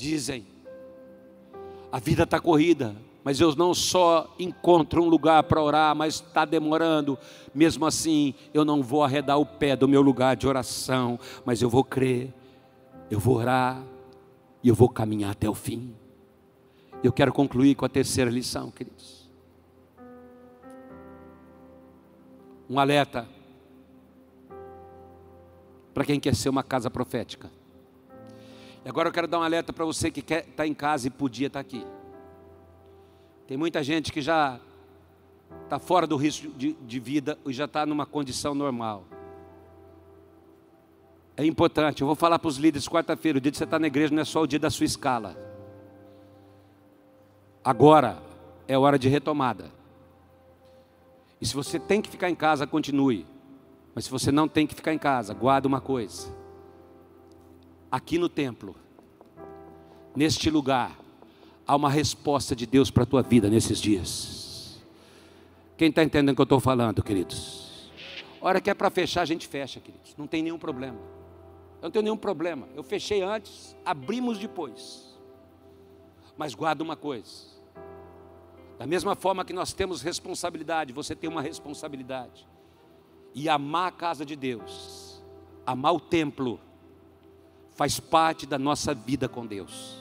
dizem: 0.03 0.45
a 1.93 2.01
vida 2.01 2.25
está 2.25 2.41
corrida, 2.41 2.97
mas 3.23 3.41
eu 3.41 3.55
não 3.55 3.73
só 3.73 4.35
encontro 4.39 5.03
um 5.03 5.09
lugar 5.09 5.45
para 5.45 5.63
orar, 5.63 5.95
mas 5.95 6.15
está 6.15 6.45
demorando. 6.45 7.17
Mesmo 7.55 7.87
assim, 7.87 8.35
eu 8.53 8.65
não 8.65 8.83
vou 8.83 9.05
arredar 9.05 9.39
o 9.39 9.47
pé 9.47 9.77
do 9.77 9.87
meu 9.87 10.03
lugar 10.03 10.35
de 10.35 10.49
oração, 10.49 11.19
mas 11.45 11.63
eu 11.63 11.71
vou 11.71 11.85
crer, 11.85 12.35
eu 13.11 13.21
vou 13.21 13.37
orar 13.37 13.81
e 14.63 14.69
eu 14.69 14.75
vou 14.75 14.89
caminhar 14.89 15.31
até 15.31 15.49
o 15.49 15.55
fim. 15.55 15.95
Eu 17.03 17.13
quero 17.13 17.33
concluir 17.33 17.75
com 17.77 17.85
a 17.85 17.89
terceira 17.89 18.31
lição, 18.31 18.71
queridos. 18.71 19.31
Um 22.69 22.79
alerta 22.79 23.29
para 25.93 26.05
quem 26.05 26.19
quer 26.19 26.35
ser 26.35 26.49
uma 26.49 26.63
casa 26.63 26.91
profética. 26.91 27.51
E 28.85 28.89
agora 28.89 29.09
eu 29.09 29.13
quero 29.13 29.29
dar 29.29 29.39
um 29.39 29.43
alerta 29.43 29.73
para 29.73 29.85
você 29.85 30.11
que 30.11 30.23
quer 30.23 30.41
estar 30.41 30.55
tá 30.57 30.67
em 30.67 30.75
casa 30.75 31.07
e 31.07 31.11
podia 31.11 31.47
estar 31.47 31.63
tá 31.63 31.67
aqui. 31.67 31.87
Tem 33.47 33.57
muita 33.57 33.83
gente 33.83 34.13
que 34.13 34.21
já 34.21 34.59
está 35.65 35.79
fora 35.79 36.07
do 36.07 36.17
risco 36.17 36.49
de, 36.51 36.73
de 36.75 37.01
vida 37.01 37.39
e 37.47 37.53
já 37.53 37.67
está 37.67 37.87
numa 37.87 38.07
condição 38.07 38.55
normal. 38.55 39.05
É 41.37 41.45
importante, 41.45 42.03
eu 42.03 42.07
vou 42.07 42.17
falar 42.17 42.39
para 42.39 42.49
os 42.49 42.57
líderes 42.57 42.89
quarta-feira, 42.89 43.39
o 43.39 43.41
dia 43.41 43.51
de 43.51 43.59
você 43.59 43.65
estar 43.65 43.79
na 43.79 43.87
igreja 43.87 44.15
não 44.15 44.21
é 44.21 44.25
só 44.25 44.43
o 44.43 44.47
dia 44.47 44.59
da 44.59 44.71
sua 44.71 44.85
escala. 44.85 45.37
Agora 47.65 48.19
é 48.67 48.77
hora 48.77 48.99
de 48.99 49.09
retomada. 49.09 49.71
E 51.41 51.47
se 51.47 51.55
você 51.55 51.79
tem 51.79 52.03
que 52.03 52.11
ficar 52.11 52.29
em 52.29 52.35
casa, 52.35 52.67
continue. 52.67 53.27
Mas 53.95 54.05
se 54.05 54.11
você 54.11 54.31
não 54.31 54.49
tem 54.49 54.67
que 54.67 54.75
ficar 54.75 54.93
em 54.93 54.99
casa, 54.99 55.35
guarda 55.35 55.69
uma 55.69 55.81
coisa. 55.81 56.33
Aqui 57.93 58.17
no 58.17 58.27
templo, 58.27 58.75
neste 60.17 60.49
lugar, 60.49 60.99
há 61.67 61.77
uma 61.77 61.91
resposta 61.91 62.57
de 62.57 62.65
Deus 62.65 62.91
para 62.91 63.03
a 63.03 63.07
tua 63.07 63.21
vida 63.21 63.51
nesses 63.51 63.79
dias. 63.79 64.81
Quem 65.77 65.91
está 65.91 66.03
entendendo 66.03 66.33
o 66.33 66.35
que 66.35 66.41
eu 66.41 66.45
estou 66.45 66.59
falando, 66.59 67.03
queridos? 67.03 67.91
Hora 68.41 68.63
que 68.63 68.71
é 68.71 68.75
para 68.75 68.89
fechar, 68.89 69.21
a 69.21 69.27
gente 69.27 69.47
fecha, 69.47 69.79
queridos. 69.79 70.15
Não 70.17 70.27
tem 70.27 70.43
nenhum 70.43 70.59
problema. 70.59 70.97
Eu 71.83 71.83
não 71.83 71.91
tenho 71.91 72.03
nenhum 72.05 72.17
problema. 72.17 72.67
Eu 72.75 72.83
fechei 72.83 73.21
antes, 73.21 73.77
abrimos 73.85 74.39
depois. 74.39 75.15
Mas 76.35 76.55
guarda 76.55 76.83
uma 76.83 76.97
coisa. 76.97 77.53
Da 78.79 78.87
mesma 78.87 79.15
forma 79.15 79.45
que 79.45 79.53
nós 79.53 79.75
temos 79.75 80.01
responsabilidade, 80.01 80.95
você 80.95 81.15
tem 81.15 81.29
uma 81.29 81.43
responsabilidade. 81.43 82.49
E 83.35 83.51
amar 83.51 83.89
a 83.89 83.93
casa 83.93 84.25
de 84.25 84.35
Deus, 84.35 85.23
amar 85.67 85.93
o 85.93 86.01
templo, 86.01 86.59
faz 87.75 87.99
parte 87.99 88.47
da 88.47 88.59
nossa 88.59 88.95
vida 88.95 89.29
com 89.29 89.47
Deus. 89.47 89.97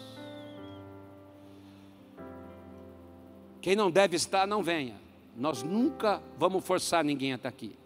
Quem 3.61 3.75
não 3.75 3.91
deve 3.91 4.15
estar, 4.15 4.47
não 4.47 4.63
venha. 4.63 4.99
Nós 5.35 5.63
nunca 5.63 6.21
vamos 6.37 6.65
forçar 6.65 7.03
ninguém 7.03 7.31
a 7.33 7.35
estar 7.35 7.49
aqui. 7.49 7.77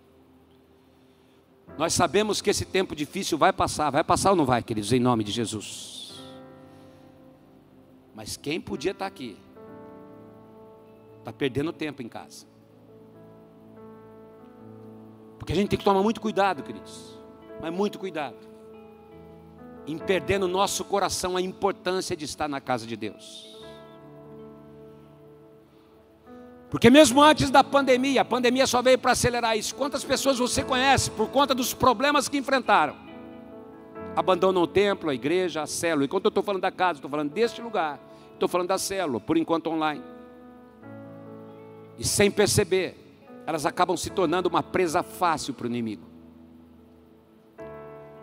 Nós 1.77 1.93
sabemos 1.93 2.41
que 2.41 2.49
esse 2.49 2.65
tempo 2.65 2.95
difícil 2.95 3.37
vai 3.37 3.51
passar. 3.51 3.89
Vai 3.89 4.03
passar 4.03 4.31
ou 4.31 4.35
não 4.35 4.45
vai, 4.45 4.63
queridos, 4.63 4.93
em 4.93 4.99
nome 4.99 5.23
de 5.23 5.31
Jesus? 5.31 6.23
Mas 8.15 8.37
quem 8.37 8.61
podia 8.61 8.91
estar 8.91 9.05
aqui, 9.05 9.37
está 11.19 11.33
perdendo 11.33 11.73
tempo 11.73 12.01
em 12.01 12.07
casa. 12.07 12.45
Porque 15.37 15.51
a 15.51 15.55
gente 15.55 15.69
tem 15.69 15.77
que 15.77 15.85
tomar 15.85 16.01
muito 16.01 16.21
cuidado, 16.21 16.63
queridos. 16.63 17.19
Mas 17.61 17.73
muito 17.73 17.99
cuidado. 17.99 18.54
Em 19.87 19.97
perder 19.97 20.39
no 20.39 20.47
nosso 20.47 20.83
coração 20.83 21.37
a 21.37 21.41
importância 21.41 22.15
de 22.15 22.25
estar 22.25 22.47
na 22.47 22.59
casa 22.59 22.87
de 22.87 22.95
Deus. 22.95 23.55
Porque 26.69 26.89
mesmo 26.89 27.21
antes 27.21 27.49
da 27.49 27.63
pandemia, 27.63 28.21
a 28.21 28.25
pandemia 28.25 28.67
só 28.67 28.81
veio 28.81 28.97
para 28.97 29.11
acelerar 29.11 29.57
isso. 29.57 29.75
Quantas 29.75 30.03
pessoas 30.03 30.39
você 30.39 30.63
conhece 30.63 31.09
por 31.11 31.29
conta 31.29 31.53
dos 31.53 31.73
problemas 31.73 32.27
que 32.27 32.37
enfrentaram? 32.37 32.95
Abandonam 34.15 34.63
o 34.63 34.67
templo, 34.67 35.09
a 35.09 35.13
igreja, 35.13 35.61
a 35.61 35.67
célula. 35.67 36.05
Enquanto 36.05 36.25
eu 36.25 36.29
estou 36.29 36.43
falando 36.43 36.61
da 36.61 36.71
casa, 36.71 36.97
estou 36.97 37.09
falando 37.09 37.31
deste 37.31 37.61
lugar. 37.61 37.99
Estou 38.33 38.49
falando 38.49 38.67
da 38.67 38.77
célula, 38.77 39.19
por 39.19 39.37
enquanto 39.37 39.69
online. 39.69 40.03
E 41.97 42.03
sem 42.03 42.29
perceber, 42.29 42.97
elas 43.45 43.65
acabam 43.65 43.95
se 43.95 44.09
tornando 44.09 44.49
uma 44.49 44.61
presa 44.61 45.01
fácil 45.01 45.53
para 45.53 45.65
o 45.65 45.69
inimigo. 45.69 46.14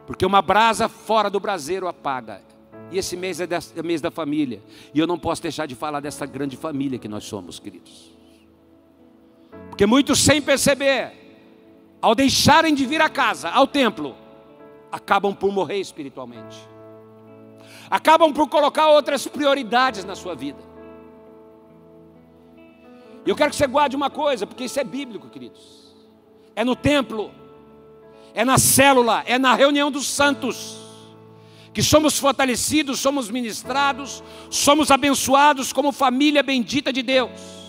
Porque 0.07 0.27
uma 0.27 0.43
brasa 0.43 0.89
fora 0.89 1.31
do 1.31 1.39
braseiro 1.39 1.87
apaga. 1.89 2.43
E 2.91 2.99
esse 2.99 3.17
mês 3.17 3.41
é, 3.41 3.49
é 3.77 3.83
mês 3.83 4.01
da 4.01 4.11
família. 4.11 4.63
E 4.93 4.99
eu 4.99 5.07
não 5.07 5.19
posso 5.19 5.43
deixar 5.43 5.67
de 5.67 5.75
falar 5.75 6.01
dessa 6.01 6.27
grande 6.27 6.57
família 6.57 6.99
que 6.99 7.09
nós 7.09 7.25
somos, 7.25 7.59
queridos. 7.59 8.13
Porque 9.69 9.87
muitos, 9.87 10.19
sem 10.19 10.43
perceber, 10.43 11.13
ao 12.01 12.15
deixarem 12.15 12.75
de 12.75 12.85
vir 12.85 13.01
à 13.01 13.09
casa, 13.09 13.49
ao 13.49 13.67
templo, 13.67 14.15
acabam 14.91 15.35
por 15.35 15.51
morrer 15.51 15.79
espiritualmente, 15.79 16.59
acabam 17.89 18.33
por 18.33 18.49
colocar 18.49 18.91
outras 18.91 19.27
prioridades 19.27 20.05
na 20.05 20.15
sua 20.15 20.35
vida. 20.35 20.59
E 23.25 23.31
eu 23.31 23.37
quero 23.37 23.51
que 23.51 23.57
você 23.57 23.67
guarde 23.67 23.97
uma 23.97 24.11
coisa, 24.11 24.47
porque 24.47 24.65
isso 24.65 24.79
é 24.81 24.85
bíblico, 24.85 25.29
queridos. 25.29 25.95
É 26.57 26.65
no 26.65 26.75
templo, 26.75 27.31
é 28.35 28.45
na 28.45 28.59
célula, 28.59 29.23
é 29.27 29.39
na 29.39 29.55
reunião 29.55 29.91
dos 29.91 30.07
santos, 30.07 30.79
que 31.73 31.83
somos 31.83 32.19
fortalecidos, 32.19 33.01
somos 33.01 33.31
ministrados, 33.31 34.23
somos 34.51 34.91
abençoados 34.91 35.73
como 35.73 35.93
família 35.93 36.43
bendita 36.43 36.93
de 36.93 37.03
Deus 37.03 37.63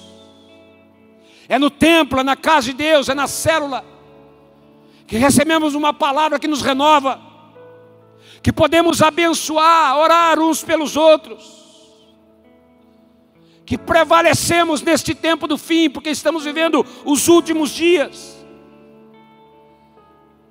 é 1.47 1.59
no 1.59 1.70
templo, 1.70 2.20
é 2.20 2.24
na 2.24 2.36
casa 2.36 2.68
de 2.68 2.74
Deus, 2.74 3.09
é 3.09 3.14
na 3.14 3.28
célula, 3.28 3.84
que 5.05 5.18
recebemos 5.18 5.76
uma 5.76 5.93
palavra 5.93 6.39
que 6.39 6.47
nos 6.47 6.61
renova, 6.61 7.22
que 8.41 8.51
podemos 8.51 9.01
abençoar, 9.01 9.97
orar 9.97 10.39
uns 10.39 10.64
pelos 10.64 10.95
outros, 10.95 11.61
que 13.66 13.78
prevalecemos 13.78 14.82
neste 14.82 15.14
tempo 15.14 15.47
do 15.47 15.57
fim, 15.57 15.89
porque 15.89 16.09
estamos 16.09 16.43
vivendo 16.43 16.86
os 17.05 17.28
últimos 17.28 17.72
dias. 17.72 18.32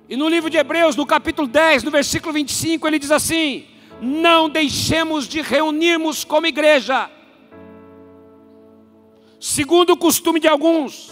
E 0.07 0.17
no 0.17 0.27
livro 0.27 0.49
de 0.49 0.57
Hebreus, 0.57 0.95
no 0.95 1.05
capítulo 1.05 1.47
10, 1.47 1.83
no 1.83 1.91
versículo 1.91 2.33
25, 2.33 2.87
ele 2.87 2.99
diz 2.99 3.11
assim: 3.11 3.65
Não 4.01 4.49
deixemos 4.49 5.27
de 5.27 5.41
reunirmos 5.41 6.23
como 6.23 6.45
igreja 6.45 7.09
segundo 9.43 9.91
o 9.91 9.97
costume 9.97 10.39
de 10.39 10.47
alguns. 10.47 11.11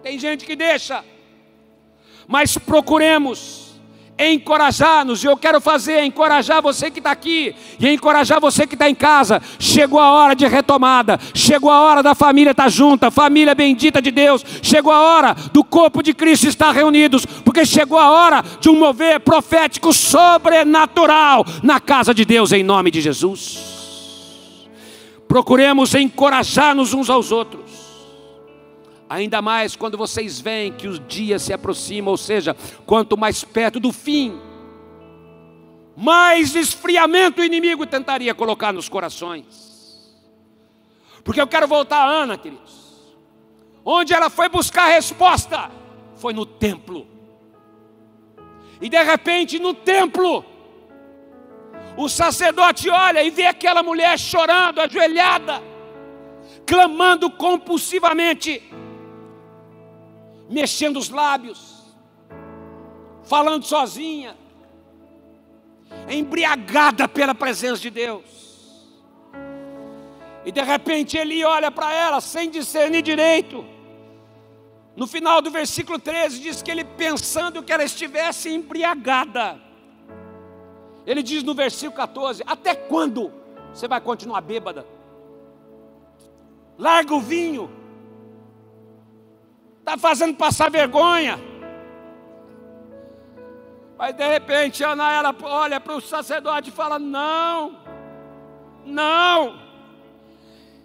Tem 0.00 0.16
gente 0.16 0.44
que 0.44 0.54
deixa, 0.54 1.04
mas 2.28 2.56
procuremos 2.56 3.63
encorajar-nos, 4.18 5.24
e 5.24 5.26
eu 5.26 5.36
quero 5.36 5.60
fazer, 5.60 6.04
encorajar 6.04 6.62
você 6.62 6.90
que 6.90 7.00
está 7.00 7.10
aqui, 7.10 7.54
e 7.78 7.88
encorajar 7.88 8.40
você 8.40 8.66
que 8.66 8.74
está 8.74 8.88
em 8.88 8.94
casa. 8.94 9.42
Chegou 9.58 9.98
a 9.98 10.12
hora 10.12 10.34
de 10.34 10.46
retomada, 10.46 11.18
chegou 11.34 11.70
a 11.70 11.80
hora 11.80 12.02
da 12.02 12.14
família 12.14 12.52
estar 12.52 12.64
tá 12.64 12.68
junta, 12.68 13.10
família 13.10 13.54
bendita 13.54 14.00
de 14.00 14.10
Deus, 14.10 14.44
chegou 14.62 14.92
a 14.92 15.00
hora 15.00 15.34
do 15.52 15.64
corpo 15.64 16.02
de 16.02 16.14
Cristo 16.14 16.46
estar 16.46 16.72
reunidos, 16.72 17.26
porque 17.26 17.66
chegou 17.66 17.98
a 17.98 18.10
hora 18.10 18.44
de 18.60 18.68
um 18.68 18.78
mover 18.78 19.20
profético 19.20 19.92
sobrenatural 19.92 21.44
na 21.62 21.80
casa 21.80 22.14
de 22.14 22.24
Deus, 22.24 22.52
em 22.52 22.62
nome 22.62 22.90
de 22.90 23.00
Jesus. 23.00 23.74
Procuremos 25.26 25.94
encorajar-nos 25.94 26.94
uns 26.94 27.10
aos 27.10 27.32
outros. 27.32 27.93
Ainda 29.14 29.40
mais 29.40 29.76
quando 29.76 29.96
vocês 29.96 30.40
veem 30.40 30.72
que 30.72 30.88
os 30.88 30.98
dias 31.06 31.40
se 31.40 31.52
aproximam, 31.52 32.10
ou 32.10 32.16
seja, 32.16 32.56
quanto 32.84 33.16
mais 33.16 33.44
perto 33.44 33.78
do 33.78 33.92
fim, 33.92 34.40
mais 35.96 36.56
esfriamento 36.56 37.40
o 37.40 37.44
inimigo 37.44 37.86
tentaria 37.86 38.34
colocar 38.34 38.72
nos 38.72 38.88
corações. 38.88 40.12
Porque 41.22 41.40
eu 41.40 41.46
quero 41.46 41.68
voltar 41.68 41.98
a 41.98 42.08
Ana, 42.08 42.36
queridos. 42.36 43.14
Onde 43.84 44.12
ela 44.12 44.28
foi 44.28 44.48
buscar 44.48 44.86
a 44.86 44.94
resposta? 44.94 45.70
Foi 46.16 46.32
no 46.32 46.44
templo. 46.44 47.06
E 48.80 48.88
de 48.88 49.00
repente, 49.00 49.60
no 49.60 49.74
templo, 49.74 50.44
o 51.96 52.08
sacerdote 52.08 52.90
olha 52.90 53.22
e 53.22 53.30
vê 53.30 53.46
aquela 53.46 53.80
mulher 53.80 54.18
chorando, 54.18 54.80
ajoelhada, 54.80 55.62
clamando 56.66 57.30
compulsivamente, 57.30 58.60
mexendo 60.48 60.98
os 60.98 61.08
lábios, 61.08 61.82
falando 63.24 63.64
sozinha, 63.64 64.36
embriagada 66.08 67.08
pela 67.08 67.34
presença 67.34 67.80
de 67.80 67.90
Deus. 67.90 68.44
E 70.44 70.52
de 70.52 70.62
repente 70.62 71.16
ele 71.16 71.42
olha 71.44 71.70
para 71.70 71.92
ela 71.92 72.20
sem 72.20 72.50
discernir 72.50 73.02
direito. 73.02 73.64
No 74.94 75.06
final 75.06 75.40
do 75.40 75.50
versículo 75.50 75.98
13 75.98 76.40
diz 76.40 76.62
que 76.62 76.70
ele 76.70 76.84
pensando 76.84 77.62
que 77.62 77.72
ela 77.72 77.82
estivesse 77.82 78.50
embriagada. 78.50 79.58
Ele 81.06 81.22
diz 81.22 81.42
no 81.42 81.54
versículo 81.54 81.96
14: 81.96 82.42
Até 82.46 82.74
quando 82.74 83.32
você 83.72 83.88
vai 83.88 84.00
continuar 84.00 84.40
bêbada? 84.40 84.86
Larga 86.78 87.14
o 87.14 87.20
vinho. 87.20 87.70
Está 89.84 89.98
fazendo 89.98 90.34
passar 90.34 90.70
vergonha. 90.70 91.38
Mas 93.98 94.14
de 94.14 94.26
repente 94.26 94.82
Ana 94.82 95.12
ela 95.12 95.36
olha 95.42 95.78
para 95.78 95.94
o 95.94 96.00
sacerdote 96.00 96.70
e 96.70 96.72
fala: 96.72 96.98
Não, 96.98 97.76
não, 98.86 99.60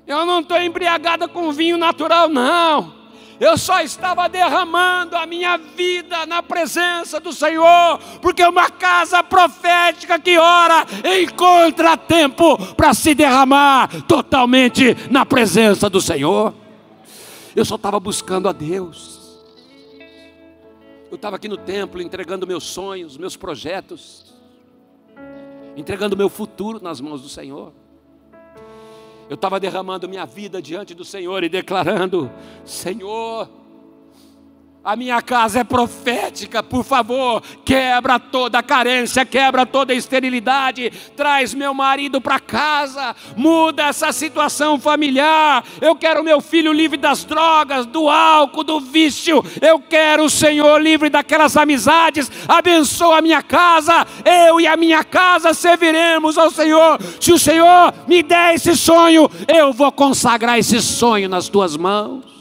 eu 0.05 0.25
não 0.25 0.41
estou 0.41 0.61
embriagada 0.61 1.29
com 1.29 1.53
vinho 1.53 1.77
natural, 1.77 2.27
não 2.27 2.99
eu 3.39 3.57
só 3.57 3.81
estava 3.81 4.27
derramando 4.27 5.15
a 5.15 5.25
minha 5.25 5.57
vida 5.57 6.25
na 6.25 6.43
presença 6.43 7.19
do 7.19 7.31
Senhor, 7.31 7.97
porque 8.21 8.43
uma 8.43 8.69
casa 8.69 9.23
profética 9.23 10.19
que 10.19 10.37
ora 10.37 10.85
encontra 11.21 11.95
tempo 11.95 12.57
para 12.75 12.93
se 12.93 13.15
derramar 13.15 13.87
totalmente 14.07 14.95
na 15.09 15.25
presença 15.25 15.89
do 15.89 16.01
Senhor. 16.01 16.53
Eu 17.59 17.65
só 17.65 17.75
estava 17.75 17.99
buscando 17.99 18.47
a 18.47 18.53
Deus. 18.53 19.37
Eu 21.11 21.15
estava 21.15 21.35
aqui 21.35 21.49
no 21.49 21.57
templo 21.57 22.01
entregando 22.01 22.47
meus 22.47 22.63
sonhos, 22.63 23.17
meus 23.17 23.35
projetos, 23.35 24.33
entregando 25.75 26.15
meu 26.15 26.29
futuro 26.29 26.81
nas 26.81 27.01
mãos 27.01 27.21
do 27.21 27.27
Senhor. 27.27 27.73
Eu 29.29 29.35
estava 29.35 29.59
derramando 29.59 30.07
minha 30.07 30.25
vida 30.25 30.61
diante 30.61 30.93
do 30.93 31.03
Senhor 31.03 31.43
e 31.43 31.49
declarando: 31.49 32.31
Senhor, 32.63 33.49
a 34.83 34.95
minha 34.95 35.21
casa 35.21 35.59
é 35.59 35.63
profética, 35.63 36.63
por 36.63 36.85
favor, 36.85 37.43
quebra 37.65 38.17
toda 38.17 38.63
carência, 38.63 39.25
quebra 39.25 39.65
toda 39.65 39.93
esterilidade, 39.93 40.89
traz 41.17 41.53
meu 41.53 41.73
marido 41.73 42.21
para 42.21 42.39
casa, 42.39 43.13
muda 43.35 43.83
essa 43.83 44.13
situação 44.13 44.79
familiar. 44.79 45.65
Eu 45.81 45.97
quero 45.97 46.23
meu 46.23 46.39
filho 46.39 46.71
livre 46.71 46.97
das 46.97 47.25
drogas, 47.25 47.85
do 47.85 48.09
álcool, 48.09 48.63
do 48.63 48.79
vício. 48.79 49.43
Eu 49.61 49.79
quero 49.79 50.23
o 50.23 50.29
Senhor 50.29 50.81
livre 50.81 51.09
daquelas 51.09 51.57
amizades. 51.57 52.31
Abençoa 52.47 53.17
a 53.17 53.21
minha 53.21 53.43
casa, 53.43 54.07
eu 54.47 54.61
e 54.61 54.65
a 54.65 54.77
minha 54.77 55.03
casa 55.03 55.53
serviremos 55.53 56.37
ao 56.37 56.49
Senhor. 56.49 56.99
Se 57.19 57.33
o 57.33 57.39
Senhor 57.39 57.93
me 58.07 58.23
der 58.23 58.55
esse 58.55 58.75
sonho, 58.77 59.29
eu 59.45 59.73
vou 59.73 59.91
consagrar 59.91 60.57
esse 60.57 60.81
sonho 60.81 61.27
nas 61.27 61.49
tuas 61.49 61.75
mãos. 61.75 62.38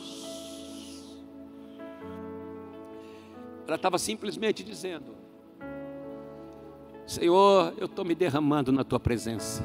Ela 3.69 3.77
estava 3.77 3.99
simplesmente 3.99 4.65
dizendo: 4.65 5.15
Senhor, 7.07 7.75
eu 7.77 7.85
estou 7.85 8.03
me 8.03 8.15
derramando 8.15 8.73
na 8.73 8.83
tua 8.83 8.99
presença. 8.99 9.63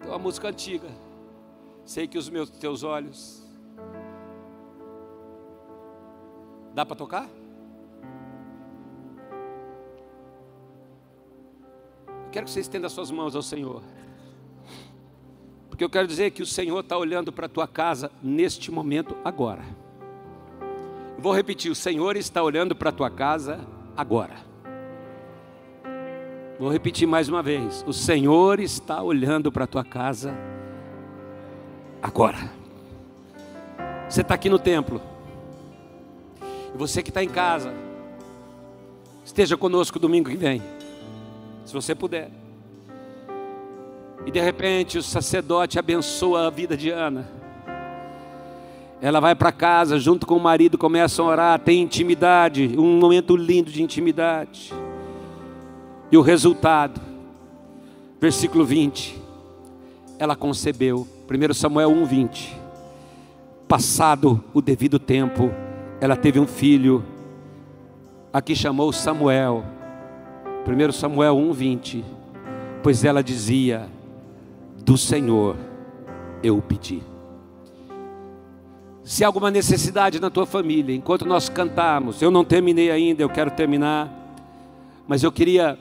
É 0.00 0.06
uma 0.06 0.18
música 0.18 0.48
antiga. 0.48 0.88
Sei 1.84 2.08
que 2.08 2.16
os 2.16 2.30
meus 2.30 2.48
teus 2.48 2.82
olhos. 2.82 3.46
Dá 6.72 6.86
para 6.86 6.96
tocar? 6.96 7.28
Eu 12.08 12.30
quero 12.32 12.46
que 12.46 12.50
você 12.50 12.60
estenda 12.60 12.88
suas 12.88 13.10
mãos 13.10 13.36
ao 13.36 13.42
Senhor. 13.42 13.82
Porque 15.68 15.84
eu 15.84 15.90
quero 15.90 16.08
dizer 16.08 16.30
que 16.30 16.42
o 16.42 16.46
Senhor 16.46 16.80
está 16.80 16.96
olhando 16.96 17.30
para 17.30 17.44
a 17.44 17.50
tua 17.50 17.68
casa 17.68 18.10
neste 18.22 18.70
momento, 18.70 19.14
agora. 19.22 19.83
Vou 21.24 21.32
repetir: 21.32 21.70
o 21.70 21.74
Senhor 21.74 22.18
está 22.18 22.42
olhando 22.42 22.76
para 22.76 22.90
a 22.90 22.92
tua 22.92 23.08
casa 23.08 23.58
agora. 23.96 24.34
Vou 26.58 26.70
repetir 26.70 27.08
mais 27.08 27.30
uma 27.30 27.42
vez: 27.42 27.82
o 27.86 27.94
Senhor 27.94 28.60
está 28.60 29.02
olhando 29.02 29.50
para 29.50 29.64
a 29.64 29.66
tua 29.66 29.82
casa 29.82 30.36
agora. 32.02 32.52
Você 34.06 34.20
está 34.20 34.34
aqui 34.34 34.50
no 34.50 34.58
templo, 34.58 35.00
e 36.74 36.76
você 36.76 37.02
que 37.02 37.08
está 37.08 37.24
em 37.24 37.28
casa, 37.30 37.72
esteja 39.24 39.56
conosco 39.56 39.98
domingo 39.98 40.28
que 40.28 40.36
vem, 40.36 40.62
se 41.64 41.72
você 41.72 41.94
puder. 41.94 42.30
E 44.26 44.30
de 44.30 44.40
repente 44.40 44.98
o 44.98 45.02
sacerdote 45.02 45.78
abençoa 45.78 46.48
a 46.48 46.50
vida 46.50 46.76
de 46.76 46.90
Ana. 46.90 47.43
Ela 49.04 49.20
vai 49.20 49.34
para 49.34 49.52
casa 49.52 49.98
junto 49.98 50.26
com 50.26 50.34
o 50.34 50.40
marido, 50.40 50.78
começa 50.78 51.20
a 51.20 51.26
orar, 51.26 51.58
tem 51.58 51.82
intimidade, 51.82 52.74
um 52.78 52.98
momento 52.98 53.36
lindo 53.36 53.70
de 53.70 53.82
intimidade. 53.82 54.72
E 56.10 56.16
o 56.16 56.22
resultado, 56.22 57.02
versículo 58.18 58.64
20, 58.64 59.20
ela 60.18 60.34
concebeu, 60.34 61.06
1 61.30 61.52
Samuel 61.52 61.90
1,20. 61.90 62.54
Passado 63.68 64.42
o 64.54 64.62
devido 64.62 64.98
tempo, 64.98 65.50
ela 66.00 66.16
teve 66.16 66.40
um 66.40 66.46
filho, 66.46 67.04
aqui 68.32 68.56
chamou 68.56 68.90
Samuel, 68.90 69.66
1 70.66 70.92
Samuel 70.92 71.36
1,20, 71.36 72.02
pois 72.82 73.04
ela 73.04 73.22
dizia: 73.22 73.86
Do 74.82 74.96
Senhor 74.96 75.56
eu 76.42 76.56
o 76.56 76.62
pedi. 76.62 77.02
Se 79.04 79.22
há 79.22 79.26
alguma 79.26 79.50
necessidade 79.50 80.18
na 80.18 80.30
tua 80.30 80.46
família, 80.46 80.96
enquanto 80.96 81.26
nós 81.26 81.50
cantamos, 81.50 82.22
eu 82.22 82.30
não 82.30 82.42
terminei 82.42 82.90
ainda, 82.90 83.22
eu 83.22 83.28
quero 83.28 83.50
terminar, 83.50 84.10
mas 85.06 85.22
eu 85.22 85.30
queria 85.30 85.78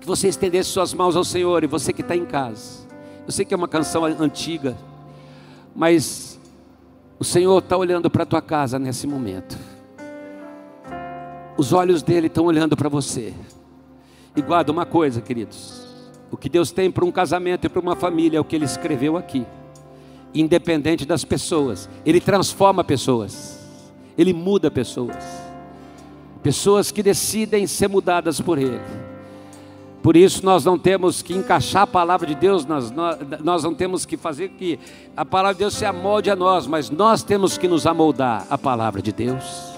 que 0.00 0.06
você 0.06 0.26
estendesse 0.26 0.70
suas 0.70 0.92
mãos 0.92 1.14
ao 1.14 1.22
Senhor 1.22 1.62
e 1.62 1.68
você 1.68 1.92
que 1.92 2.02
está 2.02 2.16
em 2.16 2.24
casa. 2.26 2.82
Eu 3.24 3.30
sei 3.30 3.44
que 3.44 3.54
é 3.54 3.56
uma 3.56 3.68
canção 3.68 4.04
antiga, 4.04 4.76
mas 5.72 6.36
o 7.16 7.22
Senhor 7.22 7.58
está 7.58 7.76
olhando 7.76 8.10
para 8.10 8.24
a 8.24 8.26
tua 8.26 8.42
casa 8.42 8.76
nesse 8.76 9.06
momento. 9.06 9.56
Os 11.56 11.72
olhos 11.72 12.02
dele 12.02 12.26
estão 12.26 12.46
olhando 12.46 12.76
para 12.76 12.88
você. 12.88 13.32
E 14.34 14.42
guarda 14.42 14.72
uma 14.72 14.84
coisa, 14.84 15.20
queridos: 15.20 15.86
o 16.28 16.36
que 16.36 16.48
Deus 16.48 16.72
tem 16.72 16.90
para 16.90 17.04
um 17.04 17.12
casamento 17.12 17.66
e 17.66 17.68
para 17.68 17.80
uma 17.80 17.94
família 17.94 18.38
é 18.38 18.40
o 18.40 18.44
que 18.44 18.56
Ele 18.56 18.64
escreveu 18.64 19.16
aqui 19.16 19.46
independente 20.34 21.04
das 21.04 21.24
pessoas. 21.24 21.88
Ele 22.04 22.20
transforma 22.20 22.82
pessoas. 22.82 23.58
Ele 24.16 24.32
muda 24.32 24.70
pessoas. 24.70 25.16
Pessoas 26.42 26.90
que 26.90 27.02
decidem 27.02 27.66
ser 27.66 27.88
mudadas 27.88 28.40
por 28.40 28.58
Ele. 28.58 28.80
Por 30.02 30.16
isso 30.16 30.44
nós 30.44 30.64
não 30.64 30.76
temos 30.76 31.22
que 31.22 31.32
encaixar 31.32 31.82
a 31.82 31.86
palavra 31.86 32.26
de 32.26 32.34
Deus, 32.34 32.66
nós, 32.66 32.92
nós, 33.40 33.62
não 33.62 33.72
temos 33.72 34.04
que 34.04 34.16
fazer 34.16 34.48
que 34.48 34.78
a 35.16 35.24
palavra 35.24 35.54
de 35.54 35.60
Deus 35.60 35.74
se 35.74 35.84
amolde 35.84 36.28
a 36.28 36.34
nós, 36.34 36.66
mas 36.66 36.90
nós 36.90 37.22
temos 37.22 37.56
que 37.56 37.68
nos 37.68 37.86
amoldar 37.86 38.44
à 38.50 38.58
palavra 38.58 39.00
de 39.00 39.12
Deus. 39.12 39.71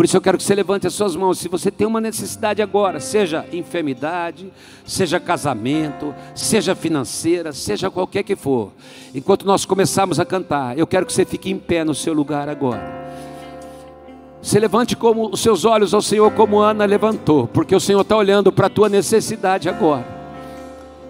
Por 0.00 0.06
isso 0.06 0.16
eu 0.16 0.20
quero 0.22 0.38
que 0.38 0.44
você 0.44 0.54
levante 0.54 0.86
as 0.86 0.94
suas 0.94 1.14
mãos. 1.14 1.38
Se 1.38 1.46
você 1.46 1.70
tem 1.70 1.86
uma 1.86 2.00
necessidade 2.00 2.62
agora, 2.62 2.98
seja 3.00 3.44
enfermidade, 3.52 4.50
seja 4.82 5.20
casamento, 5.20 6.14
seja 6.34 6.74
financeira, 6.74 7.52
seja 7.52 7.90
qualquer 7.90 8.22
que 8.22 8.34
for, 8.34 8.72
enquanto 9.14 9.44
nós 9.44 9.66
começarmos 9.66 10.18
a 10.18 10.24
cantar, 10.24 10.78
eu 10.78 10.86
quero 10.86 11.04
que 11.04 11.12
você 11.12 11.26
fique 11.26 11.50
em 11.50 11.58
pé 11.58 11.84
no 11.84 11.94
seu 11.94 12.14
lugar 12.14 12.48
agora. 12.48 12.82
Se 14.40 14.58
levante 14.58 14.96
como 14.96 15.28
os 15.30 15.40
seus 15.40 15.66
olhos 15.66 15.92
ao 15.92 16.00
Senhor, 16.00 16.30
como 16.30 16.60
Ana 16.60 16.86
levantou, 16.86 17.46
porque 17.46 17.76
o 17.76 17.80
Senhor 17.80 18.00
está 18.00 18.16
olhando 18.16 18.50
para 18.50 18.68
a 18.68 18.70
tua 18.70 18.88
necessidade 18.88 19.68
agora. 19.68 20.06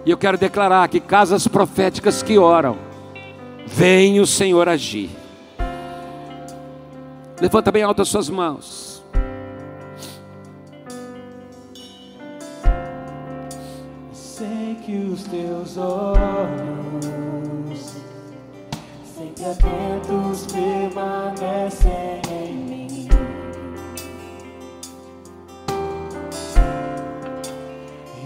E 0.05 0.11
eu 0.11 0.17
quero 0.17 0.37
declarar 0.37 0.89
que 0.89 0.99
casas 0.99 1.47
proféticas 1.47 2.21
que 2.21 2.37
oram, 2.37 2.77
vem 3.65 4.19
o 4.19 4.27
Senhor 4.27 4.67
agir. 4.67 5.20
Levanta 7.41 7.71
bem 7.71 7.81
alto 7.81 8.03
as 8.03 8.07
suas 8.07 8.29
mãos. 8.29 9.03
Sei 14.13 14.77
que 14.85 14.95
os 15.11 15.23
teus 15.23 15.75
olhos, 15.75 16.19
sempre 19.03 19.45
atentos, 19.45 20.45
permanecem 20.53 22.21
em 22.29 22.53
mim. 22.53 23.07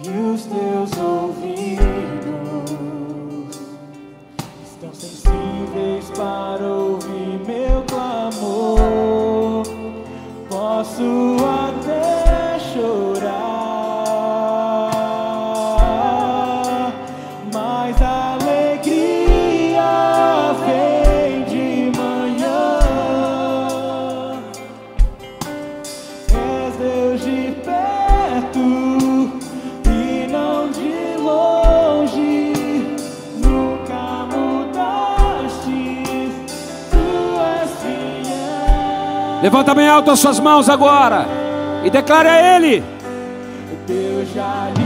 E 0.03 0.09
os 0.09 0.43
teus 0.43 0.91
ouvidos 0.97 1.85
estão 4.61 4.93
sensíveis 4.93 6.11
para 6.17 6.65
ouvir 6.65 7.14
posso 10.49 11.35
até 11.43 11.84
Levanta 39.45 39.75
bem 39.75 39.87
alto 39.87 40.09
as 40.09 40.19
suas 40.19 40.39
mãos 40.39 40.67
agora 40.67 41.27
e 41.83 41.89
declare 41.91 42.27
a 42.27 42.55
Ele. 42.55 42.83
Deus 43.85 44.33
de 44.33 44.39
aliança, 44.39 44.84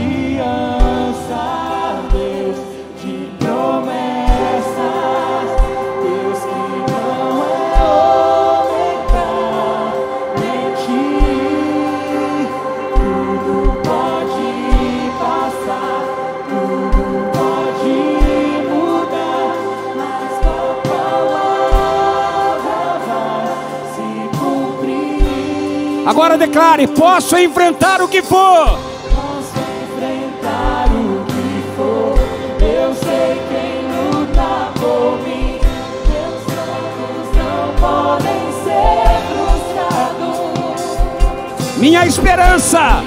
Agora 26.20 26.36
declare: 26.36 26.86
posso 26.86 27.34
enfrentar 27.38 28.02
o 28.02 28.08
que 28.08 28.20
for. 28.20 28.78
Posso 29.08 29.54
enfrentar 29.82 30.86
o 30.92 31.24
que 31.24 31.62
for. 31.74 32.14
Eu 32.60 32.94
sei 32.94 33.40
quem 33.48 33.88
luta 33.88 34.70
por 34.78 35.18
mim. 35.22 35.58
Meus 36.10 36.42
sonhos 36.44 37.26
não 37.38 37.72
podem 37.80 38.52
ser 38.62 39.16
frustrados. 39.32 40.36
Minha 41.78 42.04
esperança 42.06 43.02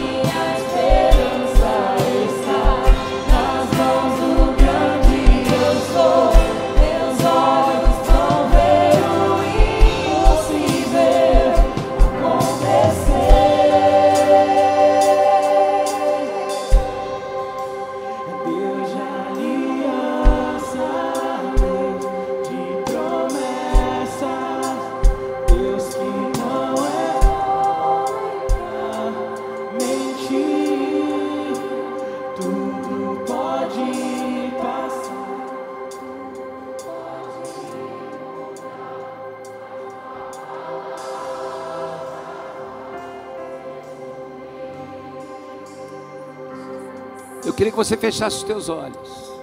você 47.83 47.97
fechasse 47.97 48.37
os 48.37 48.43
teus 48.43 48.69
olhos. 48.69 49.33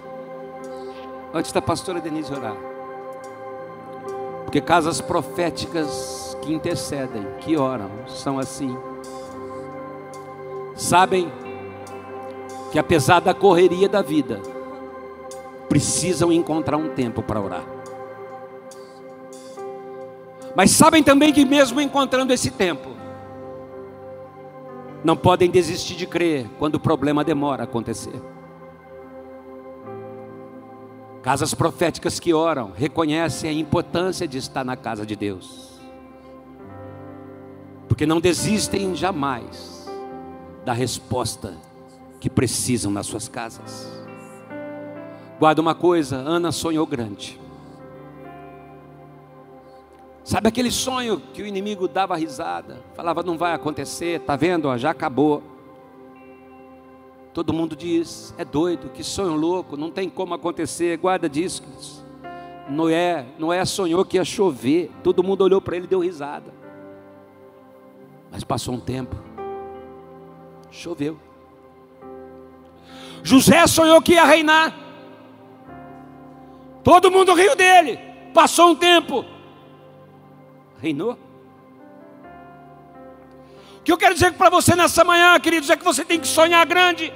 Antes 1.33 1.53
da 1.53 1.61
pastora 1.61 2.01
Denise 2.01 2.33
orar. 2.33 2.57
Porque 4.45 4.61
casas 4.61 5.01
proféticas 5.01 6.37
que 6.43 6.53
intercedem, 6.53 7.25
que 7.41 7.57
oram, 7.57 7.91
são 8.09 8.39
assim. 8.39 8.77
Sabem 10.75 11.31
que 12.73 12.79
apesar 12.79 13.21
da 13.21 13.35
correria 13.35 13.89
da 13.89 14.03
vida, 14.03 14.41
precisam 15.69 16.33
encontrar 16.33 16.77
um 16.77 16.89
tempo 16.89 17.23
para 17.23 17.41
orar. 17.41 17.65
Mas 20.57 20.73
sabem 20.73 21.03
também 21.03 21.33
que 21.33 21.45
mesmo 21.45 21.81
encontrando 21.81 22.33
esse 22.33 22.51
tempo, 22.51 22.91
não 25.05 25.17
podem 25.17 25.51
desistir 25.51 25.97
de 25.97 26.07
crer 26.07 26.49
quando 26.59 26.75
o 26.77 26.81
problema 26.81 27.25
demora 27.25 27.63
a 27.63 27.65
acontecer. 27.65 28.21
Casas 31.23 31.53
proféticas 31.53 32.19
que 32.19 32.33
oram 32.33 32.73
reconhecem 32.75 33.51
a 33.51 33.53
importância 33.53 34.27
de 34.27 34.39
estar 34.39 34.65
na 34.65 34.77
casa 34.77 35.05
de 35.05 35.15
Deus, 35.15 35.81
porque 37.89 38.07
não 38.07 38.21
desistem 38.21 38.95
jamais 38.95 39.87
da 40.65 40.73
resposta 40.73 41.55
que 42.19 42.31
precisam 42.31 42.91
nas 42.91 43.07
suas 43.07 43.29
casas. 43.29 43.89
Guarda 45.39 45.61
uma 45.61 45.75
coisa: 45.75 46.17
Ana 46.17 46.53
sonhou 46.53 46.87
grande. 46.87 47.39
Sabe 50.23 50.49
aquele 50.49 50.71
sonho 50.71 51.21
que 51.33 51.43
o 51.43 51.47
inimigo 51.47 51.89
dava 51.89 52.17
risada, 52.17 52.83
falava 52.95 53.23
não 53.23 53.39
vai 53.39 53.55
acontecer, 53.55 54.21
tá 54.21 54.37
vendo? 54.37 54.67
Ó, 54.67 54.77
já 54.77 54.91
acabou. 54.91 55.43
Todo 57.33 57.53
mundo 57.53 57.77
diz, 57.77 58.35
é 58.37 58.45
doido, 58.45 58.91
que 58.91 59.05
sonho 59.05 59.35
louco, 59.35 59.77
não 59.77 59.91
tem 59.91 60.11
como 60.11 60.35
acontecer. 60.35 60.99
Guarda 60.99 61.29
disso. 61.29 61.63
Noé, 62.69 63.27
Noé 63.39 63.65
sonhou 63.65 64.05
que 64.05 64.17
ia 64.17 64.25
chover. 64.25 64.91
Todo 65.03 65.23
mundo 65.23 65.43
olhou 65.43 65.61
para 65.61 65.77
ele 65.77 65.87
e 65.87 65.89
deu 65.89 66.01
risada. 66.01 66.53
Mas 68.31 68.45
passou 68.45 68.75
um 68.75 68.81
tempo. 68.81 69.17
Choveu. 70.71 71.19
José 73.23 73.67
sonhou 73.67 74.01
que 74.01 74.13
ia 74.13 74.25
reinar. 74.25 74.75
Todo 76.83 77.11
mundo 77.11 77.35
riu 77.35 77.55
dele. 77.57 77.99
Passou 78.33 78.71
um 78.71 78.77
tempo. 78.77 79.25
Reinou. 80.81 81.19
O 83.79 83.83
que 83.83 83.93
eu 83.93 83.99
quero 83.99 84.15
dizer 84.15 84.33
para 84.35 84.51
você 84.51 84.77
nessa 84.77 85.03
manhã, 85.05 85.39
queridos, 85.41 85.71
é 85.71 85.77
que 85.77 85.85
você 85.85 86.05
tem 86.05 86.21
que 86.21 86.29
sonhar 86.29 86.65
grande. 86.67 87.13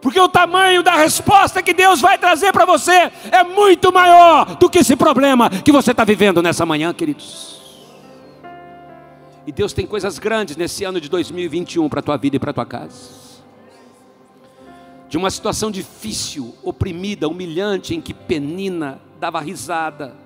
Porque 0.00 0.18
o 0.18 0.28
tamanho 0.28 0.82
da 0.82 0.94
resposta 0.94 1.62
que 1.62 1.74
Deus 1.74 2.00
vai 2.00 2.16
trazer 2.16 2.52
para 2.52 2.64
você 2.64 3.10
é 3.30 3.44
muito 3.44 3.92
maior 3.92 4.56
do 4.56 4.68
que 4.68 4.78
esse 4.78 4.96
problema 4.96 5.50
que 5.50 5.72
você 5.72 5.90
está 5.90 6.04
vivendo 6.04 6.42
nessa 6.42 6.64
manhã, 6.64 6.92
queridos. 6.92 7.60
E 9.46 9.52
Deus 9.52 9.72
tem 9.72 9.86
coisas 9.86 10.18
grandes 10.18 10.56
nesse 10.56 10.84
ano 10.84 11.00
de 11.00 11.08
2021 11.08 11.88
para 11.88 12.00
a 12.00 12.02
tua 12.02 12.16
vida 12.16 12.36
e 12.36 12.38
para 12.38 12.50
a 12.50 12.54
tua 12.54 12.66
casa. 12.66 13.20
De 15.08 15.16
uma 15.18 15.30
situação 15.30 15.70
difícil, 15.70 16.54
oprimida, 16.62 17.28
humilhante, 17.28 17.94
em 17.94 18.00
que 18.00 18.14
Penina 18.14 19.00
dava 19.18 19.40
risada, 19.40 20.16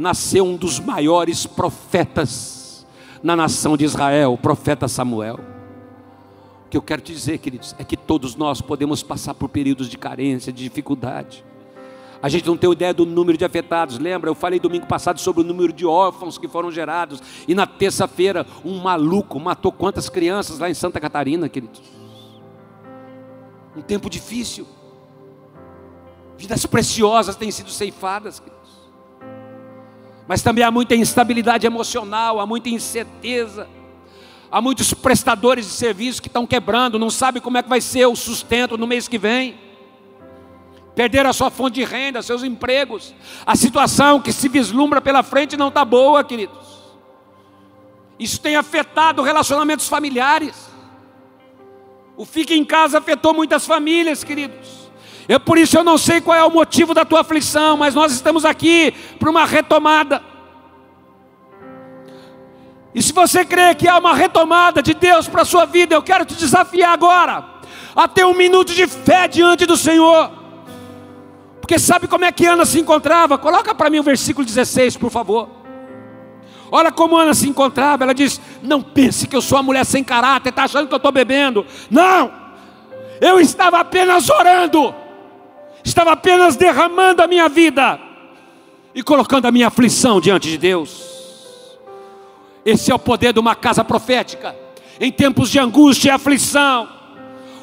nasceu 0.00 0.44
um 0.44 0.56
dos 0.56 0.80
maiores 0.80 1.44
profetas 1.44 2.86
na 3.22 3.36
nação 3.36 3.76
de 3.76 3.84
Israel, 3.84 4.32
o 4.32 4.38
profeta 4.38 4.88
Samuel. 4.88 5.38
O 6.64 6.70
que 6.70 6.76
eu 6.76 6.82
quero 6.82 7.02
te 7.02 7.12
dizer, 7.12 7.38
queridos, 7.38 7.74
é 7.78 7.84
que 7.84 7.96
todos 7.96 8.34
nós 8.34 8.62
podemos 8.62 9.02
passar 9.02 9.34
por 9.34 9.50
períodos 9.50 9.90
de 9.90 9.98
carência, 9.98 10.50
de 10.50 10.62
dificuldade. 10.62 11.44
A 12.22 12.28
gente 12.28 12.46
não 12.46 12.56
tem 12.56 12.70
ideia 12.70 12.94
do 12.94 13.04
número 13.04 13.36
de 13.36 13.44
afetados. 13.44 13.98
Lembra? 13.98 14.30
Eu 14.30 14.34
falei 14.34 14.58
domingo 14.58 14.86
passado 14.86 15.18
sobre 15.20 15.42
o 15.42 15.44
número 15.44 15.72
de 15.72 15.84
órfãos 15.86 16.38
que 16.38 16.48
foram 16.48 16.70
gerados. 16.70 17.22
E 17.48 17.54
na 17.54 17.66
terça-feira, 17.66 18.46
um 18.64 18.78
maluco 18.78 19.38
matou 19.40 19.72
quantas 19.72 20.08
crianças 20.08 20.58
lá 20.58 20.70
em 20.70 20.74
Santa 20.74 21.00
Catarina, 21.00 21.48
queridos? 21.48 21.80
Um 23.76 23.82
tempo 23.82 24.08
difícil. 24.08 24.66
Vidas 26.36 26.64
preciosas 26.66 27.36
têm 27.36 27.50
sido 27.50 27.70
ceifadas, 27.70 28.38
queridos. 28.38 28.59
Mas 30.30 30.42
também 30.42 30.62
há 30.62 30.70
muita 30.70 30.94
instabilidade 30.94 31.66
emocional, 31.66 32.38
há 32.38 32.46
muita 32.46 32.68
incerteza. 32.68 33.66
Há 34.48 34.60
muitos 34.60 34.94
prestadores 34.94 35.66
de 35.66 35.72
serviço 35.72 36.22
que 36.22 36.28
estão 36.28 36.46
quebrando, 36.46 37.00
não 37.00 37.10
sabem 37.10 37.42
como 37.42 37.58
é 37.58 37.64
que 37.64 37.68
vai 37.68 37.80
ser 37.80 38.06
o 38.06 38.14
sustento 38.14 38.78
no 38.78 38.86
mês 38.86 39.08
que 39.08 39.18
vem. 39.18 39.58
Perderam 40.94 41.30
a 41.30 41.32
sua 41.32 41.50
fonte 41.50 41.80
de 41.80 41.84
renda, 41.84 42.22
seus 42.22 42.44
empregos. 42.44 43.12
A 43.44 43.56
situação 43.56 44.20
que 44.20 44.32
se 44.32 44.48
vislumbra 44.48 45.00
pela 45.00 45.24
frente 45.24 45.56
não 45.56 45.66
está 45.66 45.84
boa, 45.84 46.22
queridos. 46.22 46.78
Isso 48.16 48.40
tem 48.40 48.54
afetado 48.54 49.22
relacionamentos 49.22 49.88
familiares. 49.88 50.70
O 52.16 52.24
fica 52.24 52.54
em 52.54 52.64
casa 52.64 52.98
afetou 52.98 53.34
muitas 53.34 53.66
famílias, 53.66 54.22
queridos. 54.22 54.79
É 55.30 55.38
por 55.38 55.56
isso 55.56 55.78
eu 55.78 55.84
não 55.84 55.96
sei 55.96 56.20
qual 56.20 56.36
é 56.36 56.42
o 56.42 56.50
motivo 56.50 56.92
da 56.92 57.04
tua 57.04 57.20
aflição, 57.20 57.76
mas 57.76 57.94
nós 57.94 58.10
estamos 58.10 58.44
aqui 58.44 58.92
para 59.16 59.30
uma 59.30 59.44
retomada. 59.44 60.20
E 62.92 63.00
se 63.00 63.12
você 63.12 63.44
crê 63.44 63.72
que 63.76 63.86
há 63.86 63.96
uma 63.96 64.12
retomada 64.12 64.82
de 64.82 64.92
Deus 64.92 65.28
para 65.28 65.42
a 65.42 65.44
sua 65.44 65.66
vida, 65.66 65.94
eu 65.94 66.02
quero 66.02 66.24
te 66.24 66.34
desafiar 66.34 66.92
agora 66.92 67.44
a 67.94 68.08
ter 68.08 68.24
um 68.24 68.34
minuto 68.34 68.74
de 68.74 68.88
fé 68.88 69.28
diante 69.28 69.66
do 69.66 69.76
Senhor. 69.76 70.32
Porque 71.60 71.78
sabe 71.78 72.08
como 72.08 72.24
é 72.24 72.32
que 72.32 72.44
Ana 72.44 72.64
se 72.64 72.80
encontrava? 72.80 73.38
Coloca 73.38 73.72
para 73.72 73.88
mim 73.88 74.00
o 74.00 74.02
versículo 74.02 74.44
16, 74.44 74.96
por 74.96 75.12
favor. 75.12 75.48
Olha 76.72 76.90
como 76.90 77.16
Ana 77.16 77.34
se 77.34 77.48
encontrava. 77.48 78.02
Ela 78.02 78.14
diz: 78.14 78.40
Não 78.60 78.82
pense 78.82 79.28
que 79.28 79.36
eu 79.36 79.40
sou 79.40 79.58
uma 79.58 79.62
mulher 79.62 79.86
sem 79.86 80.02
caráter, 80.02 80.48
está 80.48 80.64
achando 80.64 80.88
que 80.88 80.94
eu 80.94 80.96
estou 80.96 81.12
bebendo. 81.12 81.64
Não, 81.88 82.32
eu 83.20 83.38
estava 83.38 83.78
apenas 83.78 84.28
orando, 84.28 84.92
estava 85.84 86.12
apenas 86.12 86.56
derramando 86.56 87.22
a 87.22 87.26
minha 87.26 87.48
vida 87.48 87.98
e 88.94 89.02
colocando 89.02 89.46
a 89.46 89.52
minha 89.52 89.68
aflição 89.68 90.20
diante 90.20 90.48
de 90.48 90.58
Deus. 90.58 91.10
Esse 92.64 92.90
é 92.90 92.94
o 92.94 92.98
poder 92.98 93.32
de 93.32 93.40
uma 93.40 93.54
casa 93.54 93.82
profética. 93.82 94.54
Em 95.00 95.10
tempos 95.10 95.50
de 95.50 95.58
angústia 95.58 96.08
e 96.08 96.12
aflição, 96.12 96.88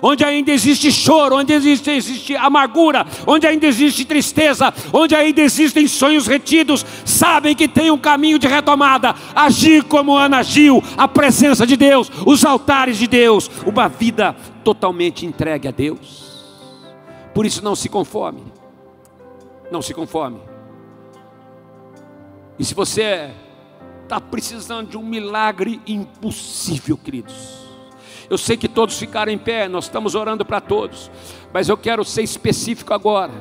onde 0.01 0.23
ainda 0.23 0.51
existe 0.51 0.91
choro, 0.91 1.37
onde 1.37 1.53
existe, 1.53 1.89
existe 1.89 2.35
amargura, 2.35 3.05
onde 3.25 3.45
ainda 3.45 3.65
existe 3.67 4.05
tristeza, 4.05 4.73
onde 4.91 5.15
ainda 5.15 5.41
existem 5.41 5.87
sonhos 5.87 6.27
retidos, 6.27 6.85
sabem 7.05 7.55
que 7.55 7.67
tem 7.67 7.91
um 7.91 7.97
caminho 7.97 8.39
de 8.39 8.47
retomada. 8.47 9.15
Agir 9.35 9.83
como 9.83 10.15
Ana 10.15 10.39
agiu, 10.39 10.83
a 10.97 11.07
presença 11.07 11.65
de 11.65 11.75
Deus, 11.75 12.11
os 12.25 12.43
altares 12.43 12.97
de 12.97 13.07
Deus, 13.07 13.49
uma 13.65 13.87
vida 13.87 14.35
totalmente 14.63 15.25
entregue 15.25 15.67
a 15.67 15.71
Deus. 15.71 16.26
Por 17.37 17.45
isso, 17.45 17.63
não 17.63 17.75
se 17.75 17.87
conforme, 17.87 18.41
não 19.69 19.79
se 19.79 19.93
conforme. 19.93 20.39
E 22.57 22.65
se 22.65 22.73
você 22.73 23.29
está 24.01 24.19
precisando 24.19 24.89
de 24.89 24.97
um 24.97 25.03
milagre 25.03 25.79
impossível, 25.85 26.97
queridos. 26.97 27.67
Eu 28.27 28.39
sei 28.39 28.57
que 28.57 28.67
todos 28.67 28.97
ficaram 28.97 29.31
em 29.31 29.37
pé, 29.37 29.67
nós 29.67 29.83
estamos 29.83 30.15
orando 30.15 30.43
para 30.43 30.59
todos, 30.59 31.11
mas 31.53 31.69
eu 31.69 31.77
quero 31.77 32.03
ser 32.03 32.23
específico 32.23 32.91
agora. 32.91 33.31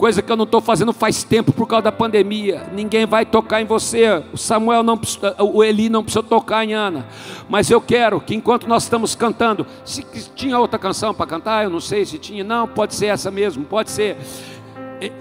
Coisa 0.00 0.22
que 0.22 0.32
eu 0.32 0.36
não 0.36 0.46
estou 0.46 0.62
fazendo 0.62 0.94
faz 0.94 1.22
tempo 1.22 1.52
por 1.52 1.66
causa 1.66 1.82
da 1.82 1.92
pandemia. 1.92 2.66
Ninguém 2.72 3.04
vai 3.04 3.26
tocar 3.26 3.60
em 3.60 3.66
você. 3.66 4.24
O 4.32 4.38
Samuel 4.38 4.82
não 4.82 4.98
o 5.38 5.62
Eli 5.62 5.90
não 5.90 6.02
precisa 6.02 6.22
tocar 6.22 6.64
em 6.64 6.72
Ana. 6.72 7.06
Mas 7.50 7.70
eu 7.70 7.82
quero 7.82 8.18
que 8.18 8.34
enquanto 8.34 8.66
nós 8.66 8.84
estamos 8.84 9.14
cantando, 9.14 9.66
se 9.84 10.02
tinha 10.34 10.58
outra 10.58 10.78
canção 10.78 11.12
para 11.12 11.26
cantar, 11.26 11.64
eu 11.64 11.70
não 11.70 11.80
sei 11.80 12.06
se 12.06 12.18
tinha. 12.18 12.42
Não, 12.42 12.66
pode 12.66 12.94
ser 12.94 13.08
essa 13.08 13.30
mesmo, 13.30 13.62
pode 13.62 13.90
ser. 13.90 14.16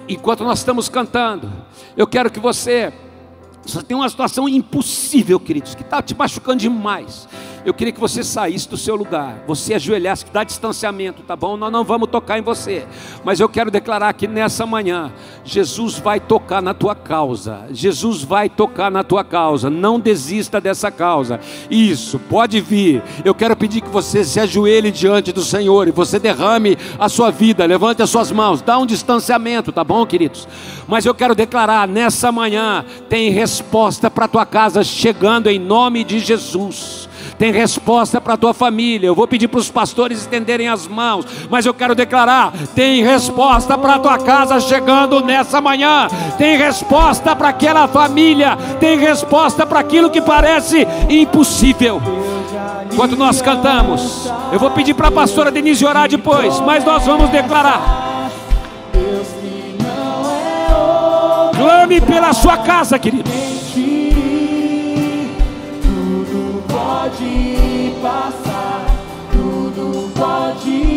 Enquanto 0.08 0.46
nós 0.46 0.60
estamos 0.60 0.88
cantando, 0.88 1.52
eu 1.98 2.08
quero 2.08 2.32
que 2.32 2.40
você 2.40 2.94
você 3.66 3.84
tem 3.84 3.98
uma 3.98 4.08
situação 4.08 4.48
impossível, 4.48 5.40
queridos, 5.42 5.76
que 5.76 5.82
está 5.82 6.02
te 6.02 6.16
machucando 6.16 6.60
demais. 6.60 7.28
Eu 7.66 7.74
queria 7.74 7.92
que 7.92 8.00
você 8.00 8.24
saísse 8.24 8.70
do 8.70 8.78
seu 8.78 8.96
lugar, 8.96 9.44
você 9.46 9.74
ajoelhasse, 9.74 10.26
que 10.26 10.32
dá 10.32 10.44
distanciamento, 10.44 11.24
tá 11.24 11.36
bom? 11.36 11.58
Nós 11.58 11.72
não 11.72 11.84
vamos 11.84 12.10
tocar 12.10 12.40
em 12.40 12.42
você, 12.42 12.86
mas 13.24 13.40
eu 13.40 13.50
quero 13.50 13.70
declarar 13.70 14.14
que 14.14 14.28
nessa 14.28 14.66
manhã, 14.66 15.12
Jesus 15.44 16.00
vai 16.00 16.20
tocar 16.20 16.62
na 16.62 16.74
tua 16.74 16.96
causa. 16.96 17.66
Jesus 17.72 18.24
vai 18.24 18.50
tocar 18.50 18.90
na 18.90 19.04
tua 19.04 19.24
causa. 19.24 19.70
Não 19.70 20.00
desista 20.00 20.62
dessa 20.62 20.90
causa. 20.92 21.40
Isso, 21.70 22.20
pode 22.20 22.62
vir. 22.62 23.04
Eu 23.26 23.36
quero 23.36 23.56
pedir 23.56 23.82
que 23.82 23.90
você 23.90 24.24
se 24.24 24.40
ajoelhe 24.40 24.92
diante 24.92 25.32
do 25.32 25.44
Senhor 25.44 25.88
e 25.88 25.92
você 25.92 26.20
derrame 26.20 26.78
a 26.98 27.10
sua 27.10 27.32
vida, 27.32 27.66
levante 27.66 28.02
as 28.02 28.10
suas 28.10 28.32
mãos, 28.32 28.62
dá 28.62 28.78
um 28.78 28.86
distanciamento, 28.86 29.72
tá 29.72 29.84
bom, 29.84 30.06
queridos? 30.06 30.48
Mas 30.88 31.06
eu 31.06 31.14
quero 31.14 31.36
declarar 31.36 31.88
nessa 31.88 32.32
manhã, 32.32 32.86
tem 33.10 33.32
resposta 33.32 34.10
para 34.10 34.28
tua 34.28 34.46
casa 34.46 34.84
chegando 34.84 35.48
em 35.48 35.60
nome 35.60 36.04
de 36.04 36.20
Jesus 36.20 37.09
tem 37.40 37.54
resposta 37.54 38.20
para 38.20 38.34
a 38.34 38.38
tua 38.38 38.54
família. 38.54 39.08
Eu 39.08 39.16
vou 39.16 39.26
pedir 39.26 39.48
para 39.48 39.62
os 39.62 39.72
pastores 39.72 40.20
estenderem 40.20 40.68
as 40.68 40.86
mãos, 40.86 41.26
mas 41.50 41.66
eu 41.66 41.74
quero 41.74 41.96
declarar: 41.96 42.52
tem 42.76 43.02
resposta 43.02 43.78
para 43.78 43.96
a 43.96 44.00
tua 44.00 44.18
casa 44.20 44.60
chegando 44.60 45.24
nessa 45.24 45.62
manhã, 45.62 46.08
tem 46.38 46.58
resposta 46.58 47.34
para 47.36 47.50
aquela 47.50 47.88
família, 47.88 48.58
tem 48.80 49.00
resposta 49.00 49.66
para 49.66 49.80
aquilo 49.80 50.10
que 50.10 50.22
parece 50.22 50.86
impossível. 51.10 52.02
Enquanto 52.92 53.16
nós 53.16 53.42
cantamos, 53.42 54.30
eu 54.52 54.60
vou 54.60 54.72
pedir 54.72 54.94
para 54.94 55.08
a 55.08 55.12
pastora 55.12 55.50
Denise 55.50 55.86
orar 55.86 56.10
depois, 56.10 56.60
mas 56.60 56.84
nós 56.84 57.06
vamos 57.06 57.30
declarar. 57.30 58.20
Clame 61.56 62.02
pela 62.02 62.34
sua 62.34 62.58
casa, 62.58 63.00
querido. 63.00 63.30
Pode 67.00 67.96
passar, 68.02 68.86
tudo 69.32 70.12
pode 70.14 70.89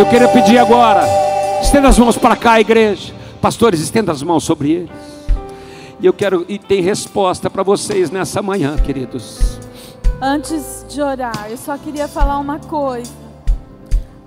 Eu 0.00 0.06
queria 0.06 0.28
pedir 0.28 0.56
agora, 0.56 1.02
estenda 1.60 1.86
as 1.86 1.98
mãos 1.98 2.16
para 2.16 2.34
cá, 2.34 2.58
igreja. 2.58 3.12
Pastores, 3.38 3.80
estenda 3.80 4.10
as 4.10 4.22
mãos 4.22 4.42
sobre 4.44 4.72
eles. 4.72 4.90
E 6.00 6.06
eu 6.06 6.12
quero, 6.14 6.46
e 6.48 6.58
tem 6.58 6.80
resposta 6.80 7.50
para 7.50 7.62
vocês 7.62 8.10
nessa 8.10 8.40
manhã, 8.40 8.78
queridos. 8.78 9.58
Antes 10.18 10.86
de 10.88 11.02
orar, 11.02 11.48
eu 11.50 11.58
só 11.58 11.76
queria 11.76 12.08
falar 12.08 12.38
uma 12.38 12.58
coisa. 12.58 13.12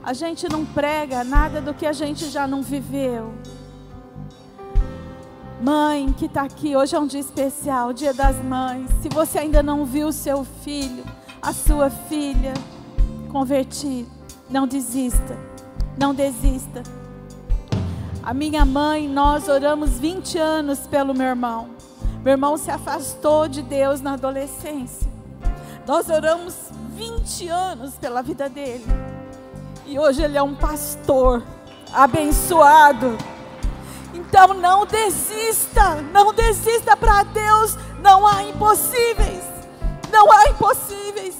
A 0.03 0.13
gente 0.13 0.47
não 0.47 0.63
prega 0.63 1.23
nada 1.23 1.59
do 1.59 1.73
que 1.73 1.87
a 1.87 1.91
gente 1.91 2.29
já 2.29 2.45
não 2.45 2.61
viveu. 2.61 3.33
Mãe 5.59 6.13
que 6.15 6.25
está 6.25 6.43
aqui, 6.43 6.75
hoje 6.75 6.95
é 6.95 6.99
um 6.99 7.07
dia 7.07 7.19
especial, 7.19 7.91
dia 7.93 8.13
das 8.13 8.35
mães. 8.43 8.91
Se 9.01 9.09
você 9.09 9.39
ainda 9.39 9.63
não 9.63 9.85
viu 9.85 10.09
o 10.09 10.13
seu 10.13 10.45
filho, 10.63 11.03
a 11.41 11.51
sua 11.51 11.89
filha 11.89 12.53
convertido, 13.31 14.07
não 14.47 14.67
desista, 14.67 15.35
não 15.97 16.13
desista. 16.13 16.83
A 18.23 18.33
minha 18.33 18.63
mãe, 18.63 19.07
nós 19.07 19.47
oramos 19.47 19.99
20 19.99 20.37
anos 20.37 20.79
pelo 20.87 21.13
meu 21.13 21.27
irmão. 21.27 21.69
Meu 22.23 22.31
irmão 22.31 22.57
se 22.57 22.71
afastou 22.71 23.47
de 23.47 23.61
Deus 23.61 23.99
na 23.99 24.13
adolescência. 24.13 25.11
Nós 25.85 26.09
oramos 26.09 26.55
20 26.95 27.47
anos 27.49 27.95
pela 27.95 28.21
vida 28.21 28.47
dele. 28.47 28.85
E 29.85 29.99
hoje 29.99 30.21
ele 30.21 30.37
é 30.37 30.41
um 30.41 30.55
pastor 30.55 31.43
abençoado. 31.91 33.17
Então 34.13 34.53
não 34.53 34.85
desista, 34.85 35.95
não 36.13 36.33
desista 36.33 36.95
para 36.95 37.23
Deus, 37.23 37.77
não 38.01 38.25
há 38.25 38.43
impossíveis. 38.43 39.43
Não 40.11 40.31
há 40.31 40.49
impossíveis. 40.49 41.35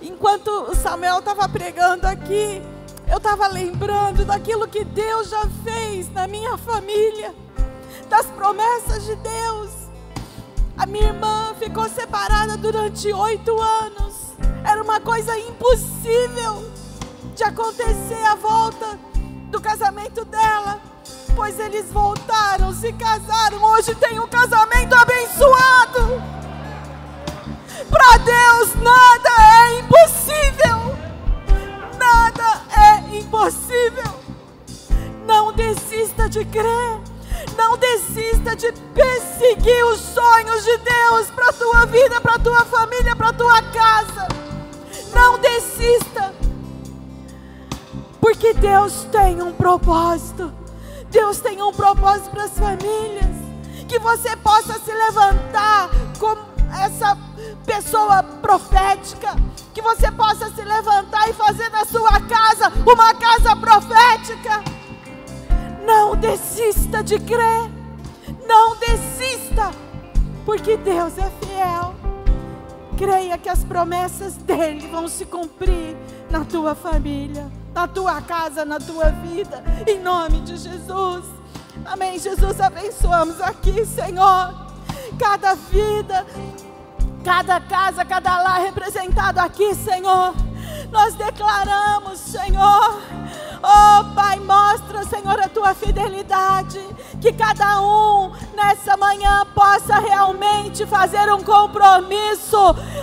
Enquanto 0.00 0.48
o 0.48 0.74
Samuel 0.76 1.18
estava 1.18 1.48
pregando 1.48 2.06
aqui, 2.06 2.62
eu 3.10 3.16
estava 3.16 3.46
lembrando 3.48 4.24
daquilo 4.24 4.68
que 4.68 4.84
Deus 4.84 5.30
já 5.30 5.42
fez 5.64 6.12
na 6.12 6.26
minha 6.26 6.56
família, 6.58 7.34
das 8.08 8.26
promessas 8.26 9.04
de 9.04 9.16
Deus. 9.16 9.70
A 10.76 10.86
minha 10.86 11.08
irmã 11.08 11.54
ficou 11.58 11.88
separada 11.88 12.56
durante 12.56 13.12
oito 13.12 13.60
anos. 13.60 14.34
Era 14.64 14.82
uma 14.82 15.00
coisa 15.00 15.36
impossível 15.38 16.70
de 17.34 17.42
acontecer 17.42 18.24
a 18.26 18.34
volta 18.34 18.98
do 19.50 19.60
casamento 19.60 20.24
dela. 20.24 20.80
Pois 21.34 21.58
eles 21.58 21.90
voltaram, 21.90 22.72
se 22.72 22.92
casaram. 22.92 23.62
Hoje 23.62 23.94
tem 23.94 24.18
um 24.20 24.26
casamento 24.28 24.94
abençoado. 24.94 26.22
Para 27.90 28.16
Deus 28.18 28.74
nada 28.82 29.30
é 29.40 29.78
impossível. 29.80 30.96
Nada 31.98 32.62
é 32.76 32.87
impossível. 33.18 34.14
Não 35.26 35.52
desista 35.52 36.28
de 36.28 36.44
crer. 36.44 37.00
Não 37.56 37.76
desista 37.76 38.56
de 38.56 38.72
perseguir 38.94 39.84
os 39.86 40.00
sonhos 40.00 40.64
de 40.64 40.78
Deus 40.78 41.30
para 41.30 41.52
tua 41.52 41.86
vida, 41.86 42.20
para 42.20 42.38
tua 42.38 42.64
família, 42.64 43.14
para 43.14 43.32
tua 43.32 43.62
casa. 43.62 44.28
Não 45.14 45.38
desista. 45.38 46.34
Porque 48.20 48.54
Deus 48.54 49.06
tem 49.10 49.42
um 49.42 49.52
propósito. 49.52 50.52
Deus 51.10 51.40
tem 51.40 51.62
um 51.62 51.72
propósito 51.72 52.30
para 52.30 52.44
as 52.44 52.58
famílias. 52.58 53.36
Que 53.88 53.98
você 53.98 54.36
possa 54.36 54.78
se 54.78 54.92
levantar 54.92 55.90
como 56.18 56.40
essa 56.84 57.16
pessoa 57.64 58.22
profética. 58.22 59.34
Que 59.74 59.82
você 59.82 60.10
possa 60.10 60.50
se 60.50 60.62
levantar 60.62 61.28
e 61.28 61.32
fazer 61.32 61.70
da 61.70 61.84
sua 61.84 62.20
casa 62.20 62.72
uma 62.86 63.14
casa 63.14 63.54
profética. 63.56 64.62
Não 65.84 66.16
desista 66.16 67.02
de 67.02 67.18
crer. 67.18 67.70
Não 68.46 68.76
desista. 68.76 69.70
Porque 70.44 70.76
Deus 70.76 71.16
é 71.18 71.30
fiel. 71.44 71.94
Creia 72.96 73.38
que 73.38 73.48
as 73.48 73.62
promessas 73.62 74.34
dele 74.36 74.88
vão 74.88 75.06
se 75.06 75.24
cumprir 75.24 75.96
na 76.30 76.44
tua 76.44 76.74
família, 76.74 77.50
na 77.72 77.86
tua 77.86 78.20
casa, 78.20 78.64
na 78.64 78.78
tua 78.78 79.10
vida, 79.10 79.62
em 79.86 80.00
nome 80.00 80.40
de 80.40 80.56
Jesus. 80.56 81.24
Amém. 81.84 82.18
Jesus, 82.18 82.60
abençoamos 82.60 83.40
aqui, 83.40 83.84
Senhor, 83.86 84.52
cada 85.18 85.54
vida, 85.54 86.26
cada 87.24 87.60
casa, 87.60 88.04
cada 88.04 88.42
lar 88.42 88.60
representado 88.60 89.40
aqui, 89.40 89.74
Senhor. 89.74 90.34
Nós 90.90 91.14
declaramos, 91.14 92.18
Senhor, 92.18 93.00
oh 93.62 94.14
Pai, 94.14 94.38
mostra, 94.40 95.04
Senhor, 95.04 95.38
a 95.38 95.48
tua 95.48 95.74
fidelidade. 95.74 96.80
Que 97.20 97.32
cada 97.32 97.80
um 97.82 98.32
nessa 98.54 98.96
manhã 98.96 99.44
possa 99.54 99.98
realmente 99.98 100.86
fazer 100.86 101.32
um 101.32 101.42
compromisso, 101.42 102.56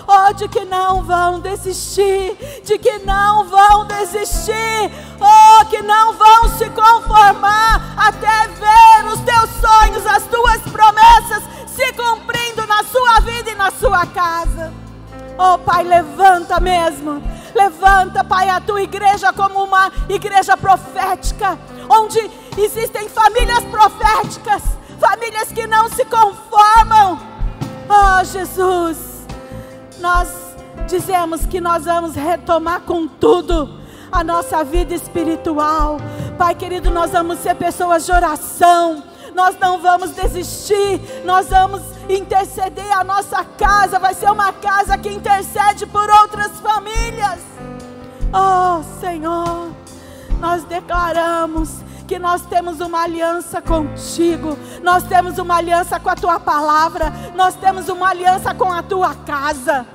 oh, 0.08 0.34
de 0.34 0.48
que 0.48 0.64
não 0.64 1.04
vão 1.04 1.40
desistir, 1.40 2.62
de 2.64 2.78
que 2.80 3.00
não 3.00 3.46
vão 3.46 3.86
desistir 3.86 4.92
oh, 5.20 5.66
que 5.66 5.82
não 5.82 6.14
vão 6.14 6.50
se 6.58 6.70
conformar 6.70 7.94
até 7.98 8.48
ver 8.48 9.06
os 9.12 9.20
teus 9.22 9.50
sonhos, 9.62 10.06
as 10.06 10.24
tuas 10.24 10.62
promessas 10.72 11.44
se 11.68 11.94
cumprindo 11.94 12.36
na 12.36 12.45
sua 12.96 13.20
vida 13.20 13.52
e 13.52 13.56
na 13.56 13.72
sua 13.72 14.06
casa. 14.06 14.72
Oh, 15.38 15.58
Pai, 15.58 15.84
levanta 15.84 16.62
mesmo. 16.62 17.22
Levanta, 17.54 18.24
Pai, 18.24 18.48
a 18.48 18.62
tua 18.62 18.82
igreja 18.82 19.34
como 19.34 19.66
uma 19.66 19.92
igreja 20.08 20.56
profética, 20.56 21.60
onde 21.90 22.32
existem 22.58 23.10
famílias 23.10 23.64
proféticas, 23.66 24.64
famílias 24.98 25.52
que 25.52 25.68
não 25.68 25.90
se 25.90 26.06
conformam. 26.06 27.20
Oh, 27.90 28.24
Jesus, 28.24 29.26
nós 30.00 30.30
dizemos 30.88 31.46
que 31.46 31.60
nós 31.60 31.84
vamos 31.84 32.16
retomar 32.16 32.82
com 32.82 33.08
tudo 33.08 33.78
a 34.10 34.24
nossa 34.24 34.64
vida 34.64 34.94
espiritual. 34.94 35.98
Pai 36.38 36.56
querido, 36.56 36.90
nós 36.90 37.12
vamos 37.12 37.40
ser 37.40 37.56
pessoas 37.56 38.06
de 38.06 38.12
oração. 38.14 39.04
Nós 39.34 39.58
não 39.60 39.82
vamos 39.82 40.12
desistir, 40.12 41.02
nós 41.26 41.50
vamos 41.50 41.95
interceder. 42.10 42.92
A 42.98 43.04
nossa 43.04 43.44
casa 43.44 44.00
vai 44.00 44.14
ser 44.14 44.30
uma 44.32 44.52
casa 44.54 44.98
que 44.98 45.10
intercede 45.10 45.86
por 45.86 46.10
outras 46.10 46.52
famílias. 46.60 47.40
Oh, 48.34 48.84
Senhor, 49.00 49.72
nós 50.40 50.64
declaramos 50.64 51.84
que 52.08 52.20
nós 52.20 52.46
temos 52.46 52.80
uma 52.82 53.04
aliança 53.04 53.62
contigo, 53.62 54.58
nós 54.84 55.04
temos 55.04 55.38
uma 55.38 55.56
aliança 55.56 56.00
com 56.00 56.10
a 56.10 56.16
tua 56.16 56.40
palavra, 56.40 57.12
nós 57.36 57.56
temos 57.56 57.90
uma 57.90 58.10
aliança 58.10 58.54
com 58.54 58.72
a 58.72 58.84
tua 58.84 59.16
casa. 59.16 59.86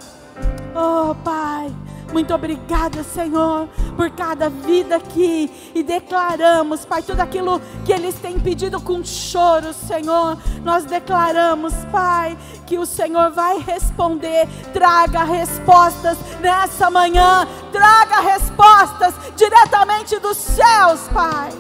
Oh, 0.74 1.14
Pai. 1.16 1.72
Muito 2.12 2.34
obrigada, 2.34 3.02
Senhor, 3.02 3.68
por 3.96 4.10
cada 4.10 4.48
vida 4.48 4.96
aqui. 4.96 5.50
E 5.74 5.82
declaramos, 5.82 6.84
Pai, 6.84 7.02
tudo 7.02 7.20
aquilo 7.20 7.60
que 7.84 7.92
eles 7.92 8.14
têm 8.16 8.38
pedido 8.38 8.80
com 8.80 9.04
choro, 9.04 9.72
Senhor. 9.72 10.36
Nós 10.62 10.84
declaramos, 10.84 11.72
Pai, 11.90 12.36
que 12.66 12.78
o 12.78 12.86
Senhor 12.86 13.30
vai 13.30 13.58
responder. 13.58 14.48
Traga 14.72 15.24
respostas 15.24 16.18
nessa 16.40 16.90
manhã. 16.90 17.46
Traga 17.72 18.20
respostas 18.20 19.14
diretamente 19.36 20.18
dos 20.18 20.36
céus, 20.36 21.00
Pai. 21.12 21.50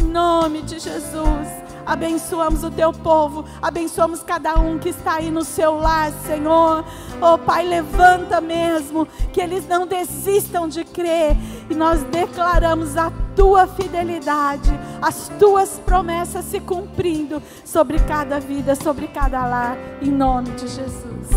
Em 0.00 0.04
nome 0.04 0.62
de 0.62 0.78
Jesus. 0.78 1.63
Abençoamos 1.86 2.64
o 2.64 2.70
teu 2.70 2.92
povo, 2.92 3.44
abençoamos 3.60 4.22
cada 4.22 4.58
um 4.58 4.78
que 4.78 4.88
está 4.88 5.14
aí 5.14 5.30
no 5.30 5.44
seu 5.44 5.76
lar, 5.76 6.12
Senhor. 6.26 6.84
Oh 7.20 7.38
Pai, 7.38 7.66
levanta 7.66 8.40
mesmo, 8.40 9.06
que 9.32 9.40
eles 9.40 9.66
não 9.66 9.86
desistam 9.86 10.68
de 10.68 10.84
crer. 10.84 11.36
E 11.68 11.74
nós 11.74 12.02
declaramos 12.04 12.96
a 12.96 13.12
tua 13.36 13.66
fidelidade, 13.66 14.70
as 15.00 15.30
tuas 15.38 15.80
promessas 15.84 16.44
se 16.44 16.60
cumprindo 16.60 17.42
sobre 17.64 17.98
cada 17.98 18.40
vida, 18.40 18.74
sobre 18.74 19.08
cada 19.08 19.46
lar, 19.46 19.76
em 20.00 20.10
nome 20.10 20.50
de 20.50 20.68
Jesus. 20.68 21.28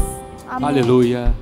Amém. 0.47 0.69
Aleluia. 0.69 1.33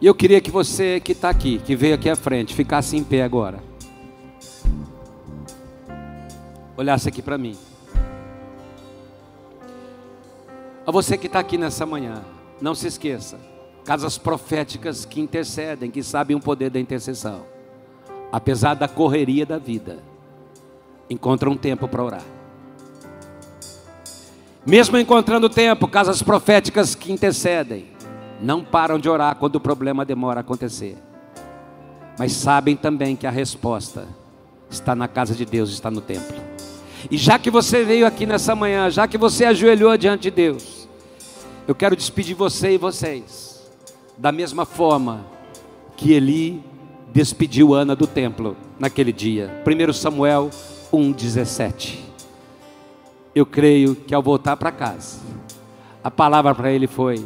E 0.00 0.06
eu 0.06 0.14
queria 0.14 0.40
que 0.40 0.50
você 0.50 1.00
que 1.00 1.12
está 1.12 1.30
aqui, 1.30 1.58
que 1.58 1.74
veio 1.74 1.94
aqui 1.94 2.10
à 2.10 2.16
frente, 2.16 2.54
ficasse 2.54 2.96
em 2.96 3.02
pé 3.02 3.22
agora. 3.22 3.62
Olhasse 6.76 7.08
aqui 7.08 7.22
para 7.22 7.38
mim. 7.38 7.56
A 10.86 10.90
você 10.90 11.16
que 11.16 11.26
está 11.26 11.38
aqui 11.38 11.56
nessa 11.56 11.86
manhã, 11.86 12.22
não 12.60 12.74
se 12.74 12.86
esqueça: 12.86 13.38
casas 13.84 14.18
proféticas 14.18 15.04
que 15.04 15.20
intercedem, 15.20 15.90
que 15.90 16.02
sabem 16.02 16.36
o 16.36 16.40
poder 16.40 16.70
da 16.70 16.78
intercessão, 16.78 17.46
apesar 18.30 18.74
da 18.74 18.86
correria 18.86 19.46
da 19.46 19.58
vida, 19.58 19.98
encontram 21.08 21.52
um 21.52 21.56
tempo 21.56 21.88
para 21.88 22.04
orar. 22.04 22.24
Mesmo 24.66 24.98
encontrando 24.98 25.48
tempo, 25.48 25.88
casas 25.88 26.22
proféticas 26.22 26.94
que 26.94 27.12
intercedem, 27.12 27.86
não 28.40 28.64
param 28.64 28.98
de 28.98 29.08
orar 29.08 29.36
quando 29.36 29.56
o 29.56 29.60
problema 29.60 30.04
demora 30.04 30.40
a 30.40 30.42
acontecer, 30.42 30.96
mas 32.18 32.32
sabem 32.32 32.76
também 32.76 33.16
que 33.16 33.26
a 33.26 33.30
resposta 33.30 34.06
está 34.70 34.94
na 34.94 35.08
casa 35.08 35.34
de 35.34 35.44
Deus, 35.44 35.70
está 35.70 35.90
no 35.90 36.00
templo. 36.00 36.53
E 37.10 37.16
já 37.16 37.38
que 37.38 37.50
você 37.50 37.84
veio 37.84 38.06
aqui 38.06 38.24
nessa 38.26 38.54
manhã, 38.54 38.88
já 38.90 39.06
que 39.06 39.18
você 39.18 39.44
ajoelhou 39.44 39.96
diante 39.96 40.22
de 40.22 40.30
Deus, 40.30 40.88
eu 41.66 41.74
quero 41.74 41.96
despedir 41.96 42.34
você 42.34 42.72
e 42.72 42.78
vocês, 42.78 43.70
da 44.16 44.32
mesma 44.32 44.64
forma 44.64 45.26
que 45.96 46.12
Eli 46.12 46.62
despediu 47.12 47.74
Ana 47.74 47.94
do 47.94 48.06
templo 48.06 48.56
naquele 48.78 49.12
dia. 49.12 49.62
1 49.66 49.92
Samuel 49.92 50.50
1,17. 50.92 51.98
Eu 53.34 53.44
creio 53.44 53.94
que 53.94 54.14
ao 54.14 54.22
voltar 54.22 54.56
para 54.56 54.72
casa, 54.72 55.18
a 56.02 56.10
palavra 56.10 56.54
para 56.54 56.72
ele 56.72 56.86
foi: 56.86 57.24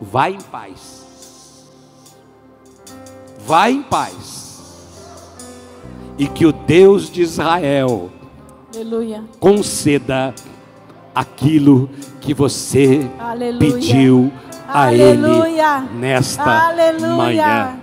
Vai 0.00 0.32
em 0.34 0.40
paz. 0.40 1.68
Vai 3.40 3.72
em 3.72 3.82
paz. 3.82 4.48
E 6.18 6.26
que 6.26 6.44
o 6.44 6.52
Deus 6.52 7.10
de 7.10 7.22
Israel 7.22 8.10
Aleluia. 8.82 9.24
conceda 9.40 10.32
aquilo 11.12 11.90
que 12.20 12.32
você 12.32 13.08
Aleluia. 13.18 13.58
pediu 13.74 14.32
a 14.68 14.84
Aleluia. 14.86 15.84
Ele 15.88 15.98
nesta 15.98 16.68
Aleluia. 16.68 17.08
manhã. 17.16 17.77